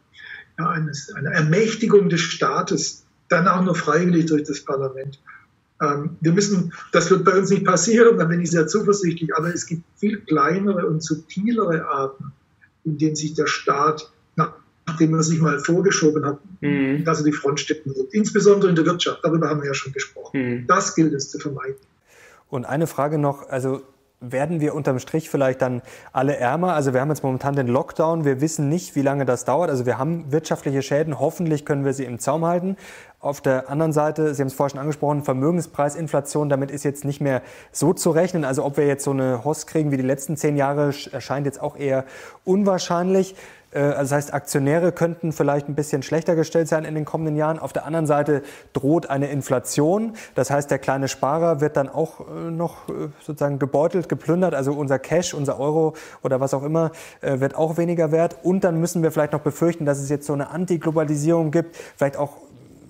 ja, 0.57 0.69
eines, 0.69 1.13
einer 1.13 1.31
Ermächtigung 1.31 2.09
des 2.09 2.21
Staates, 2.21 3.05
dann 3.29 3.47
auch 3.47 3.63
noch 3.63 3.77
freiwillig 3.77 4.27
durch 4.27 4.43
das 4.43 4.61
Parlament. 4.61 5.19
Ähm, 5.81 6.17
wir 6.21 6.33
müssen, 6.33 6.73
das 6.91 7.09
wird 7.09 7.23
bei 7.23 7.37
uns 7.37 7.49
nicht 7.49 7.65
passieren, 7.65 8.17
da 8.17 8.25
bin 8.25 8.41
ich 8.41 8.51
sehr 8.51 8.67
zuversichtlich, 8.67 9.35
aber 9.35 9.53
es 9.53 9.65
gibt 9.65 9.83
viel 9.97 10.19
kleinere 10.21 10.85
und 10.85 11.03
subtilere 11.03 11.87
Arten, 11.87 12.31
in 12.83 12.97
denen 12.97 13.15
sich 13.15 13.33
der 13.33 13.47
Staat 13.47 14.11
nachdem 14.91 15.13
er 15.13 15.23
sich 15.23 15.39
mal 15.39 15.59
vorgeschoben 15.59 16.25
hat, 16.25 16.39
mhm. 16.61 17.03
dass 17.03 17.19
er 17.19 17.25
die 17.25 17.31
Front 17.31 17.59
stecken 17.59 17.95
wird. 17.95 18.13
Insbesondere 18.13 18.69
in 18.69 18.75
der 18.75 18.85
Wirtschaft, 18.85 19.19
darüber 19.23 19.49
haben 19.49 19.61
wir 19.61 19.67
ja 19.67 19.73
schon 19.73 19.93
gesprochen. 19.93 20.39
Mhm. 20.39 20.67
Das 20.67 20.95
gilt 20.95 21.13
es 21.13 21.29
zu 21.29 21.39
vermeiden. 21.39 21.75
Und 22.49 22.65
eine 22.65 22.87
Frage 22.87 23.17
noch, 23.17 23.47
also 23.49 23.81
werden 24.21 24.61
wir 24.61 24.75
unterm 24.75 24.99
Strich 24.99 25.29
vielleicht 25.29 25.63
dann 25.63 25.81
alle 26.13 26.37
ärmer? 26.37 26.73
Also 26.73 26.93
wir 26.93 27.01
haben 27.01 27.09
jetzt 27.09 27.23
momentan 27.23 27.55
den 27.55 27.67
Lockdown, 27.67 28.23
wir 28.23 28.39
wissen 28.39 28.69
nicht, 28.69 28.95
wie 28.95 29.01
lange 29.01 29.25
das 29.25 29.45
dauert. 29.45 29.71
Also 29.71 29.87
wir 29.87 29.97
haben 29.97 30.31
wirtschaftliche 30.31 30.83
Schäden, 30.83 31.19
hoffentlich 31.19 31.65
können 31.65 31.85
wir 31.85 31.93
sie 31.93 32.05
im 32.05 32.19
Zaum 32.19 32.45
halten. 32.45 32.77
Auf 33.19 33.41
der 33.41 33.69
anderen 33.69 33.93
Seite, 33.93 34.33
Sie 34.33 34.41
haben 34.41 34.47
es 34.47 34.53
vorhin 34.53 34.71
schon 34.71 34.79
angesprochen, 34.79 35.23
Vermögenspreisinflation, 35.23 36.49
damit 36.49 36.71
ist 36.71 36.83
jetzt 36.83 37.03
nicht 37.03 37.19
mehr 37.21 37.41
so 37.71 37.93
zu 37.93 38.11
rechnen. 38.11 38.45
Also 38.45 38.63
ob 38.63 38.77
wir 38.77 38.85
jetzt 38.85 39.03
so 39.03 39.11
eine 39.11 39.43
Host 39.43 39.67
kriegen 39.67 39.91
wie 39.91 39.97
die 39.97 40.03
letzten 40.03 40.37
zehn 40.37 40.55
Jahre, 40.55 40.93
erscheint 41.11 41.45
jetzt 41.45 41.61
auch 41.61 41.75
eher 41.75 42.05
unwahrscheinlich. 42.45 43.35
Äh, 43.71 43.79
also 43.79 44.01
das 44.01 44.11
heißt, 44.11 44.33
Aktionäre 44.33 44.91
könnten 44.91 45.31
vielleicht 45.31 45.67
ein 45.67 45.75
bisschen 45.75 46.03
schlechter 46.03 46.35
gestellt 46.35 46.67
sein 46.67 46.85
in 46.85 46.95
den 46.95 47.05
kommenden 47.05 47.35
Jahren. 47.35 47.59
Auf 47.59 47.73
der 47.73 47.85
anderen 47.85 48.05
Seite 48.05 48.43
droht 48.73 49.09
eine 49.09 49.29
Inflation. 49.31 50.13
Das 50.35 50.51
heißt, 50.51 50.69
der 50.69 50.79
kleine 50.79 51.07
Sparer 51.07 51.61
wird 51.61 51.77
dann 51.77 51.89
auch 51.89 52.27
äh, 52.27 52.51
noch 52.51 52.89
äh, 52.89 53.09
sozusagen 53.21 53.59
gebeutelt, 53.59 54.09
geplündert. 54.09 54.53
Also 54.53 54.73
unser 54.73 54.99
Cash, 54.99 55.33
unser 55.33 55.59
Euro 55.59 55.95
oder 56.21 56.39
was 56.39 56.53
auch 56.53 56.63
immer 56.63 56.91
wird 57.21 57.55
auch 57.55 57.77
weniger 57.77 58.11
wert. 58.11 58.37
Und 58.43 58.63
dann 58.63 58.79
müssen 58.79 59.03
wir 59.03 59.11
vielleicht 59.11 59.33
noch 59.33 59.41
befürchten, 59.41 59.85
dass 59.85 59.99
es 59.99 60.09
jetzt 60.09 60.25
so 60.25 60.33
eine 60.33 60.49
Antiglobalisierung 60.49 61.51
gibt. 61.51 61.75
Vielleicht 61.95 62.17
auch, 62.17 62.37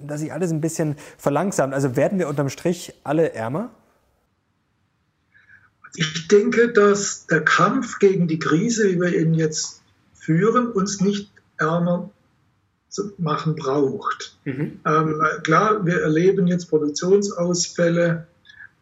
dass 0.05 0.21
sich 0.21 0.33
alles 0.33 0.51
ein 0.51 0.61
bisschen 0.61 0.95
verlangsamt. 1.17 1.73
Also 1.73 1.95
werden 1.95 2.19
wir 2.19 2.27
unterm 2.27 2.49
Strich 2.49 2.93
alle 3.03 3.33
ärmer? 3.33 3.69
Ich 5.95 6.27
denke, 6.27 6.71
dass 6.71 7.27
der 7.27 7.43
Kampf 7.43 7.99
gegen 7.99 8.27
die 8.27 8.39
Krise, 8.39 8.89
wie 8.89 9.01
wir 9.01 9.19
ihn 9.19 9.33
jetzt 9.33 9.80
führen, 10.21 10.71
uns 10.71 11.01
nicht 11.01 11.31
ärmer 11.57 12.11
zu 12.89 13.13
machen 13.17 13.55
braucht. 13.55 14.37
Mhm. 14.45 14.79
Ähm, 14.85 15.21
klar, 15.43 15.85
wir 15.85 16.01
erleben 16.01 16.47
jetzt 16.47 16.69
Produktionsausfälle, 16.69 18.27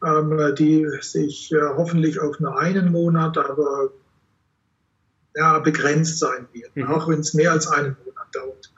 ähm, 0.03 0.55
die 0.57 0.87
sich 1.01 1.51
äh, 1.51 1.61
hoffentlich 1.77 2.19
auf 2.19 2.39
nur 2.39 2.59
einen 2.59 2.91
Monat, 2.91 3.37
aber 3.37 3.91
ja, 5.35 5.59
begrenzt 5.59 6.19
sein 6.19 6.47
werden, 6.53 6.83
mhm. 6.83 6.87
auch 6.87 7.07
wenn 7.07 7.19
es 7.19 7.33
mehr 7.33 7.51
als 7.51 7.67
einen 7.67 7.95
Monat 8.03 8.27
dauert. 8.33 8.73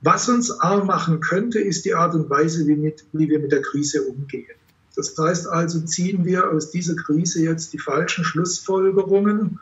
Was 0.00 0.28
uns 0.28 0.50
arm 0.50 0.86
machen 0.86 1.20
könnte, 1.20 1.60
ist 1.60 1.84
die 1.84 1.94
Art 1.94 2.14
und 2.14 2.30
Weise, 2.30 2.66
wie, 2.66 2.76
mit, 2.76 3.04
wie 3.12 3.28
wir 3.28 3.38
mit 3.38 3.52
der 3.52 3.62
Krise 3.62 4.02
umgehen. 4.02 4.56
Das 4.96 5.16
heißt 5.16 5.46
also, 5.48 5.80
ziehen 5.80 6.24
wir 6.24 6.50
aus 6.50 6.70
dieser 6.70 6.96
Krise 6.96 7.42
jetzt 7.42 7.72
die 7.72 7.78
falschen 7.78 8.24
Schlussfolgerungen, 8.24 9.58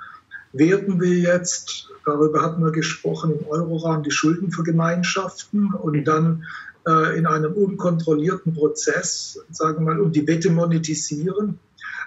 werden 0.53 1.01
wir 1.01 1.19
jetzt 1.19 1.90
Darüber 2.05 2.43
hatten 2.43 2.65
wir 2.65 2.73
gesprochen 2.73 3.39
im 3.39 3.47
Euroraum, 3.47 4.03
die 4.03 4.11
Schulden 4.11 4.51
vergemeinschaften 4.51 5.73
und 5.75 5.97
mhm. 5.97 6.05
dann 6.05 6.45
äh, 6.87 7.19
in 7.19 7.27
einem 7.27 7.53
unkontrollierten 7.53 8.55
Prozess, 8.55 9.41
sagen 9.51 9.85
wir 9.85 9.95
mal, 9.95 10.01
um 10.01 10.13
die 10.13 10.27
Wette 10.27 10.51
monetisieren. 10.51 11.59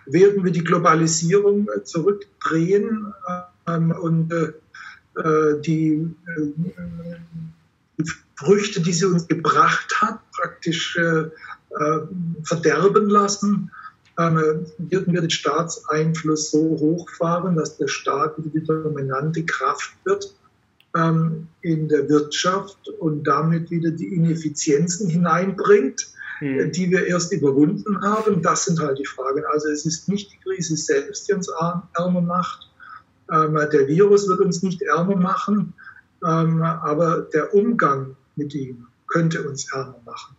Werden 0.05 0.43
wir 0.43 0.51
die 0.51 0.63
Globalisierung 0.63 1.69
äh, 1.69 1.83
zurückdrehen 1.83 3.13
ähm, 3.67 3.91
und 3.91 4.31
äh, 4.33 4.53
äh 5.19 5.61
die, 5.61 6.15
äh, 6.25 6.53
die, 7.97 8.11
Früchte, 8.35 8.81
die 8.81 8.93
sie 8.93 9.05
uns 9.05 9.27
gebracht 9.27 10.01
hat, 10.01 10.19
praktisch 10.31 10.97
äh, 10.97 11.29
verderben 12.43 13.09
lassen? 13.09 13.71
Würden 14.15 15.13
wir 15.13 15.21
den 15.21 15.29
Staatseinfluss 15.29 16.51
so 16.51 16.77
hochfahren, 16.79 17.55
dass 17.55 17.77
der 17.77 17.87
Staat 17.87 18.37
wieder 18.37 18.49
die 18.49 18.63
dominante 18.63 19.43
Kraft 19.43 19.93
wird 20.03 20.35
ähm, 20.95 21.47
in 21.61 21.87
der 21.87 22.07
Wirtschaft 22.09 22.89
und 22.99 23.23
damit 23.23 23.71
wieder 23.71 23.91
die 23.91 24.13
Ineffizienzen 24.13 25.09
hineinbringt, 25.09 26.07
mhm. 26.41 26.71
die 26.71 26.91
wir 26.91 27.07
erst 27.07 27.33
überwunden 27.33 28.01
haben. 28.01 28.41
Das 28.41 28.65
sind 28.65 28.79
halt 28.79 28.99
die 28.99 29.05
Fragen. 29.05 29.43
Also 29.51 29.69
es 29.69 29.85
ist 29.85 30.07
nicht 30.09 30.31
die 30.31 30.37
Krise 30.37 30.77
selbst, 30.77 31.27
die 31.27 31.33
uns 31.33 31.49
ärmer 31.97 32.21
macht. 32.21 32.69
Ähm, 33.31 33.55
der 33.55 33.87
Virus 33.87 34.27
wird 34.27 34.41
uns 34.41 34.61
nicht 34.61 34.81
ärmer 34.81 35.15
machen, 35.15 35.73
ähm, 36.25 36.61
aber 36.61 37.21
der 37.33 37.53
Umgang 37.53 38.15
mit 38.35 38.53
ihm 38.53 38.87
könnte 39.07 39.47
uns 39.47 39.71
ärmer 39.73 39.99
machen. 40.05 40.35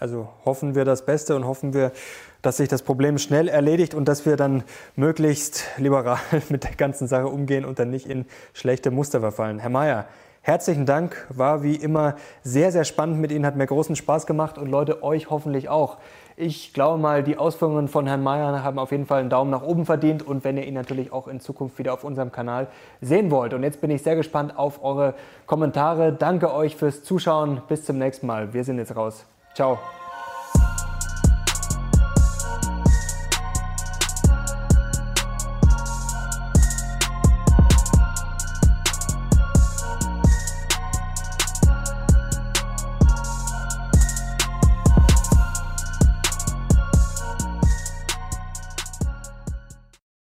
Also 0.00 0.28
hoffen 0.44 0.74
wir 0.74 0.84
das 0.84 1.04
Beste 1.04 1.36
und 1.36 1.46
hoffen 1.46 1.74
wir, 1.74 1.92
dass 2.40 2.56
sich 2.56 2.68
das 2.68 2.82
Problem 2.82 3.18
schnell 3.18 3.48
erledigt 3.48 3.94
und 3.94 4.06
dass 4.06 4.24
wir 4.24 4.36
dann 4.36 4.64
möglichst 4.96 5.64
liberal 5.76 6.18
mit 6.48 6.64
der 6.64 6.72
ganzen 6.72 7.06
Sache 7.06 7.28
umgehen 7.28 7.64
und 7.64 7.78
dann 7.78 7.90
nicht 7.90 8.06
in 8.06 8.24
schlechte 8.54 8.90
Muster 8.90 9.20
verfallen. 9.20 9.58
Herr 9.58 9.68
Mayer, 9.68 10.06
herzlichen 10.40 10.86
Dank. 10.86 11.26
War 11.28 11.62
wie 11.62 11.76
immer 11.76 12.16
sehr, 12.42 12.72
sehr 12.72 12.84
spannend 12.84 13.20
mit 13.20 13.32
Ihnen, 13.32 13.44
hat 13.44 13.56
mir 13.56 13.66
großen 13.66 13.94
Spaß 13.94 14.26
gemacht 14.26 14.56
und 14.56 14.70
Leute, 14.70 15.02
euch 15.02 15.28
hoffentlich 15.28 15.68
auch. 15.68 15.98
Ich 16.36 16.72
glaube 16.72 16.98
mal, 16.98 17.22
die 17.22 17.36
Ausführungen 17.36 17.88
von 17.88 18.06
Herrn 18.06 18.22
Mayer 18.22 18.64
haben 18.64 18.78
auf 18.78 18.92
jeden 18.92 19.04
Fall 19.04 19.20
einen 19.20 19.28
Daumen 19.28 19.50
nach 19.50 19.62
oben 19.62 19.84
verdient 19.84 20.26
und 20.26 20.42
wenn 20.42 20.56
ihr 20.56 20.64
ihn 20.64 20.72
natürlich 20.72 21.12
auch 21.12 21.28
in 21.28 21.40
Zukunft 21.40 21.78
wieder 21.78 21.92
auf 21.92 22.02
unserem 22.02 22.32
Kanal 22.32 22.68
sehen 23.02 23.30
wollt. 23.30 23.52
Und 23.52 23.62
jetzt 23.62 23.82
bin 23.82 23.90
ich 23.90 24.02
sehr 24.02 24.16
gespannt 24.16 24.56
auf 24.56 24.82
eure 24.82 25.14
Kommentare. 25.44 26.14
Danke 26.14 26.54
euch 26.54 26.76
fürs 26.76 27.04
Zuschauen. 27.04 27.60
Bis 27.68 27.84
zum 27.84 27.98
nächsten 27.98 28.26
Mal. 28.26 28.54
Wir 28.54 28.64
sind 28.64 28.78
jetzt 28.78 28.96
raus. 28.96 29.26
Ciao. 29.54 30.01